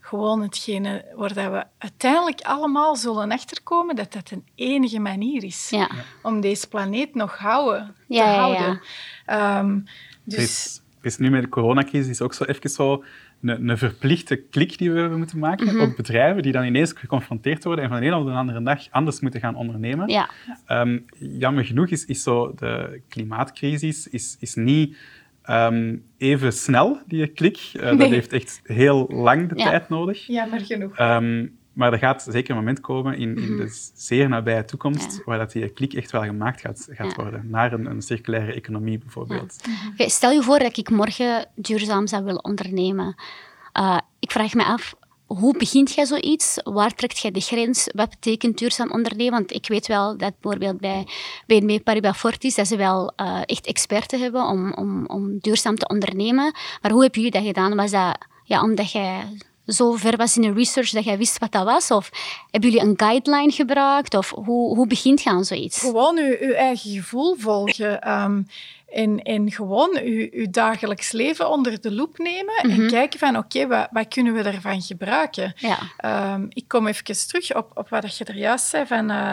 gewoon 0.07 0.43
hetgene 0.43 1.05
waar 1.15 1.35
dat 1.35 1.51
we 1.51 1.65
uiteindelijk 1.79 2.41
allemaal 2.41 2.97
zullen 2.97 3.31
achterkomen 3.31 3.97
dat 3.97 4.13
dat 4.13 4.31
een 4.31 4.45
enige 4.55 4.99
manier 4.99 5.45
is 5.45 5.71
Ja. 5.71 5.91
om 6.23 6.41
deze 6.41 6.69
planeet 6.69 7.15
nog 7.15 7.37
houden, 7.37 7.95
Ja, 8.09 8.25
te 8.25 8.31
ja, 8.31 8.33
ja. 8.33 8.41
houden. 8.41 8.81
Ehm, 9.27 9.71
Er 9.77 9.83
dus 10.25 10.39
is, 10.39 10.83
is 11.03 11.19
nu 11.19 11.31
met 11.31 11.43
de 11.43 11.49
coronacrisis 11.49 12.09
is 12.09 12.21
ook 12.21 12.35
zo 12.35 12.45
even 12.45 12.71
zo 12.71 13.05
een, 13.43 13.69
een 13.69 13.79
verplichte 13.79 14.37
klik 14.37 14.79
die 14.79 14.93
we 14.93 15.17
moeten 15.17 15.39
maken. 15.39 15.67
Mhm. 15.67 15.81
Ook 15.81 15.97
bedrijven 15.97 16.43
die 16.43 16.53
dan 16.53 16.65
ineens 16.65 16.93
geconfronteerd 16.97 17.65
worden 17.65 17.85
en 17.85 17.91
van 17.91 18.01
de 18.01 18.07
ene 18.07 18.17
op 18.17 18.27
de 18.27 18.33
andere 18.33 18.63
dag 18.63 18.91
anders 18.91 19.21
moeten 19.21 19.41
gaan 19.41 19.55
ondernemen. 19.57 20.09
Ja. 20.09 20.31
Ehm, 20.67 20.99
jammer 21.19 21.65
genoeg 21.65 21.89
is, 21.89 22.05
is 22.05 22.23
zo 22.23 22.55
de 22.55 23.01
klimaatcrisis 23.09 24.09
is, 24.09 24.37
is 24.41 24.55
niet 24.55 24.97
ehm, 25.47 25.97
even 26.19 26.53
snel, 26.53 26.99
die 27.07 27.27
klik. 27.27 27.59
Eh, 27.73 27.99
Dat 27.99 28.09
heeft 28.09 28.33
echt 28.33 28.61
heel 28.65 29.07
lang 29.09 29.49
de 29.49 29.59
Ja. 29.59 29.65
tijd 29.65 29.89
nodig. 29.89 30.27
jammer 30.27 30.61
genoeg. 30.61 30.97
Ehm, 30.97 31.47
maar 31.73 31.93
er 31.93 31.99
gaat 31.99 32.27
zeker 32.31 32.51
een 32.51 32.57
moment 32.57 32.81
komen 32.81 33.19
in, 33.19 33.37
in 33.37 33.57
de 33.57 33.91
zeer 33.95 34.29
nabije 34.29 34.65
toekomst 34.65 35.07
Mhm. 35.07 35.17
Ja. 35.17 35.23
waar 35.25 35.39
dat 35.39 35.53
die 35.53 35.69
klik 35.69 35.93
echt 35.93 36.11
wel 36.11 36.23
gemaakt 36.23 36.61
gaat, 36.61 36.89
gaat 36.91 37.15
Ja. 37.17 37.23
worden. 37.23 37.51
Naar 37.51 37.73
een, 37.73 37.87
een 37.87 38.03
circulaire 38.03 38.53
economie 38.53 38.99
bijvoorbeeld. 38.99 39.57
Oké, 39.93 40.09
stel 40.09 40.31
je 40.31 40.43
voor 40.43 40.59
dat 40.59 40.77
ik 40.77 40.91
morgen 40.91 41.47
duurzaam 41.55 42.07
zou 42.07 42.25
willen 42.25 42.45
ondernemen. 42.45 43.15
Eh, 43.73 43.99
ik 44.19 44.31
vraag 44.31 44.55
me 44.55 44.65
af, 44.65 44.95
hoe 45.27 45.57
begint 45.59 45.93
jij 45.93 46.07
zoiets? 46.07 46.59
Waar 46.65 46.95
trekt 46.95 47.19
jij 47.19 47.31
de 47.31 47.41
grens? 47.41 47.89
Wat 47.95 48.11
betekent 48.11 48.59
duurzaam 48.59 48.91
ondernemen? 48.93 49.33
Want 49.33 49.53
ik 49.53 49.69
weet 49.69 49.87
wel 49.87 50.17
dat 50.17 50.33
bijvoorbeeld 50.41 50.81
bij 50.81 51.07
BNB 51.47 51.83
Paribas 51.83 52.17
Fortis 52.17 52.55
dat 52.55 52.67
ze 52.67 52.77
wel 52.77 53.13
eh, 53.17 53.41
echt 53.47 53.67
experten 53.67 54.21
hebben 54.21 54.43
om, 54.43 54.73
om, 54.73 55.07
om 55.07 55.39
duurzaam 55.39 55.77
te 55.77 55.89
ondernemen. 55.89 56.55
Maar 56.83 56.91
hoe 56.91 57.03
hebben 57.03 57.23
jullie 57.23 57.39
dat 57.39 57.47
gedaan? 57.47 57.77
Was 57.77 57.91
dat 57.91 58.19
ja, 58.45 58.63
omdat 58.63 58.93
jij 58.93 59.25
zo 59.67 59.93
ver 59.93 60.17
was 60.17 60.37
in 60.37 60.43
de 60.43 60.53
research 60.53 60.91
dat 60.91 61.05
jij 61.05 61.19
wist 61.19 61.39
wat 61.39 61.53
dat 61.53 61.65
was? 61.65 61.91
Of 61.91 62.11
hebben 62.51 62.71
jullie 62.71 62.87
een 62.87 62.95
guideline 62.97 63.53
gebruikt? 63.53 64.15
Of 64.15 64.31
hoe, 64.31 64.77
hoe 64.77 64.87
begint 64.87 65.23
je 65.23 65.45
zoiets? 65.45 65.79
Gewoon 65.79 66.19
uw 66.19 66.53
eigen 66.53 66.91
gevoel 66.91 67.35
volgen. 67.39 68.01
ehm, 68.03 68.43
en, 68.97 69.23
en 69.23 69.53
gewoon 69.53 69.99
uw, 70.03 70.29
uw 70.31 70.51
dagelijks 70.51 71.13
leven 71.13 71.51
onder 71.51 71.81
de 71.81 71.93
loep 71.93 72.19
nemen 72.19 72.55
Mhm. 72.63 72.81
en 72.81 72.89
kijken 72.89 73.19
van 73.19 73.37
oké, 73.37 73.67
wat, 73.67 73.89
wat 73.91 74.09
kunnen 74.09 74.35
we 74.35 74.43
ervan 74.43 74.83
gebruiken? 74.83 75.53
Ja. 75.57 75.79
Ehm, 75.97 76.47
ik 76.49 76.65
kom 76.69 76.87
even 76.87 77.05
terug 77.29 77.55
op, 77.55 77.71
op 77.75 77.89
wat 77.89 78.17
je 78.17 78.25
er 78.25 78.37
juist 78.37 78.67
zei, 78.67 78.87
van, 78.87 79.11
eh, 79.11 79.33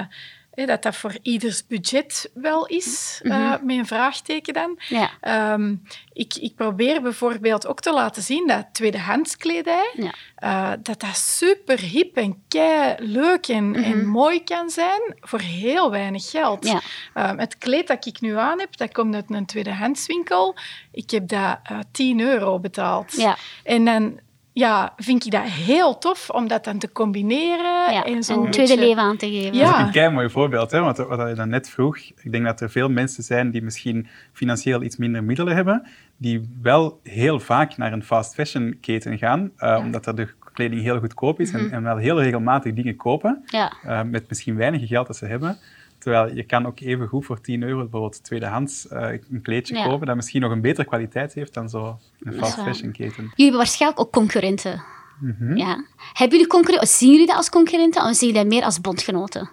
dat 0.55 0.83
dat 0.83 0.95
voor 0.95 1.17
ieders 1.21 1.67
budget 1.67 2.31
wel 2.33 2.65
is, 2.65 3.19
Mhm. 3.23 3.65
met 3.65 3.77
een 3.77 3.85
vraagteken 3.85 4.53
dan. 4.53 4.79
Ja. 4.89 5.09
Ehm, 5.21 5.75
ik, 6.13 6.35
ik 6.35 6.55
probeer 6.55 7.01
bijvoorbeeld 7.01 7.67
ook 7.67 7.81
te 7.81 7.93
laten 7.93 8.21
zien 8.23 8.47
dat 8.47 8.65
tweedehands 8.71 9.37
kledij, 9.37 9.91
Ja. 9.95 10.13
eh, 10.35 10.71
dat 10.83 10.99
dat 10.99 11.15
super 11.15 11.79
hip 11.79 12.17
en 12.17 12.43
kei 12.47 12.95
leuk 12.99 13.47
en, 13.47 13.75
en 13.75 14.05
mooi 14.05 14.43
kan 14.43 14.69
zijn 14.69 15.01
voor 15.19 15.39
heel 15.39 15.91
weinig 15.91 16.29
geld. 16.29 16.63
Mhm. 16.63 16.73
Ja. 16.73 16.81
Ehm, 17.13 17.37
het 17.37 17.57
kleed 17.57 17.87
dat 17.87 18.05
ik 18.05 18.21
nu 18.21 18.37
aan 18.37 18.59
heb, 18.59 18.77
dat 18.77 18.91
komt 18.91 19.15
uit 19.15 19.25
een 19.29 19.45
tweedehandswinkel. 19.45 20.55
Ik 20.91 21.09
heb 21.09 21.27
dat 21.27 21.59
eh 21.63 21.79
10 21.91 22.19
euro 22.19 22.59
betaald. 22.59 23.15
En 23.63 23.85
dan 23.85 24.19
ja, 24.53 24.93
vind 24.97 25.25
ik 25.25 25.31
dat 25.31 25.41
heel 25.43 25.97
tof 25.97 26.29
om 26.29 26.47
dat 26.47 26.63
dan 26.63 26.77
te 26.77 26.91
combineren. 26.91 27.93
Ja, 27.93 28.05
en 28.05 28.23
zo 28.23 28.43
een 28.43 28.51
tweede 28.51 28.73
beetje- 28.75 28.87
leven 28.87 29.03
aan 29.03 29.17
te 29.17 29.29
geven. 29.29 29.53
Ja. 29.57 29.65
Dat 29.65 29.73
is 29.73 29.79
ook 29.79 29.85
een 29.85 29.91
kei 29.91 30.09
mooi 30.13 30.29
voorbeeld, 30.29 30.71
hè? 30.71 30.79
Want 30.79 30.97
wat 30.97 31.29
je 31.29 31.35
dan 31.35 31.49
net 31.49 31.69
vroeg. 31.69 31.97
Ik 31.97 32.31
denk 32.31 32.45
dat 32.45 32.61
er 32.61 32.69
veel 32.69 32.89
mensen 32.89 33.23
zijn 33.23 33.51
die 33.51 33.61
misschien 33.63 34.07
financieel 34.33 34.83
iets 34.83 34.97
minder 34.97 35.23
middelen 35.23 35.55
hebben, 35.55 35.87
die 36.17 36.49
wel 36.61 36.99
heel 37.03 37.39
vaak 37.39 37.77
naar 37.77 37.93
een 37.93 38.03
fast 38.03 38.33
fashion 38.33 38.77
keten 38.81 39.17
gaan, 39.17 39.51
eh, 39.57 39.77
omdat 39.83 40.05
er 40.05 40.15
de 40.15 40.27
kleding 40.53 40.81
heel 40.81 40.99
goedkoop 40.99 41.39
is 41.39 41.51
en, 41.51 41.71
en 41.71 41.83
wel 41.83 41.97
heel 41.97 42.21
regelmatig 42.21 42.73
dingen 42.73 42.95
kopen, 42.95 43.43
Ja. 43.45 43.73
eh, 43.83 44.01
met 44.01 44.29
misschien 44.29 44.55
weinig 44.55 44.87
geld 44.87 45.07
dat 45.07 45.15
ze 45.17 45.25
hebben. 45.25 45.57
Terwijl 46.03 46.35
je 46.35 46.43
kan 46.43 46.65
ook 46.65 46.79
even 46.79 47.07
goed 47.07 47.25
voor 47.25 47.41
10 47.41 47.63
euro 47.63 47.79
bijvoorbeeld 47.81 48.23
tweedehands 48.23 48.87
eh, 48.87 49.09
een 49.31 49.41
kleedje 49.41 49.75
Ja. 49.75 49.83
kopen 49.85 50.07
dat 50.07 50.15
misschien 50.15 50.41
nog 50.41 50.51
een 50.51 50.61
betere 50.61 50.87
kwaliteit 50.87 51.33
heeft 51.33 51.53
dan 51.53 51.69
zo 51.69 51.99
een 52.19 52.33
fast 52.33 52.53
fashion 52.53 52.91
keten. 52.91 53.15
Jullie 53.23 53.31
hebben 53.35 53.57
waarschijnlijk 53.57 54.01
ook 54.01 54.11
concurrenten. 54.11 54.83
Mhm. 55.19 55.57
Ja. 55.57 55.83
Hebben 56.13 56.37
jullie 56.37 56.47
concurrenten? 56.47 56.87
Zien 56.87 57.11
jullie 57.11 57.27
dat 57.27 57.35
als 57.35 57.49
concurrenten 57.49 58.03
of 58.03 58.15
zien 58.15 58.27
jullie 58.29 58.43
dat 58.43 58.53
meer 58.53 58.63
als 58.63 58.81
bondgenoten? 58.81 59.49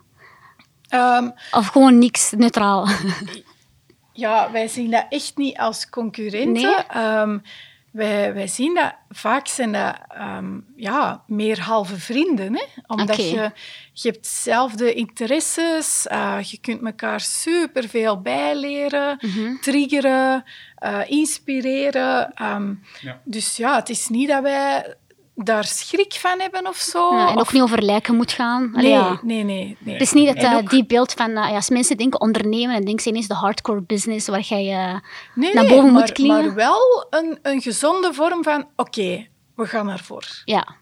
Ehm, 0.89 1.31
Of 1.51 1.67
gewoon 1.67 1.99
niks, 1.99 2.31
neutraal? 2.37 2.89
Ja, 4.13 4.51
wij 4.53 4.69
zien 4.69 4.91
dat 4.91 5.07
echt 5.09 5.37
niet 5.37 5.59
als 5.59 5.89
concurrenten. 5.89 6.53
Nee? 6.63 6.75
Ehm, 6.89 7.39
wij, 7.91 8.35
wij 8.35 8.47
zien 8.47 8.75
dat 8.75 8.95
vaak 9.09 9.47
zijn 9.47 9.73
dat 9.73 9.97
ehm, 10.09 10.59
ja, 10.77 11.23
meer 11.27 11.61
halve 11.61 11.97
vrienden. 12.01 12.55
Hè? 12.55 12.65
Omdat 12.87 13.17
je, 13.17 13.51
je 13.93 14.09
hebt 14.11 14.23
dezelfde 14.23 14.95
interesses, 14.95 16.07
eh, 16.07 16.39
je 16.43 16.59
kunt 16.61 16.85
elkaar 16.85 17.21
superveel 17.21 18.21
bijleren, 18.21 19.19
Mhm. 19.21 19.57
triggeren, 19.61 20.45
eh, 20.75 21.01
inspireren. 21.07 22.33
Ehm, 22.35 22.75
Ja. 23.01 23.21
Dus 23.25 23.57
ja, 23.57 23.77
het 23.77 23.89
is 23.89 24.09
niet 24.09 24.29
dat 24.29 24.43
wij 24.43 24.95
daar 25.45 25.65
schrik 25.65 26.13
van 26.13 26.41
hebben 26.41 26.67
of 26.67 26.77
zo. 26.77 27.15
Ja, 27.15 27.29
en 27.29 27.35
ook 27.35 27.41
of- 27.41 27.53
niet 27.53 27.63
over 27.63 27.83
lijken 27.83 28.17
moet 28.17 28.33
gaan. 28.33 28.71
Allee, 28.75 28.91
Nee, 28.91 28.99
ja. 29.03 29.19
nee, 29.23 29.43
nee, 29.45 29.77
nee. 29.81 29.93
Het 29.95 30.03
is 30.03 30.13
niet 30.13 30.27
dat 30.27 30.37
En 30.37 30.51
eh, 30.51 30.57
ook- 30.57 30.71
die 30.71 30.87
beeld 30.87 31.13
van, 31.13 31.29
eh, 31.31 31.35
ja, 31.49 31.55
als 31.55 31.69
mensen 31.69 31.97
denken 31.97 32.21
ondernemen, 32.21 32.75
dan 32.75 32.85
denken 32.85 33.03
ze 33.03 33.09
ineens 33.09 33.27
de 33.29 33.35
hardcore 33.35 33.83
business 33.83 34.29
waar 34.29 34.41
jij 34.41 34.73
eh, 34.73 34.99
nee, 35.35 35.55
naar 35.55 35.67
boven 35.67 35.93
moet 35.93 36.13
klimmen. 36.13 36.45
Maar 36.47 36.55
wel 36.55 37.07
een, 37.11 37.39
een 37.43 37.61
gezonde 37.61 38.13
vorm 38.15 38.43
van, 38.43 38.67
oké, 38.77 39.27
we 39.55 39.67
gaan 39.67 39.89
ervoor. 39.91 40.43
ja. 40.45 40.79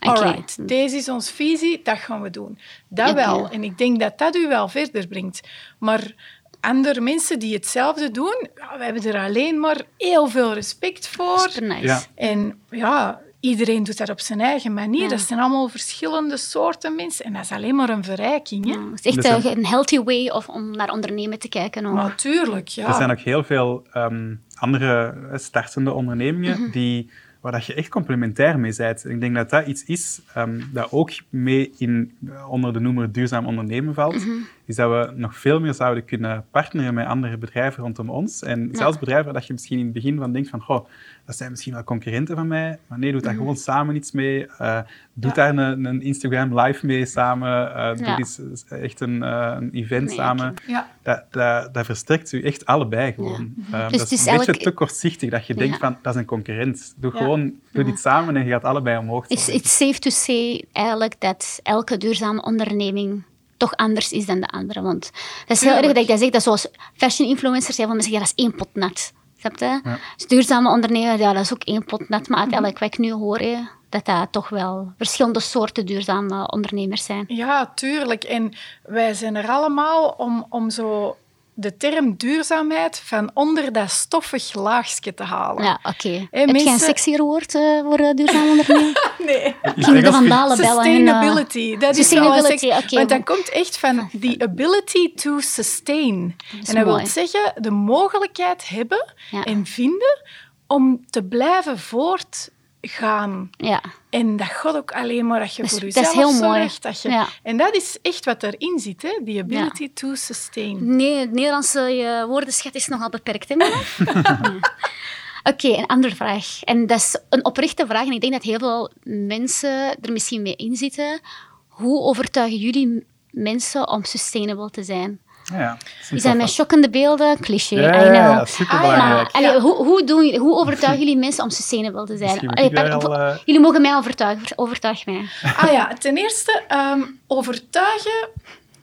Oké. 0.00 0.18
Alright, 0.24 0.68
deze 0.68 0.96
is 0.96 1.08
onze 1.08 1.34
visie, 1.34 1.80
dat 1.82 1.98
gaan 1.98 2.22
we 2.22 2.30
doen. 2.30 2.58
Dat 2.88 3.12
wel. 3.12 3.48
En 3.48 3.64
ik 3.64 3.78
denk 3.78 4.00
dat 4.00 4.18
dat 4.18 4.36
u 4.36 4.48
wel 4.48 4.68
verder 4.68 5.06
brengt. 5.06 5.40
Maar 5.78 6.14
andere 6.60 7.00
mensen 7.00 7.38
die 7.38 7.54
hetzelfde 7.54 8.10
doen, 8.10 8.48
ja, 8.54 8.78
we 8.78 8.84
hebben 8.84 9.04
er 9.04 9.18
alleen 9.24 9.60
maar 9.60 9.80
heel 9.96 10.26
veel 10.28 10.52
respect 10.52 11.08
voor. 11.08 11.38
Super 11.38 11.68
nice. 11.68 11.84
Ja. 11.86 12.00
En 12.14 12.60
ja, 12.70 13.20
iedereen 13.48 13.82
doet 13.84 13.98
dat 13.98 14.10
op 14.10 14.20
zijn 14.20 14.40
eigen 14.40 14.74
manier. 14.74 15.02
Ja. 15.02 15.08
Dat 15.08 15.20
zijn 15.20 15.40
allemaal 15.40 15.68
verschillende 15.68 16.36
soorten 16.36 16.94
mensen. 16.94 17.24
En 17.24 17.32
dat 17.32 17.42
is 17.42 17.50
alleen 17.52 17.74
maar 17.74 17.88
een 17.88 18.04
verrijking. 18.04 18.64
Hè? 18.64 18.70
Ja, 18.72 18.90
het 18.90 19.06
is 19.06 19.16
echt 19.16 19.44
eh, 19.44 19.52
een 19.54 19.66
healthy 19.66 20.02
way 20.02 20.28
of, 20.28 20.48
om 20.48 20.70
naar 20.70 20.90
ondernemen 20.90 21.38
te 21.38 21.48
kijken. 21.48 21.86
ook. 21.86 21.94
Natuurlijk, 21.94 22.68
ja. 22.68 22.86
Er 22.86 22.94
zijn 22.94 23.10
ook 23.10 23.18
heel 23.20 23.44
veel 23.44 23.86
ehm, 23.92 24.34
andere 24.54 25.14
eh, 25.32 25.38
startende 25.38 25.92
ondernemingen 25.92 26.60
Mhm. 26.60 26.70
die, 26.70 27.10
waar 27.40 27.52
dat 27.52 27.66
je 27.66 27.74
echt 27.74 27.88
complementair 27.88 28.58
mee 28.58 28.74
bent. 28.76 29.04
En 29.04 29.10
Ik 29.10 29.20
denk 29.20 29.34
dat 29.34 29.50
dat 29.50 29.66
iets 29.66 29.84
is 29.84 30.20
ehm, 30.34 30.60
dat 30.72 30.92
ook 30.92 31.10
mee 31.28 31.72
in, 31.78 32.16
onder 32.48 32.72
de 32.72 32.80
noemer 32.80 33.12
duurzaam 33.12 33.46
ondernemen 33.46 33.94
valt. 33.94 34.14
Mhm. 34.26 34.30
Is 34.66 34.76
dat 34.76 34.90
we 34.90 35.12
nog 35.14 35.36
veel 35.36 35.60
meer 35.60 35.74
zouden 35.74 36.04
kunnen 36.04 36.44
partneren 36.50 36.94
met 36.94 37.06
andere 37.06 37.36
bedrijven 37.36 37.82
rondom 37.82 38.10
ons. 38.10 38.42
En 38.42 38.68
zelfs 38.72 38.98
bedrijven 38.98 39.24
waar 39.24 39.34
dat 39.34 39.46
je 39.46 39.52
misschien 39.52 39.78
in 39.78 39.84
het 39.84 39.94
begin 39.94 40.18
van 40.18 40.32
denkt 40.32 40.48
van, 40.48 40.60
goh, 40.60 40.86
dat 41.26 41.36
zijn 41.36 41.50
misschien 41.50 41.72
wel 41.72 41.84
concurrenten 41.84 42.36
van 42.36 42.46
mij, 42.46 42.78
maar 42.86 42.98
nee, 42.98 43.12
doe 43.12 43.20
daar 43.20 43.32
mhm. 43.32 43.40
gewoon 43.40 43.56
samen 43.56 43.96
iets 43.96 44.12
mee. 44.12 44.46
Uh, 44.60 44.78
doe 45.12 45.32
daar 45.32 45.58
een, 45.58 45.84
een, 45.84 46.02
Instagram 46.02 46.60
live 46.60 46.86
mee 46.86 47.06
samen. 47.06 47.68
Uh, 47.68 47.94
doe 47.94 48.18
iets, 48.18 48.40
echt 48.68 49.00
een, 49.00 49.14
uh, 49.22 49.56
een 49.60 49.70
event 49.72 50.10
samen. 50.10 50.54
Dat, 51.02 51.24
dat, 51.30 51.74
dat, 51.74 51.84
versterkt 51.84 52.32
u 52.32 52.42
echt 52.42 52.66
allebei 52.66 53.12
gewoon. 53.12 53.54
dus 53.90 53.98
dat 53.98 54.10
is 54.10 54.26
een 54.26 54.36
beetje 54.36 54.56
te 54.56 54.70
kortzichtig 54.70 55.30
dat 55.30 55.46
je 55.46 55.54
denkt 55.54 55.78
van, 55.78 55.96
dat 56.02 56.14
is 56.14 56.20
een 56.20 56.26
concurrent. 56.26 56.94
Doe 56.96 57.10
gewoon, 57.10 57.54
doe 57.72 57.84
dit 57.84 57.98
samen 57.98 58.36
en 58.36 58.44
je 58.44 58.50
gaat 58.50 58.64
allebei 58.64 58.98
omhoog. 58.98 59.28
It's, 59.28 59.48
it's 59.48 59.76
safe 59.76 59.98
to 59.98 60.10
say 60.10 60.64
eigenlijk 60.72 61.14
dat 61.18 61.60
elke 61.62 61.96
duurzame 61.96 62.42
onderneming 62.42 63.24
toch 63.56 63.76
anders 63.76 64.12
is 64.12 64.26
dan 64.26 64.40
de 64.40 64.48
andere. 64.48 64.82
Want 64.82 65.10
dat 65.46 65.56
is 65.56 65.62
heel 65.62 65.74
erg 65.74 65.86
dat 65.86 65.96
ik 65.96 66.06
dat 66.06 66.18
zeg, 66.18 66.30
dat 66.30 66.42
zoals 66.42 66.66
fashion 66.94 67.28
influencers, 67.28 67.76
heel 67.76 67.86
veel 67.86 67.94
mensen 67.94 68.12
zeggen, 68.12 68.28
dat 68.28 68.36
is 68.36 68.44
één 68.44 68.54
pot 68.54 68.74
nat. 68.74 69.12
Ja. 69.58 69.80
Dus 70.16 70.26
duurzame 70.26 70.70
ondernemer, 70.70 71.18
ja, 71.18 71.32
dat 71.32 71.42
is 71.42 71.52
ook 71.52 71.62
één 71.62 71.84
pot 71.84 72.08
net. 72.08 72.28
Maar 72.28 72.38
uiteindelijk, 72.38 72.78
wat 72.78 72.92
ik 72.92 72.98
nu 72.98 73.12
hoor, 73.12 73.40
dat 73.88 74.04
dat 74.04 74.32
toch 74.32 74.48
wel 74.48 74.92
verschillende 74.96 75.40
soorten 75.40 75.86
duurzame 75.86 76.50
ondernemers 76.50 77.04
zijn. 77.04 77.24
Ja, 77.28 77.72
tuurlijk. 77.74 78.24
En 78.24 78.52
wij 78.82 79.14
zijn 79.14 79.36
er 79.36 79.48
allemaal 79.48 80.08
om, 80.08 80.46
om 80.48 80.70
zo 80.70 81.16
de 81.58 81.76
term 81.76 82.16
duurzaamheid 82.16 83.00
van 83.04 83.30
onder 83.34 83.72
dat 83.72 83.90
stoffig 83.90 84.54
laagje 84.54 85.14
te 85.14 85.22
halen. 85.22 85.64
Ja, 85.64 85.78
oké. 85.82 85.88
Okay. 85.88 86.28
Heb 86.30 86.56
je 86.56 86.66
een 86.66 86.78
sexier 86.78 87.22
woord 87.22 87.54
uh, 87.54 87.80
voor 87.80 88.00
uh, 88.00 88.10
duurzaam 88.14 88.48
ondernemen? 88.48 88.92
nee. 89.26 89.56
Ging 89.62 90.00
de 90.00 90.12
vandalen 90.12 90.56
bellen. 90.56 90.84
Sustainability. 90.84 91.58
En, 91.58 91.74
uh, 91.74 91.80
dat 91.80 91.96
is 91.96 92.08
Sustainability, 92.08 92.66
oké. 92.66 92.76
Okay. 92.76 92.88
Want 92.90 93.08
dat 93.08 93.24
komt 93.24 93.48
echt 93.48 93.78
van 93.78 94.10
the 94.20 94.36
ability 94.38 95.14
to 95.14 95.40
sustain. 95.40 96.36
Dat 96.58 96.68
en 96.68 96.74
dat 96.74 96.84
wil 96.84 97.06
zeggen 97.06 97.52
de 97.56 97.70
mogelijkheid 97.70 98.68
hebben 98.68 99.14
ja. 99.30 99.44
en 99.44 99.66
vinden 99.66 100.22
om 100.66 101.04
te 101.10 101.22
blijven 101.22 101.78
voort 101.78 102.50
gaan. 102.88 103.50
Ja. 103.50 103.82
En 104.10 104.36
dat 104.36 104.52
God 104.52 104.76
ook 104.76 104.92
alleen 104.92 105.26
maar 105.26 105.40
dat 105.40 105.54
je 105.54 105.68
voor 105.68 105.80
jezelf 105.80 106.04
dat 106.04 106.14
is 106.14 106.20
heel 106.20 106.30
zorgt. 106.30 106.82
Dat 106.82 107.02
je, 107.02 107.08
ja. 107.08 107.26
En 107.42 107.56
dat 107.56 107.74
is 107.74 107.98
echt 108.02 108.24
wat 108.24 108.42
erin 108.42 108.78
zit, 108.78 109.02
hè? 109.02 109.24
the 109.24 109.38
ability 109.40 109.92
to 109.92 110.14
sustain. 110.14 110.96
Nee, 110.96 111.18
het 111.18 111.32
Nederlandse 111.32 111.80
je 111.80 112.24
woordenschat 112.28 112.74
is 112.74 112.86
nogal 112.86 113.08
beperkt, 113.08 113.48
hè, 113.48 113.56
Oké, 115.52 115.68
een 115.68 115.86
andere 115.86 116.14
vraag. 116.14 116.62
En 116.64 116.86
dat 116.86 116.98
is 116.98 117.18
een 117.28 117.44
oprechte 117.44 117.86
vraag. 117.86 118.06
En 118.06 118.12
ik 118.12 118.20
denk 118.20 118.32
dat 118.32 118.42
heel 118.42 118.58
veel 118.58 118.90
mensen 119.04 119.96
er 120.00 120.12
misschien 120.12 120.42
mee 120.42 120.56
inzitten. 120.56 121.20
Hoe 121.68 122.02
overtuigen 122.02 122.58
jullie 122.58 123.06
mensen 123.30 123.88
om 123.88 124.04
sustainable 124.04 124.70
te 124.70 124.82
zijn? 124.82 125.20
Ja, 125.52 125.78
die 126.10 126.20
zijn 126.20 126.36
met 126.36 126.50
schokkende 126.50 126.90
beelden, 126.90 127.40
cliché, 127.40 127.80
ja, 127.80 127.88
I 127.88 128.02
know. 128.02 128.14
Ja, 128.14 128.44
superbelangrijk. 128.44 129.30
Ah, 129.30 129.40
ja. 129.40 129.60
hoe, 129.60 129.74
hoe, 129.74 130.04
doen, 130.04 130.36
hoe 130.36 130.54
overtuigen 130.54 131.04
jullie 131.04 131.16
mensen 131.16 131.44
om 131.44 131.50
sustainable 131.50 132.04
te 132.04 132.16
zijn? 132.16 132.48
Allee, 132.48 132.92
al, 132.92 133.20
uh... 133.20 133.36
Jullie 133.44 133.60
mogen 133.60 133.80
mij 133.80 133.94
overtuigen, 133.94 134.58
overtuig 134.58 135.06
mij. 135.06 135.28
Ah 135.60 135.72
ja, 135.72 135.94
ten 135.98 136.16
eerste, 136.16 136.62
um, 136.94 137.20
overtuigen, 137.26 138.28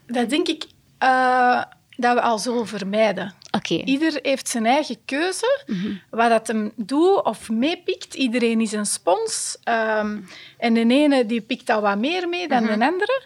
dat 0.06 0.30
denk 0.30 0.48
ik 0.48 0.64
uh, 1.02 1.62
dat 1.96 2.14
we 2.14 2.20
al 2.20 2.38
zullen 2.38 2.66
vermijden. 2.66 3.34
Okay. 3.50 3.78
Ieder 3.78 4.18
heeft 4.22 4.48
zijn 4.48 4.66
eigen 4.66 4.96
keuze, 5.04 5.64
mm 5.66 5.80
-hmm. 5.80 6.00
wat 6.10 6.28
dat 6.28 6.46
hem 6.46 6.72
doet 6.76 7.24
of 7.24 7.50
meepikt. 7.50 8.14
Iedereen 8.14 8.60
is 8.60 8.72
een 8.72 8.86
spons. 8.86 9.56
Um, 9.98 10.28
en 10.58 10.74
de 10.74 10.86
ene 10.86 11.26
die 11.26 11.40
pikt 11.40 11.70
al 11.70 11.80
wat 11.80 11.98
meer 11.98 12.28
mee 12.28 12.48
dan 12.48 12.62
mm 12.62 12.68
-hmm. 12.68 12.78
de 12.78 12.84
andere. 12.84 13.22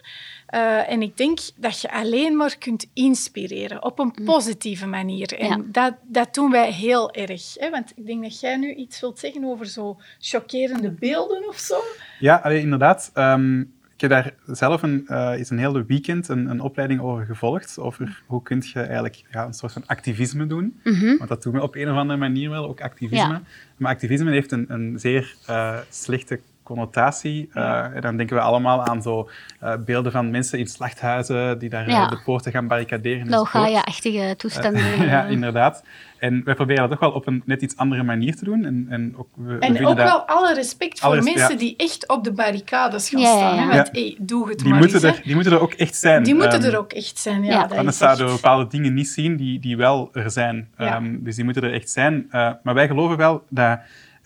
Uh, 0.53 0.91
en 0.91 1.01
ik 1.01 1.17
denk 1.17 1.39
dat 1.55 1.81
je 1.81 1.91
alleen 1.91 2.37
maar 2.37 2.57
kunt 2.57 2.85
inspireren 2.93 3.83
op 3.83 3.99
een 3.99 4.13
mm. 4.15 4.25
positieve 4.25 4.87
manier. 4.87 5.33
En 5.33 5.47
ja. 5.47 5.63
dat, 5.65 5.93
dat 6.03 6.33
doen 6.33 6.51
wij 6.51 6.71
heel 6.71 7.13
erg. 7.13 7.53
Hè? 7.53 7.69
Want 7.69 7.91
ik 7.95 8.05
denk 8.05 8.23
dat 8.23 8.39
jij 8.39 8.57
nu 8.57 8.73
iets 8.73 8.99
wilt 8.99 9.19
zeggen 9.19 9.43
over 9.43 9.65
zo 9.65 9.97
chockerende 10.19 10.91
beelden 10.91 11.47
of 11.47 11.57
zo. 11.57 11.77
Ja, 12.19 12.35
allee, 12.35 12.61
inderdaad. 12.61 13.11
Um, 13.13 13.77
ik 13.99 14.09
heb 14.09 14.23
daar 14.23 14.55
zelf 14.55 14.81
een, 14.81 15.05
uh, 15.07 15.39
is 15.39 15.49
een 15.49 15.57
hele 15.57 15.85
weekend 15.85 16.27
een, 16.27 16.49
een, 16.49 16.61
opleiding 16.61 17.01
over 17.01 17.25
gevolgd. 17.25 17.77
Over 17.79 18.23
hoe 18.25 18.41
kun 18.41 18.63
je 18.73 18.79
eigenlijk 18.79 19.23
ja, 19.31 19.45
een 19.45 19.53
soort 19.53 19.73
van 19.73 19.83
activisme 19.85 20.47
doen. 20.47 20.79
Mm 20.83 20.93
-hmm. 20.93 21.17
Want 21.17 21.29
dat 21.29 21.43
doen 21.43 21.53
we 21.53 21.61
op 21.61 21.75
een 21.75 21.89
of 21.89 21.97
andere 21.97 22.19
manier 22.19 22.49
wel, 22.49 22.67
ook 22.67 22.81
activisme. 22.81 23.33
Ja. 23.33 23.41
Maar 23.77 23.91
activisme 23.91 24.31
heeft 24.31 24.51
een, 24.51 24.65
een 24.67 24.99
zeer 24.99 25.35
uh, 25.49 25.77
slechte 25.89 26.39
connotatie. 26.69 27.49
Uh, 27.53 27.85
dan 27.99 28.17
denken 28.17 28.35
we 28.35 28.41
allemaal 28.41 28.83
aan 28.85 29.01
zo 29.01 29.29
uh, 29.63 29.73
beelden 29.85 30.11
van 30.11 30.31
mensen 30.31 30.59
in 30.59 30.67
slachthuizen 30.67 31.59
die 31.59 31.69
daar 31.69 31.89
ja. 31.89 32.07
de 32.07 32.21
poorten 32.25 32.51
gaan 32.51 32.67
barricaderen. 32.67 33.29
Laugaia-achtige 33.29 34.33
toestanden. 34.37 35.01
ja, 35.13 35.23
inderdaad. 35.25 35.83
En 36.19 36.41
wij 36.43 36.55
proberen 36.55 36.81
dat 36.81 36.91
toch 36.91 36.99
wel 36.99 37.11
op 37.11 37.27
een 37.27 37.41
net 37.45 37.61
iets 37.61 37.77
andere 37.77 38.03
manier 38.03 38.35
te 38.35 38.43
doen. 38.43 38.65
En, 38.65 38.85
en 38.89 39.13
ook, 39.17 39.27
we, 39.35 39.57
en 39.59 39.73
we 39.73 39.87
ook 39.87 39.97
wel 39.97 40.21
alle 40.21 40.53
respect 40.53 40.99
voor 40.99 41.23
mensen 41.23 41.57
die 41.57 41.73
echt 41.77 42.07
op 42.07 42.23
de 42.23 42.31
barricades 42.31 43.09
gaan 43.09 43.21
staan. 43.21 43.57
Hè? 43.57 43.75
Want, 43.75 43.89
hey, 43.91 44.17
doe 44.19 44.49
het 44.49 44.59
die 44.59 44.69
maar 44.69 44.79
moeten 44.79 45.03
eens, 45.03 45.17
er, 45.17 45.23
Die 45.23 45.35
moeten 45.35 45.53
er 45.53 45.61
ook 45.61 45.73
echt 45.73 45.95
zijn. 45.95 46.23
Die 46.23 46.35
moeten 46.35 46.63
um, 46.63 46.69
er 46.69 46.77
ook 46.77 46.93
echt 46.93 47.17
zijn, 47.17 47.43
ja. 47.43 47.67
ja. 47.69 47.77
Anders 47.77 47.97
zouden 47.97 48.25
we 48.25 48.31
bepaalde 48.31 48.67
dingen 48.67 48.93
niet 48.93 49.09
zien 49.09 49.35
die, 49.35 49.59
die 49.59 49.77
wel 49.77 50.09
er 50.13 50.31
zijn. 50.31 50.69
Um, 50.77 51.23
dus 51.23 51.35
die 51.35 51.43
moeten 51.43 51.63
er 51.63 51.73
echt 51.73 51.89
zijn. 51.89 52.27
Uh, 52.31 52.51
maar 52.63 52.73
wij 52.73 52.87
geloven 52.87 53.17
wel 53.17 53.43
dat 53.49 53.79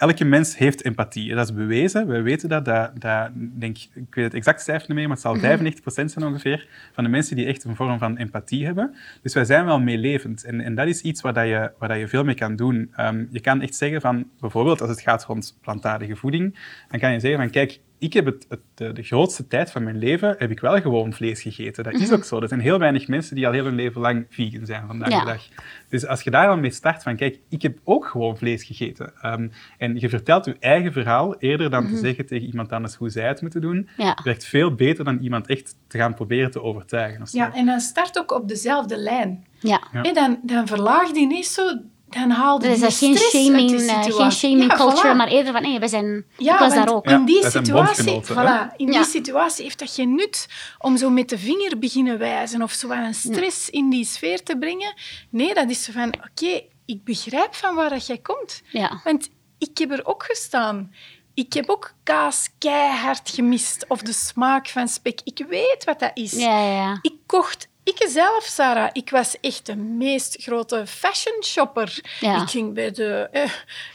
elke 0.08 0.26
mens 0.26 0.58
heeft 0.58 0.84
empathie. 0.84 1.36
Dat 1.36 1.50
is 1.50 1.56
bewezen. 1.56 2.08
Wij 2.08 2.24
weten 2.24 2.50
dat. 2.50 2.66
dat, 2.66 2.92
dat 3.02 3.30
denk, 3.34 3.78
ik 3.94 4.16
weet 4.16 4.26
het 4.26 4.34
exact 4.34 4.62
cijfer 4.62 4.88
niet 4.88 4.98
meer, 4.98 5.08
maar 5.08 5.18
het 5.18 5.26
zal 5.26 5.38
95% 5.38 5.82
mhm. 5.84 6.08
zijn 6.08 6.26
ongeveer 6.26 6.68
van 6.94 7.04
de 7.04 7.10
mensen 7.10 7.36
die 7.36 7.46
echt 7.46 7.64
een 7.64 7.76
vorm 7.76 8.00
van 8.00 8.18
empathie 8.18 8.66
hebben. 8.66 8.96
Dus 9.22 9.34
wij 9.34 9.46
zijn 9.46 9.66
wel 9.66 9.80
meelevend. 9.80 10.44
En, 10.44 10.62
en 10.62 10.76
dat 10.76 10.88
is 10.88 11.02
iets 11.02 11.22
waar, 11.22 11.34
dat 11.34 11.48
je, 11.48 11.72
waar 11.78 11.90
dat 11.90 11.98
je 11.98 12.08
veel 12.08 12.24
mee 12.24 12.36
kan 12.36 12.56
doen. 12.56 12.94
Um, 13.00 13.28
je 13.32 13.40
kan 13.40 13.62
echt 13.62 13.76
zeggen 13.76 14.02
van, 14.02 14.30
bijvoorbeeld 14.40 14.82
als 14.82 14.90
het 14.90 15.02
gaat 15.02 15.26
rond 15.26 15.58
plantaardige 15.62 16.16
voeding, 16.16 16.60
dan 16.90 17.00
kan 17.00 17.12
je 17.12 17.20
zeggen 17.20 17.40
van, 17.40 17.50
kijk, 17.50 17.80
ik 18.04 18.14
heb 18.14 18.26
het, 18.26 18.46
het, 18.50 18.96
de, 18.96 19.04
grootste 19.04 19.48
tijd 19.48 19.72
van 19.72 19.84
mijn 19.84 19.98
leven 19.98 20.36
heb 20.38 20.52
ik 20.52 20.60
wel 20.60 20.82
gewoon 20.82 21.14
vlees 21.14 21.42
gegeten. 21.42 21.84
Dat 21.84 21.94
is 21.94 22.06
mhm. 22.06 22.14
ook 22.14 22.24
zo. 22.24 22.42
Er 22.42 22.48
zijn 22.48 22.60
heel 22.60 22.80
weinig 22.80 23.08
mensen 23.08 23.36
die 23.36 23.48
al 23.48 23.54
heel 23.54 23.64
hun 23.64 23.76
leven 23.76 24.02
lang 24.02 24.26
vegan 24.30 24.66
zijn 24.66 24.88
vandaag 24.88 25.20
de 25.20 25.26
dag. 25.26 25.48
Dus 25.90 26.06
als 26.08 26.22
je 26.22 26.30
daar 26.30 26.48
al 26.48 26.58
mee 26.58 26.72
start 26.72 27.04
van, 27.04 27.16
kijk, 27.16 27.40
ik 27.50 27.62
heb 27.62 27.78
ook 27.84 28.06
gewoon 28.06 28.38
vlees 28.38 28.64
gegeten. 28.64 29.14
Um, 29.26 29.52
en 29.78 30.00
je 30.00 30.10
vertelt 30.10 30.46
je 30.46 30.56
eigen 30.60 30.92
verhaal 30.92 31.36
eerder 31.38 31.70
dan 31.70 31.86
te 31.86 31.92
mhm. 31.92 32.00
zeggen 32.00 32.26
tegen 32.26 32.48
iemand 32.48 32.72
anders 32.72 32.96
hoe 32.96 33.10
zij 33.10 33.28
het 33.28 33.42
moeten 33.42 33.62
doen, 33.62 33.90
ja. 33.98 34.18
werkt 34.24 34.46
veel 34.46 34.76
beter 34.76 35.06
dan 35.06 35.18
iemand 35.22 35.48
echt 35.48 35.76
te 35.88 35.98
gaan 35.98 36.14
proberen 36.14 36.52
te 36.52 36.62
overtuigen. 36.62 37.28
Ja, 37.32 37.54
en 37.54 37.66
dan 37.66 37.80
start 37.80 38.20
ook 38.20 38.32
op 38.32 38.48
dezelfde 38.48 38.98
lijn. 38.98 39.46
Ja. 39.60 39.82
ja. 39.92 40.14
dan, 40.14 40.40
dan 40.44 40.68
verlaagt 40.68 41.14
die 41.14 41.28
niet 41.28 41.46
zo 41.46 41.80
dan 42.14 42.30
haalde 42.30 42.68
er 42.68 42.84
is 42.84 42.98
geen 42.98 43.18
shaming, 43.18 43.72
uh, 43.72 44.04
geen 44.04 44.32
shaming 44.32 44.72
ja, 44.72 44.78
culture, 44.78 45.14
voilà. 45.14 45.16
maar 45.16 45.28
eerder 45.28 45.54
van, 45.54 45.64
hey, 45.64 45.80
we 45.80 45.88
zijn, 45.88 46.26
ja, 46.38 46.54
ik 46.54 46.60
was 46.60 46.74
daar 46.74 46.94
ook. 46.94 47.06
In 47.06 47.26
die, 47.26 47.50
situatie, 47.50 48.22
voilà, 48.24 48.76
in 48.76 48.92
die 48.92 49.04
situatie 49.04 49.64
heeft 49.64 49.80
dat 49.80 49.92
geen 49.92 50.16
nut 50.16 50.48
om 50.78 50.98
zo 50.98 51.10
met 51.10 51.30
de 51.30 51.38
vinger 51.38 51.80
beginnen 51.80 52.18
wijzen 52.18 52.62
of 52.62 52.72
zo 52.72 52.90
een 52.90 53.14
stress 53.14 53.70
in 53.70 53.90
die 53.90 54.06
sfeer 54.06 54.44
te 54.44 54.58
brengen. 54.58 54.94
Nee, 55.30 55.54
dat 55.54 55.70
is 55.70 55.84
zo 55.84 55.92
van, 55.92 56.08
oké, 56.08 56.28
okay, 56.32 56.70
ik 56.86 57.04
begrijp 57.04 57.56
van 57.56 57.76
waar 57.76 57.90
dat 57.90 58.08
jij 58.08 58.18
komt. 58.18 58.62
Want 59.04 59.30
ik 59.58 59.78
heb 59.78 59.92
er 59.92 60.06
ook 60.06 60.24
gestaan. 60.24 60.94
Ik 61.34 61.54
heb 61.54 61.70
ook 61.70 61.94
kaas 62.04 62.50
keihard 62.58 63.30
gemist. 63.30 63.86
Of 63.88 64.02
de 64.02 64.14
smaak 64.14 64.68
van 64.68 64.88
spek. 64.88 65.20
Ik 65.24 65.46
weet 65.50 65.84
wat 65.84 66.00
dat 66.00 66.12
is. 66.14 66.32
Ja, 66.32 66.66
ja. 66.66 67.00
Ik 67.02 67.16
kocht 67.26 67.68
ik 67.84 68.06
zelf, 68.08 68.44
Sarah, 68.44 68.90
ik 68.92 69.10
was 69.10 69.40
echt 69.40 69.66
de 69.66 69.76
meest 69.76 70.44
grote 70.44 70.84
fashion 70.88 71.44
shopper. 71.44 72.02
Ja. 72.20 72.42
Ik 72.42 72.50
ging 72.50 72.74
bij 72.74 72.92
de... 72.92 73.28
Eh, 73.32 73.44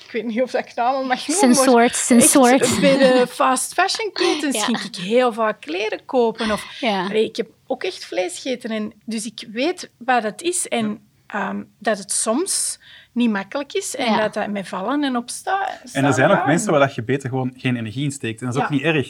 ik 0.05 0.13
weet 0.13 0.25
niet 0.25 0.43
of 0.43 0.51
dat 0.51 0.69
ik 0.69 0.75
namen 0.75 1.07
mag 1.07 1.27
noemen. 1.29 1.55
Sensort, 1.55 1.97
sensort. 1.97 2.81
Bij 2.81 2.99
de 2.99 3.27
fast 3.39 3.73
fashion 3.73 4.13
ketens 4.13 4.57
ja. 4.57 4.65
ging 4.65 4.79
ik 4.79 4.97
heel 4.97 5.33
vaak 5.33 5.61
kleren 5.61 6.05
kopen. 6.05 6.51
Of, 6.51 6.81
ja. 6.81 7.11
ik 7.11 7.37
heb 7.37 7.49
ook 7.67 7.83
echt 7.83 8.05
vlees 8.05 8.39
gegeten. 8.39 8.71
En, 8.71 8.93
dus 9.05 9.27
ik 9.27 9.49
weet 9.53 9.91
wat 9.97 10.23
het 10.23 10.43
is. 10.43 10.69
En 10.69 11.01
um, 11.35 11.69
dat 11.79 11.99
het 11.99 12.13
soms 12.13 12.79
niet 13.13 13.31
makkelijk 13.31 13.73
is 13.73 13.97
en 13.97 14.17
dat 14.17 14.35
dat 14.35 14.51
met 14.51 14.69
vallen 14.69 15.05
en 15.05 15.17
opstaan. 15.17 15.69
En 15.93 16.05
er 16.05 16.13
zijn 16.13 16.31
ook 16.31 16.47
mensen 16.47 16.73
waar 16.73 16.93
je 16.95 17.03
beter 17.03 17.29
gewoon 17.29 17.53
geen 17.57 17.77
energie 17.77 18.05
in 18.05 18.13
steekt. 18.13 18.41
En 18.41 18.47
dat 18.47 18.57
is 18.57 18.63
ook 18.63 18.71
niet 18.71 18.83
erg. 18.83 19.09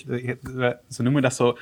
Ze 0.89 1.03
noemen 1.03 1.23
dat 1.23 1.35
zo 1.35 1.59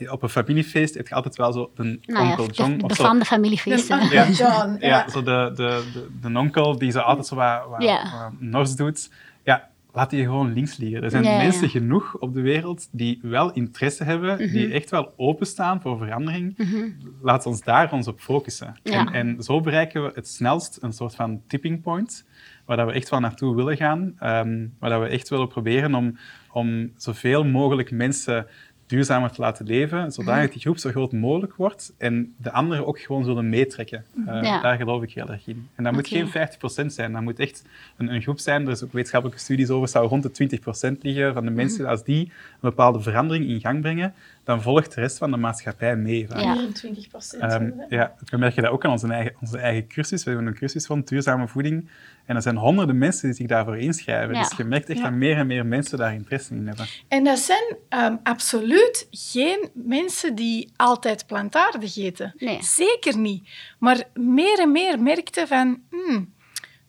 uh, 0.00 0.12
op 0.12 0.22
een 0.22 0.28
familiefeest 0.28 0.94
heb 0.94 1.08
je 1.08 1.14
altijd 1.14 1.36
wel 1.36 1.52
zo 1.52 1.70
een 1.74 2.02
nou 2.06 2.28
onkel 2.28 2.46
John. 2.46 2.70
De, 2.70 2.86
de, 2.86 3.18
de 3.18 3.24
familiefeesten. 3.24 4.08
Ja, 4.10 4.28
John, 4.28 4.76
ja. 4.80 4.88
ja. 4.88 5.08
zo 5.08 5.22
de, 5.22 5.52
de, 5.54 5.84
de, 5.92 6.28
de, 6.32 6.38
onkel 6.38 6.78
die 6.78 6.90
zo 6.90 6.98
altijd 6.98 7.26
zo 7.26 7.36
wat, 7.36 7.66
wat, 7.68 7.82
ja. 7.82 8.32
nors 8.38 8.76
doet. 8.76 9.10
Ja, 9.44 9.68
laat 9.94 10.10
die 10.10 10.24
gewoon 10.24 10.52
links 10.52 10.76
liggen. 10.76 11.02
Er 11.02 11.10
zijn 11.10 11.22
mensen 11.22 11.68
genoeg 11.68 12.16
op 12.18 12.34
de 12.34 12.40
wereld 12.40 12.88
die 12.90 13.18
wel 13.22 13.52
interesse 13.52 14.04
hebben, 14.04 14.38
die 14.38 14.66
mhm. 14.66 14.74
echt 14.74 14.90
wel 14.90 15.12
openstaan 15.16 15.80
voor 15.80 15.98
verandering. 15.98 16.54
Mm 16.56 16.96
Laat 17.22 17.46
ons 17.46 17.62
daar 17.62 17.92
ons 17.92 18.08
op 18.08 18.20
focussen. 18.20 18.76
En, 18.82 19.12
en, 19.12 19.42
zo 19.42 19.60
bereiken 19.60 20.02
we 20.02 20.10
het 20.14 20.28
snelst 20.28 20.78
een 20.80 20.92
soort 20.92 21.14
van 21.14 21.42
tipping 21.46 21.82
point, 21.82 22.26
waar 22.64 22.86
we 22.86 22.92
echt 22.92 23.08
wel 23.08 23.20
naartoe 23.20 23.56
willen 23.56 23.76
gaan, 23.76 24.16
um, 24.22 24.74
waar 24.78 25.00
we 25.00 25.06
echt 25.06 25.28
willen 25.28 25.48
proberen 25.48 25.94
om, 25.94 26.18
om 26.52 26.92
zoveel 26.96 27.44
mogelijk 27.44 27.90
mensen 27.90 28.46
duurzamer 28.94 29.30
te 29.30 29.40
laten 29.40 29.66
leven, 29.66 30.12
zodat 30.12 30.34
Mhm. 30.36 30.50
die 30.52 30.60
groep 30.60 30.78
zo 30.78 30.90
groot 30.90 31.12
mogelijk 31.12 31.54
wordt 31.56 31.92
en 31.98 32.34
de 32.36 32.52
anderen 32.52 32.86
ook 32.86 32.98
gewoon 32.98 33.24
zullen 33.24 33.48
meetrekken. 33.48 34.04
Eh, 34.26 34.42
Ja. 34.42 34.60
Daar 34.60 34.76
geloof 34.76 35.02
ik 35.02 35.12
heel 35.12 35.28
erg 35.28 35.46
in. 35.46 35.68
En 35.74 35.84
dat 35.84 35.92
moet 35.92 36.08
geen 36.08 36.28
50% 36.28 36.92
zijn, 36.92 37.12
dat 37.12 37.22
moet 37.22 37.38
echt 37.38 37.64
een, 37.96 38.14
een 38.14 38.22
groep 38.22 38.38
zijn. 38.38 38.64
Er 38.66 38.70
is 38.72 38.82
ook 38.84 38.92
wetenschappelijke 38.92 39.42
studies 39.42 39.70
over, 39.70 39.88
zou 39.88 40.08
rond 40.08 40.22
de 40.22 40.30
20% 40.30 41.02
liggen 41.02 41.32
van 41.34 41.42
de 41.44 41.50
Mhm. 41.50 41.58
mensen. 41.58 41.86
Als 41.86 42.04
die 42.04 42.20
een 42.24 42.30
bepaalde 42.60 43.00
verandering 43.00 43.46
in 43.48 43.60
gang 43.60 43.80
brengen, 43.80 44.14
dan 44.44 44.62
volgt 44.62 44.94
de 44.94 45.00
rest 45.00 45.18
van 45.18 45.30
de 45.30 45.36
maatschappij 45.36 45.96
mee. 45.96 46.28
vaak. 46.28 46.40
Ja. 46.40 46.54
24 46.54 47.08
procent. 47.08 47.42
Ehm, 47.42 47.70
ja, 47.88 48.14
we 48.30 48.36
merken 48.36 48.62
dat 48.62 48.72
ook 48.72 48.84
aan 48.84 48.90
onze 48.90 49.12
eigen, 49.12 49.36
onze 49.40 49.58
eigen 49.58 49.86
cursus. 49.88 50.24
We 50.24 50.30
hebben 50.30 50.48
een 50.48 50.54
cursus 50.58 50.86
van 50.86 51.00
duurzame 51.00 51.48
voeding. 51.48 51.90
En 52.24 52.36
er 52.36 52.42
zijn 52.42 52.56
honderden 52.56 52.98
mensen 52.98 53.26
die 53.26 53.36
zich 53.36 53.46
daarvoor 53.46 53.78
inschrijven. 53.78 54.34
Ja. 54.34 54.40
Dus 54.48 54.56
je 54.56 54.64
merkt 54.64 54.88
echt 54.88 54.98
Ja. 54.98 55.04
dat 55.04 55.12
meer 55.12 55.36
en 55.36 55.46
meer 55.46 55.66
mensen 55.66 55.98
daar 55.98 56.14
interesse 56.14 56.54
in 56.54 56.66
hebben. 56.66 56.86
En 57.08 57.24
dat 57.24 57.38
zijn 57.38 57.76
ehm, 57.88 58.16
absoluut 58.22 59.06
geen 59.10 59.70
mensen 59.74 60.34
die 60.34 60.72
altijd 60.76 61.26
plantaardig 61.26 61.96
eten. 61.96 62.34
Nee. 62.36 62.62
Zeker 62.62 63.18
niet. 63.18 63.48
Maar 63.78 64.02
meer 64.14 64.58
en 64.60 64.72
meer 64.72 65.00
merkte 65.02 65.46
van... 65.46 65.82
hmm, 65.90 66.32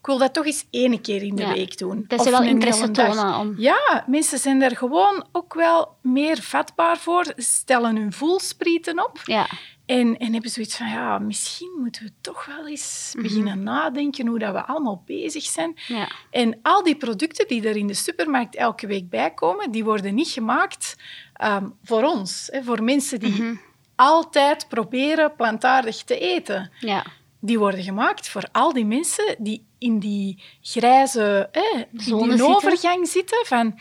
ik 0.05 0.11
wil 0.11 0.19
dat 0.19 0.33
toch 0.33 0.45
eens 0.45 0.65
één 0.69 1.01
keer 1.01 1.21
in 1.23 1.35
de 1.35 1.41
Ja. 1.41 1.53
week 1.53 1.77
doen. 1.77 2.05
Dat 2.07 2.19
Of 2.19 2.25
ze 2.25 2.31
wel 2.31 2.41
een 2.41 2.47
interesse 2.47 2.91
tonen 2.91 3.35
om... 3.35 3.53
Ja, 3.57 4.03
mensen 4.07 4.39
zijn 4.39 4.59
daar 4.59 4.75
gewoon 4.77 5.25
ook 5.31 5.53
wel 5.53 5.97
meer 6.01 6.41
vatbaar 6.41 6.97
voor, 6.97 7.33
stellen 7.35 7.95
hun 7.95 8.13
voelsprieten 8.13 9.05
op 9.05 9.19
Ja, 9.23 9.47
en, 9.85 10.17
en 10.17 10.33
hebben 10.33 10.51
zoiets 10.51 10.75
van, 10.77 10.87
ja, 10.89 11.19
misschien 11.19 11.71
moeten 11.81 12.03
we 12.03 12.11
toch 12.21 12.45
wel 12.45 12.67
eens 12.67 13.11
Mhm. 13.13 13.23
beginnen 13.23 13.63
nadenken 13.63 14.27
hoe 14.27 14.39
dat 14.39 14.51
we 14.53 14.65
allemaal 14.65 15.03
bezig 15.05 15.43
zijn. 15.43 15.73
ja. 15.87 16.07
En 16.31 16.59
al 16.61 16.83
die 16.83 16.95
producten 16.95 17.47
die 17.47 17.67
er 17.67 17.75
in 17.75 17.87
de 17.87 17.93
supermarkt 17.93 18.55
elke 18.55 18.87
week 18.87 19.09
bij 19.09 19.31
komen, 19.33 19.71
die 19.71 19.83
worden 19.83 20.15
niet 20.15 20.29
gemaakt 20.29 20.95
ehm, 21.33 21.67
voor 21.83 22.03
ons, 22.03 22.49
hè, 22.51 22.63
voor 22.63 22.83
mensen 22.83 23.19
die 23.19 23.41
Mhm. 23.43 23.55
altijd 23.95 24.67
proberen 24.69 25.35
plantaardig 25.35 26.03
te 26.03 26.19
eten. 26.19 26.71
ja. 26.79 27.05
Die 27.39 27.59
worden 27.59 27.83
gemaakt 27.83 28.29
voor 28.29 28.43
al 28.51 28.73
die 28.73 28.85
mensen 28.85 29.35
die 29.39 29.65
in 29.85 29.99
die 29.99 30.43
grijze 30.61 31.49
Zone 31.93 32.35
die 32.35 32.43
overgang 32.45 33.07
zitten 33.07 33.45
van 33.45 33.79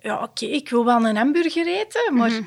ja, 0.00 0.22
oké, 0.22 0.44
ik 0.46 0.68
wil 0.68 0.84
wel 0.84 1.06
een 1.06 1.16
hamburger 1.16 1.66
eten, 1.66 2.14
maar 2.14 2.30
Mhm. 2.30 2.42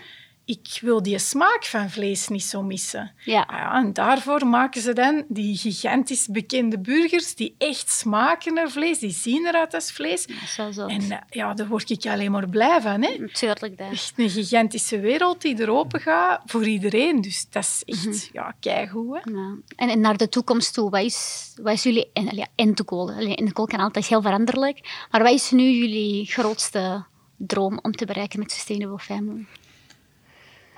Ik 0.49 0.77
wil 0.81 1.03
die 1.03 1.17
smaak 1.19 1.65
van 1.65 1.89
vlees 1.89 2.27
niet 2.27 2.43
zo 2.43 2.61
missen. 2.61 3.11
Ja. 3.25 3.41
Ah 3.41 3.57
ja, 3.57 3.73
en 3.75 3.93
daarvoor 3.93 4.47
maken 4.47 4.81
ze 4.81 4.93
dan 4.93 5.23
die 5.27 5.57
gigantisch 5.57 6.27
bekende 6.27 6.79
burgers 6.79 7.35
die 7.35 7.55
echt 7.57 7.89
smaken 7.91 8.53
naar 8.53 8.69
vlees, 8.69 8.99
die 8.99 9.11
zien 9.11 9.45
eruit 9.45 9.73
als 9.73 9.91
vlees. 9.91 10.27
Zo. 10.71 10.85
En 10.85 11.11
eh, 11.11 11.17
ja, 11.29 11.53
daar 11.53 11.67
word 11.67 11.89
ik 11.89 12.05
alleen 12.05 12.31
maar 12.31 12.49
blij 12.49 12.81
van. 12.81 13.01
Hè? 13.03 13.15
Natuurlijk, 13.17 13.77
dat. 13.77 13.91
Echt 13.91 14.13
een 14.15 14.29
gigantische 14.29 14.99
wereld 14.99 15.41
die 15.41 15.61
er 15.61 15.69
open 15.71 15.99
gaat 16.01 16.41
voor 16.45 16.67
iedereen. 16.67 17.21
Dus 17.21 17.45
dat 17.49 17.63
is 17.63 17.81
echt 17.85 18.05
Mhm. 18.05 18.17
ja, 18.33 18.55
keigoed. 18.59 19.17
Hè? 19.23 19.31
Ja. 19.31 19.55
En, 19.75 19.89
en 19.89 19.99
naar 19.99 20.17
de 20.17 20.29
toekomst 20.29 20.73
toe, 20.73 20.89
wat 20.89 21.01
is, 21.03 21.51
wat 21.61 21.73
is 21.73 21.83
jullie 21.83 22.09
en, 22.13 22.35
ja, 22.35 22.47
end 22.55 22.81
goal? 22.85 23.09
End 23.11 23.51
goal 23.53 23.67
kan 23.67 23.79
altijd 23.79 24.05
heel 24.07 24.21
veranderlijk, 24.21 25.05
maar 25.11 25.23
wat 25.23 25.33
is 25.33 25.51
nu 25.51 25.69
jullie 25.71 26.25
grootste 26.25 27.05
droom 27.37 27.79
om 27.81 27.91
te 27.91 28.05
bereiken 28.05 28.39
met 28.39 28.51
Sustainable 28.51 28.99
Family? 28.99 29.45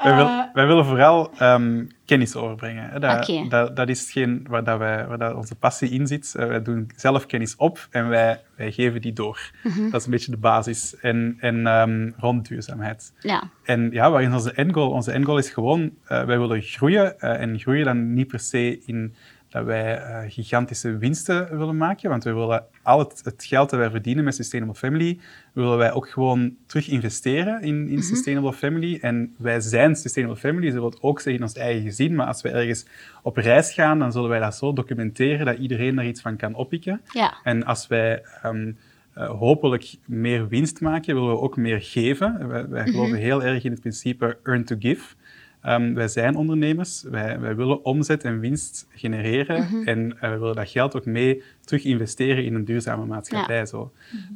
Wij, 0.03 0.15
wil- 0.15 0.25
Eh, 0.25 0.43
wij 0.53 0.67
willen 0.67 0.85
vooral 0.85 1.31
ehm, 1.37 1.85
kennis 2.05 2.35
overbrengen. 2.35 2.89
Hè. 2.89 2.99
Dat, 2.99 3.29
Oké. 3.29 3.47
dat, 3.49 3.75
dat 3.75 3.89
is 3.89 3.99
hetgeen 3.99 4.45
waar, 4.49 4.63
dat 4.63 4.77
wij, 4.77 5.07
waar 5.07 5.17
dat 5.17 5.33
onze 5.35 5.55
passie 5.55 5.89
in 5.89 6.07
zit. 6.07 6.35
Eh, 6.35 6.47
wij 6.47 6.61
doen 6.61 6.89
zelf 6.95 7.25
kennis 7.25 7.55
op 7.55 7.87
en 7.91 8.07
wij, 8.09 8.41
wij 8.55 8.71
geven 8.71 9.01
die 9.01 9.13
door. 9.13 9.51
Mhm. 9.63 9.89
Dat 9.89 9.99
is 9.99 10.05
een 10.05 10.11
beetje 10.11 10.31
de 10.31 10.37
basis. 10.37 10.95
En, 10.99 11.37
en 11.39 11.67
ehm, 11.67 12.11
rond 12.17 12.47
duurzaamheid. 12.47 13.13
Ja, 13.19 13.43
En 13.63 13.89
ja, 13.91 14.11
waarin 14.11 14.33
onze 14.33 14.51
endgoal? 14.53 14.89
Onze 14.91 15.11
endgoal 15.11 15.37
is 15.37 15.49
gewoon, 15.49 15.91
eh, 16.05 16.23
wij 16.23 16.39
willen 16.39 16.61
groeien. 16.61 17.19
en 17.19 17.59
groeien 17.59 17.85
dan 17.85 18.13
niet 18.13 18.27
per 18.27 18.39
se 18.39 18.81
in 18.85 19.13
dat 19.51 19.65
wij 19.65 19.97
eh, 19.97 20.31
gigantische 20.31 20.97
winsten 20.97 21.57
willen 21.57 21.77
maken, 21.77 22.09
want 22.09 22.23
we 22.23 22.33
willen 22.33 22.65
al 22.83 22.99
het, 22.99 23.21
het 23.23 23.43
geld 23.43 23.69
dat 23.69 23.79
wij 23.79 23.89
verdienen 23.89 24.23
met 24.23 24.35
Sustainable 24.35 24.75
Family, 24.75 25.19
willen 25.53 25.77
wij 25.77 25.91
ook 25.91 26.09
gewoon 26.09 26.55
terug 26.65 26.87
investeren 26.87 27.61
in, 27.61 27.87
in 27.87 28.03
Sustainable 28.03 28.53
Family. 28.53 28.97
En 29.01 29.35
wij 29.37 29.59
zijn 29.59 29.95
Sustainable 29.95 30.39
Family, 30.39 30.67
ze 30.69 30.73
wil 30.73 30.89
het 30.89 31.01
ook 31.01 31.19
zeggen 31.19 31.41
in 31.41 31.47
ons 31.47 31.55
eigen 31.55 31.81
gezin, 31.83 32.15
maar 32.15 32.27
als 32.27 32.41
we 32.41 32.49
ergens 32.49 32.85
op 33.21 33.37
reis 33.37 33.73
gaan, 33.73 33.99
dan 33.99 34.11
zullen 34.11 34.29
wij 34.29 34.39
dat 34.39 34.55
zo 34.55 34.73
documenteren 34.73 35.45
dat 35.45 35.57
iedereen 35.57 35.95
daar 35.95 36.07
iets 36.07 36.21
van 36.21 36.35
kan 36.35 36.53
oppikken. 36.53 37.01
ja, 37.11 37.33
En 37.43 37.65
als 37.65 37.87
wij 37.87 38.23
ehm, 38.41 38.71
eh, 39.13 39.29
hopelijk 39.29 39.95
meer 40.05 40.47
winst 40.47 40.81
maken, 40.81 41.13
willen 41.13 41.29
we 41.29 41.39
ook 41.39 41.57
meer 41.57 41.81
geven. 41.81 42.47
Wij, 42.47 42.67
wij 42.67 42.85
geloven 42.85 43.17
heel 43.17 43.43
erg 43.43 43.63
in 43.63 43.71
het 43.71 43.79
principe 43.79 44.37
earn 44.43 44.63
to 44.63 44.75
give. 44.79 45.15
Ehm, 45.61 45.93
wij 45.93 46.07
zijn 46.07 46.35
ondernemers, 46.35 47.03
wij, 47.09 47.39
wij 47.39 47.55
willen 47.55 47.85
omzet 47.85 48.23
en 48.23 48.39
winst 48.39 48.87
genereren 48.89 49.85
en 49.85 50.17
eh, 50.19 50.29
we 50.29 50.37
willen 50.37 50.55
dat 50.55 50.69
geld 50.69 50.95
ook 50.95 51.05
mee 51.05 51.43
terug 51.65 51.83
investeren 51.83 52.45
in 52.45 52.55
een 52.55 52.65
duurzame 52.65 53.05
maatschappij. 53.05 53.65
Zo. 53.65 53.91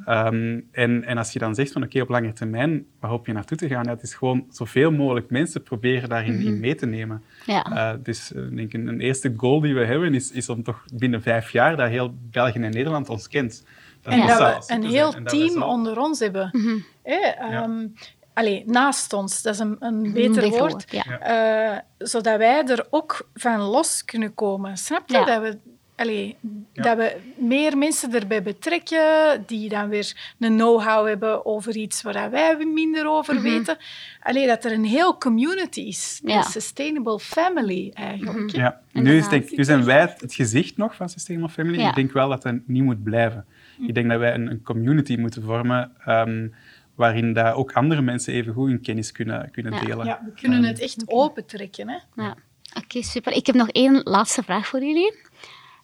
Ehm, 0.06 0.60
en, 0.72 1.04
en 1.04 1.18
als 1.18 1.34
je 1.34 1.40
dan 1.40 1.56
zegt 1.56 1.72
van 1.72 1.84
oké, 1.84 2.02
op 2.02 2.10
lange 2.10 2.34
termijn, 2.34 2.86
waar 3.00 3.10
hoop 3.10 3.26
je 3.26 3.34
naartoe 3.34 3.58
te 3.58 3.68
gaan? 3.68 3.84
Ja, 3.84 3.90
het 3.90 4.02
is 4.02 4.14
gewoon 4.14 4.46
zoveel 4.50 4.92
mogelijk 4.92 5.30
mensen 5.30 5.64
proberen 5.64 6.10
daarin 6.10 6.40
in 6.40 6.60
mee 6.60 6.76
te 6.76 6.86
nemen. 6.86 7.24
ja. 7.46 7.64
Eh, 7.64 7.98
dus 8.04 8.34
eh, 8.34 8.44
ik 8.44 8.56
denk 8.56 8.74
een, 8.74 8.88
een 8.88 9.02
eerste 9.02 9.34
goal 9.38 9.60
die 9.60 9.74
we 9.74 9.86
hebben 9.86 10.14
is, 10.14 10.32
is 10.32 10.50
om 10.50 10.64
toch 10.64 10.86
binnen 10.94 11.22
vijf 11.22 11.52
jaar 11.52 11.76
dat 11.76 11.90
heel 11.90 12.16
België 12.32 12.60
en 12.60 12.72
Nederland 12.72 13.10
ons 13.10 13.28
kent. 13.28 13.64
En 14.04 14.28
zou 14.28 14.40
dat 14.40 14.68
we 14.68 14.74
een 14.74 14.84
heel 14.84 15.14
En 15.14 15.24
dat 15.24 15.34
team 15.34 15.64
onder 15.64 16.00
ons 16.00 16.20
hebben. 16.20 16.50
Mhm. 16.52 16.78
Hè, 17.04 17.18
ehm, 17.18 17.88
allee, 18.36 18.64
naast 18.66 19.14
ons, 19.14 19.42
dat 19.42 19.54
is 19.54 19.60
een, 19.60 19.76
een 19.80 20.14
beter 20.14 20.50
woord. 20.50 20.60
woord, 20.60 20.92
ja. 20.92 21.20
Eh, 21.20 21.80
zodat 21.98 22.38
wij 22.38 22.64
er 22.66 22.88
ook 22.90 23.30
van 23.34 23.60
los 23.60 24.06
kunnen 24.06 24.34
komen. 24.34 24.78
Snap 24.78 25.10
je? 25.10 25.18
Ja. 25.18 25.26
Dat, 25.26 25.42
we, 25.42 25.58
allee, 25.96 26.36
Ja. 26.74 26.84
dat 26.84 26.98
we 26.98 27.16
meer 27.36 27.78
mensen 27.78 28.14
erbij 28.14 28.44
betrekken, 28.44 29.44
die 29.46 29.70
dan 29.70 29.90
weer 29.90 30.34
een 30.40 30.56
know-how 30.56 31.08
hebben 31.08 31.46
over 31.46 31.76
iets 31.76 32.02
waar 32.02 32.32
wij 32.32 32.66
minder 32.66 33.08
over 33.08 33.42
weten. 33.42 33.78
Allee, 34.22 34.48
dat 34.48 34.66
er 34.66 34.72
een 34.72 34.86
heel 34.86 35.18
community 35.18 35.82
is. 35.82 36.20
Mhm. 36.24 36.32
Ja. 36.32 36.38
Een 36.38 36.44
sustainable 36.44 37.20
family, 37.20 37.92
eigenlijk. 37.94 38.52
hè. 38.52 38.62
Ja, 38.62 38.82
nu, 38.92 39.18
is, 39.18 39.30
denk, 39.30 39.52
nu 39.58 39.64
zijn 39.64 39.84
wij 39.86 40.00
het, 40.02 40.22
het 40.22 40.34
gezicht 40.34 40.78
nog 40.78 40.96
van 40.96 41.10
Sustainable 41.10 41.54
Family. 41.54 41.80
Ja. 41.80 41.90
Ik 41.90 41.96
denk 41.96 42.12
wel 42.12 42.30
dat 42.30 42.42
dat 42.42 42.56
niet 42.66 42.84
moet 42.84 43.04
blijven. 43.04 43.46
Ik 43.88 43.94
denk 43.94 44.10
dat 44.10 44.20
wij 44.20 44.34
een, 44.34 44.48
een 44.48 44.62
community 44.62 45.16
moeten 45.16 45.44
vormen 45.44 45.92
ehm, 46.06 46.48
waarin 46.96 47.34
dat 47.34 47.54
ook 47.54 47.72
andere 47.72 48.02
mensen 48.02 48.34
even 48.34 48.54
goed 48.54 48.70
hun 48.70 48.82
kennis 48.82 49.12
kunnen, 49.12 49.52
kunnen 49.52 49.74
Ja. 49.74 49.80
delen. 49.80 50.06
Ja, 50.06 50.22
we 50.26 50.42
kunnen 50.42 50.64
het 50.64 50.80
echt 50.80 51.04
opentrekken. 51.06 51.90
Hè. 51.90 51.98
ja. 52.24 52.36
Oké, 52.78 53.02
super. 53.04 53.34
Ik 53.34 53.46
heb 53.46 53.56
nog 53.56 53.70
één 53.70 54.02
laatste 54.04 54.44
vraag 54.44 54.68
voor 54.68 54.84
jullie. 54.84 55.14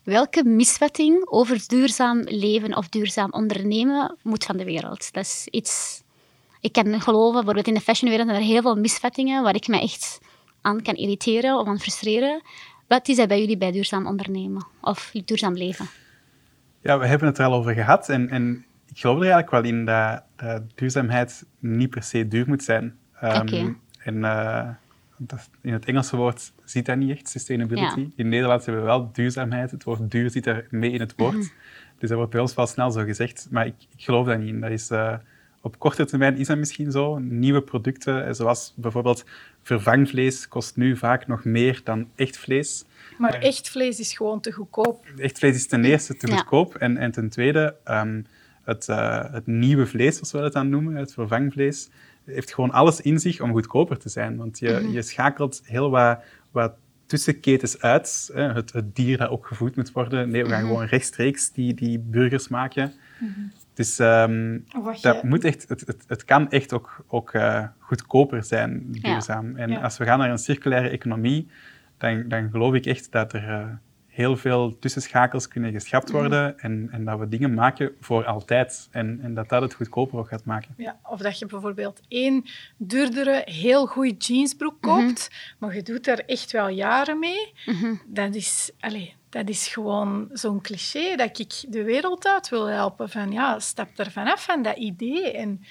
Welke 0.04 0.44
misvatting 0.44 1.30
over 1.30 1.64
duurzaam 1.68 2.22
leven 2.26 2.78
of 2.78 2.90
duurzaam 2.90 3.32
ondernemen 3.32 4.18
moet 4.24 4.44
van 4.44 4.58
de 4.58 4.64
wereld? 4.64 5.14
Dat 5.14 5.24
is 5.24 5.48
iets... 5.52 6.02
Ik 6.62 6.72
kan 6.72 7.02
geloven, 7.02 7.34
bijvoorbeeld 7.34 7.68
in 7.68 7.74
de 7.74 7.80
fashionwereld 7.80 8.30
zijn 8.30 8.42
er 8.42 8.48
heel 8.48 8.62
veel 8.62 8.76
misvattingen 8.76 9.44
waar 9.44 9.56
ik 9.56 9.68
me 9.68 9.80
echt 9.82 10.20
aan 10.62 10.82
kan 10.82 10.96
irriteren 10.96 11.60
of 11.60 11.68
aan 11.68 11.80
frustreren. 11.80 12.42
Wat 12.88 13.08
is 13.08 13.16
dat 13.16 13.28
bij 13.28 13.40
jullie 13.40 13.58
bij 13.58 13.72
duurzaam 13.72 14.06
ondernemen 14.08 14.66
of 14.82 15.12
duurzaam 15.26 15.54
leven? 15.54 15.90
Ja, 16.82 17.00
we 17.00 17.06
hebben 17.06 17.28
het 17.28 17.38
er 17.38 17.46
al 17.46 17.54
over 17.54 17.74
gehad. 17.74 18.10
En, 18.10 18.30
en 18.30 18.66
ik 18.94 19.00
geloof 19.00 19.16
er 19.16 19.22
eigenlijk 19.22 19.52
wel 19.52 19.64
in 19.64 19.86
dat, 19.86 20.24
dat 20.36 20.62
duurzaamheid 20.76 21.46
niet 21.60 21.90
per 21.90 22.04
se 22.04 22.28
duur 22.28 22.48
moet 22.48 22.64
zijn. 22.64 22.96
Ehm, 23.20 23.42
Oké. 23.42 23.76
En 24.04 24.24
eh, 24.26 24.70
dat, 25.18 25.50
in 25.62 25.74
het 25.74 25.86
Engelse 25.86 26.16
woord 26.18 26.54
zit 26.64 26.86
dat 26.86 26.98
niet 26.98 27.10
echt, 27.12 27.30
sustainability. 27.30 28.00
Ja. 28.00 28.08
In 28.16 28.30
Nederland 28.30 28.66
hebben 28.66 28.84
we 28.84 28.90
wel 28.90 29.10
duurzaamheid. 29.14 29.72
Het 29.72 29.84
woord 29.84 30.12
duur 30.12 30.30
zit 30.30 30.46
er 30.46 30.68
mee 30.70 30.92
in 30.92 31.00
het 31.00 31.14
woord. 31.18 31.34
Mhm. 31.34 31.46
Dus 32.00 32.10
dat 32.10 32.18
wordt 32.18 32.32
bij 32.32 32.42
ons 32.42 32.56
wel 32.56 32.68
snel 32.68 32.92
zo 32.92 33.04
gezegd. 33.04 33.48
Maar 33.50 33.66
ik, 33.66 33.76
ik 33.96 34.04
geloof 34.04 34.26
daar 34.26 34.38
niet 34.40 34.48
in. 34.48 34.62
Dat 34.62 34.72
is, 34.72 34.90
eh, 34.90 35.14
op 35.62 35.80
korte 35.80 36.06
termijn 36.06 36.38
is 36.38 36.48
dat 36.48 36.58
misschien 36.58 36.92
zo. 36.92 37.18
Nieuwe 37.20 37.62
producten, 37.62 38.26
eh, 38.26 38.34
zoals 38.34 38.74
bijvoorbeeld 38.76 39.26
vervangvlees, 39.64 40.48
kost 40.48 40.76
nu 40.76 40.98
vaak 40.98 41.28
nog 41.28 41.44
meer 41.44 41.82
dan 41.84 42.08
echt 42.16 42.38
vlees. 42.38 42.86
Maar 43.18 43.34
echt 43.34 43.70
vlees 43.70 44.00
is 44.00 44.14
gewoon 44.14 44.40
te 44.40 44.52
goedkoop. 44.52 45.06
Echt 45.18 45.38
vlees 45.38 45.56
is 45.56 45.68
ten 45.68 45.86
eerste 45.86 46.18
te 46.18 46.28
Ja. 46.28 46.36
goedkoop 46.36 46.76
en, 46.76 46.98
en 46.98 47.12
ten 47.12 47.30
tweede, 47.30 47.76
ehm, 47.84 48.22
het, 48.64 48.88
eh, 48.90 49.32
het 49.32 49.48
nieuwe 49.48 49.86
vlees, 49.86 50.14
zoals 50.14 50.32
we 50.32 50.40
dat 50.40 50.54
dan 50.54 50.70
noemen, 50.70 50.96
het 50.96 51.14
vervangvlees, 51.14 51.90
heeft 52.26 52.54
gewoon 52.54 52.72
alles 52.72 53.02
in 53.02 53.20
zich 53.20 53.42
om 53.42 53.52
goedkoper 53.52 53.98
te 53.98 54.10
zijn. 54.10 54.38
Want 54.38 54.60
je, 54.60 54.80
Mhm. 54.84 54.92
je 54.92 55.02
schakelt 55.02 55.62
heel 55.66 55.90
wat, 55.90 56.20
wat 56.52 56.74
tussenketens 57.06 57.82
uit. 57.82 58.30
Hè. 58.34 58.42
Het, 58.54 58.74
het 58.74 58.96
dier 58.96 59.18
dat 59.18 59.30
ook 59.30 59.48
gevoed 59.48 59.76
moet 59.76 59.92
worden. 59.92 60.30
Nee, 60.30 60.44
we 60.44 60.50
gaan 60.50 60.60
Mhm. 60.62 60.68
gewoon 60.72 60.86
rechtstreeks 60.86 61.52
die, 61.52 61.74
die 61.74 62.00
burgers 62.00 62.48
maken. 62.48 62.94
Dat 65.02 65.22
je- 65.22 65.28
moet 65.28 65.44
echt, 65.44 65.66
het, 65.70 65.82
het, 65.88 66.04
het 66.08 66.26
kan 66.26 66.50
echt 66.50 66.74
ook, 66.74 67.04
ook 67.08 67.34
eh, 67.34 67.64
goedkoper 67.80 68.44
zijn, 68.44 68.88
Ja. 68.92 69.12
duurzaam. 69.12 69.56
En 69.56 69.70
Ja. 69.70 69.80
als 69.82 69.98
we 69.98 70.06
gaan 70.06 70.20
naar 70.20 70.30
een 70.30 70.38
circulaire 70.38 70.90
economie, 70.90 71.48
dan, 71.98 72.28
dan 72.28 72.50
geloof 72.52 72.74
ik 72.74 72.86
echt 72.86 73.12
dat 73.12 73.34
er 73.34 73.48
eh, 73.50 73.66
heel 74.12 74.38
veel 74.38 74.80
tussenschakels 74.80 75.48
kunnen 75.48 75.72
geschrapt 75.72 76.08
Mhm. 76.12 76.18
worden 76.18 76.60
en, 76.60 76.88
en 76.92 77.06
dat 77.06 77.20
we 77.20 77.28
dingen 77.28 77.54
maken 77.54 77.92
voor 78.00 78.26
altijd. 78.26 78.88
En, 78.92 79.20
en 79.24 79.34
dat 79.34 79.50
dat 79.50 79.62
het 79.62 79.74
goedkoper 79.74 80.20
ook 80.20 80.28
gaat 80.28 80.46
maken. 80.46 80.74
Ja, 80.78 81.00
of 81.04 81.20
dat 81.20 81.40
je 81.40 81.46
bijvoorbeeld 81.46 82.02
één 82.08 82.44
duurdere, 82.78 83.42
heel 83.46 83.86
goede 83.86 84.14
jeansbroek 84.18 84.82
koopt, 84.82 85.30
maar 85.60 85.76
je 85.76 85.82
doet 85.84 86.06
daar 86.06 86.18
echt 86.26 86.52
wel 86.52 86.68
jaren 86.70 87.20
mee. 87.20 87.54
Dat, 88.06 88.36
is, 88.36 88.72
allez, 88.80 89.10
dat 89.30 89.50
is 89.50 89.68
gewoon 89.68 90.30
zo'n 90.32 90.62
cliché 90.62 91.16
dat 91.16 91.40
ik 91.40 91.54
de 91.70 91.84
wereld 91.84 92.28
uit 92.28 92.50
wil 92.50 92.66
helpen. 92.66 93.10
Van 93.10 93.32
ja, 93.32 93.60
stap 93.60 93.90
er 94.00 94.12
vanaf 94.12 94.44
van 94.44 94.62
dat 94.64 94.78
idee. 94.78 95.32
En 95.32 95.62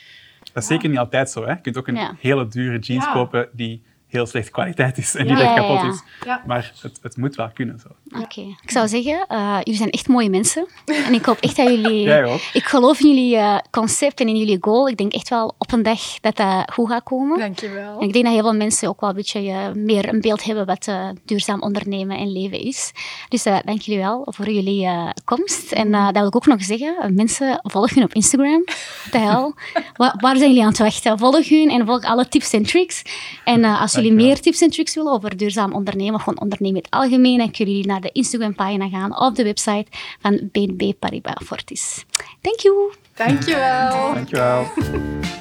Dat 0.53 0.63
is 0.63 0.69
zeker 0.69 0.89
niet 0.89 0.99
altijd 0.99 1.31
zo. 1.31 1.45
Hè. 1.45 1.51
Je 1.53 1.61
kunt 1.61 1.77
ook 1.77 1.89
een 1.89 1.95
Ja. 1.95 2.15
hele 2.21 2.49
dure 2.49 2.79
jeans 2.79 3.05
Ja. 3.05 3.13
kopen 3.13 3.49
die 3.53 3.83
heel 4.11 4.27
slechte 4.27 4.51
kwaliteit 4.51 4.99
is 4.99 5.15
en 5.15 5.27
Ja, 5.29 5.35
die 5.35 5.45
echt 5.45 5.55
kapot 5.55 5.81
ja. 5.81 5.89
is. 5.89 6.03
Ja. 6.25 6.43
Maar 6.47 6.73
het, 6.81 6.99
het 7.03 7.17
moet 7.17 7.35
wel 7.35 7.51
kunnen. 7.55 7.79
Zo. 7.81 8.19
Oké. 8.21 8.41
Ik 8.63 8.71
zou 8.71 8.89
zeggen, 8.89 9.25
eh, 9.29 9.57
jullie 9.63 9.79
zijn 9.79 9.91
echt 9.91 10.09
mooie 10.09 10.31
mensen. 10.31 10.67
En 11.07 11.13
ik 11.15 11.25
hoop 11.25 11.39
echt 11.41 11.57
dat 11.57 11.69
jullie... 11.69 12.01
Jij 12.11 12.25
ook. 12.25 12.41
Ik 12.53 12.65
geloof 12.65 13.01
in 13.01 13.09
jullie 13.09 13.37
eh, 13.37 13.59
concept 13.71 14.21
en 14.21 14.29
in 14.29 14.37
jullie 14.37 14.59
goal. 14.61 14.89
Ik 14.89 14.97
denk 14.97 15.13
echt 15.13 15.29
wel 15.29 15.55
op 15.59 15.73
een 15.73 15.83
dag 15.83 16.01
dat 16.21 16.37
dat 16.37 16.73
goed 16.73 16.89
gaat 16.91 17.03
komen. 17.03 17.39
dankjewel. 17.39 17.99
En 18.01 18.07
ik 18.07 18.13
denk 18.13 18.25
dat 18.25 18.35
heel 18.35 18.43
veel 18.43 18.55
mensen 18.55 18.89
ook 18.89 19.01
wel 19.01 19.11
een 19.11 19.17
beetje 19.17 19.49
eh, 19.51 19.73
meer 19.75 20.09
een 20.09 20.21
beeld 20.21 20.45
hebben 20.45 20.67
wat 20.67 20.87
eh, 20.87 21.09
duurzaam 21.25 21.63
ondernemen 21.63 22.17
en 22.19 22.33
leven 22.33 22.61
is. 22.61 22.93
Dus 23.29 23.45
eh, 23.45 23.59
dank 23.65 23.81
jullie 23.81 24.01
wel 24.01 24.27
voor 24.31 24.51
jullie 24.51 24.85
eh, 24.87 25.09
komst. 25.25 25.73
En 25.73 25.95
eh, 25.95 26.05
dat 26.05 26.15
wil 26.15 26.27
ik 26.27 26.37
ook 26.37 26.47
nog 26.47 26.63
zeggen. 26.63 27.15
mensen, 27.15 27.61
volg 27.63 27.95
hun 27.95 28.05
op 28.05 28.13
Instagram. 28.13 28.65
De 29.11 29.19
hel. 29.19 29.55
Wa- 29.97 30.15
waar 30.19 30.37
zijn 30.37 30.49
jullie 30.49 30.63
aan 30.65 30.69
het 30.69 30.79
wachten? 30.79 31.19
Volg 31.19 31.49
hun 31.49 31.71
en 31.71 31.87
volg 31.87 32.05
alle 32.05 32.29
tips 32.29 32.53
en 32.53 32.63
tricks. 32.63 33.03
En 33.45 33.65
eh, 33.65 33.81
als 33.81 33.95
jullie 34.03 34.17
meer 34.17 34.41
tips 34.41 34.61
en 34.61 34.71
tricks 34.71 34.95
willen 34.95 35.13
over 35.13 35.37
duurzaam 35.37 35.73
ondernemen, 35.73 36.15
of 36.15 36.23
gewoon 36.23 36.41
ondernemen 36.41 36.77
in 36.77 36.83
het 36.83 37.01
algemeen, 37.01 37.39
dan 37.39 37.51
kunnen 37.51 37.75
jullie 37.75 37.91
naar 37.91 38.01
de 38.01 38.13
Instagram-pagina 38.13 38.89
gaan 38.89 39.19
of 39.19 39.35
de 39.35 39.45
website 39.45 39.87
van 40.21 40.49
BNB 40.53 40.93
Paribas 40.99 41.45
Fortis. 41.45 42.05
Thank 42.41 42.61
you! 42.61 42.93
Dankjewel. 43.15 44.15
Dankjewel. 44.15 44.67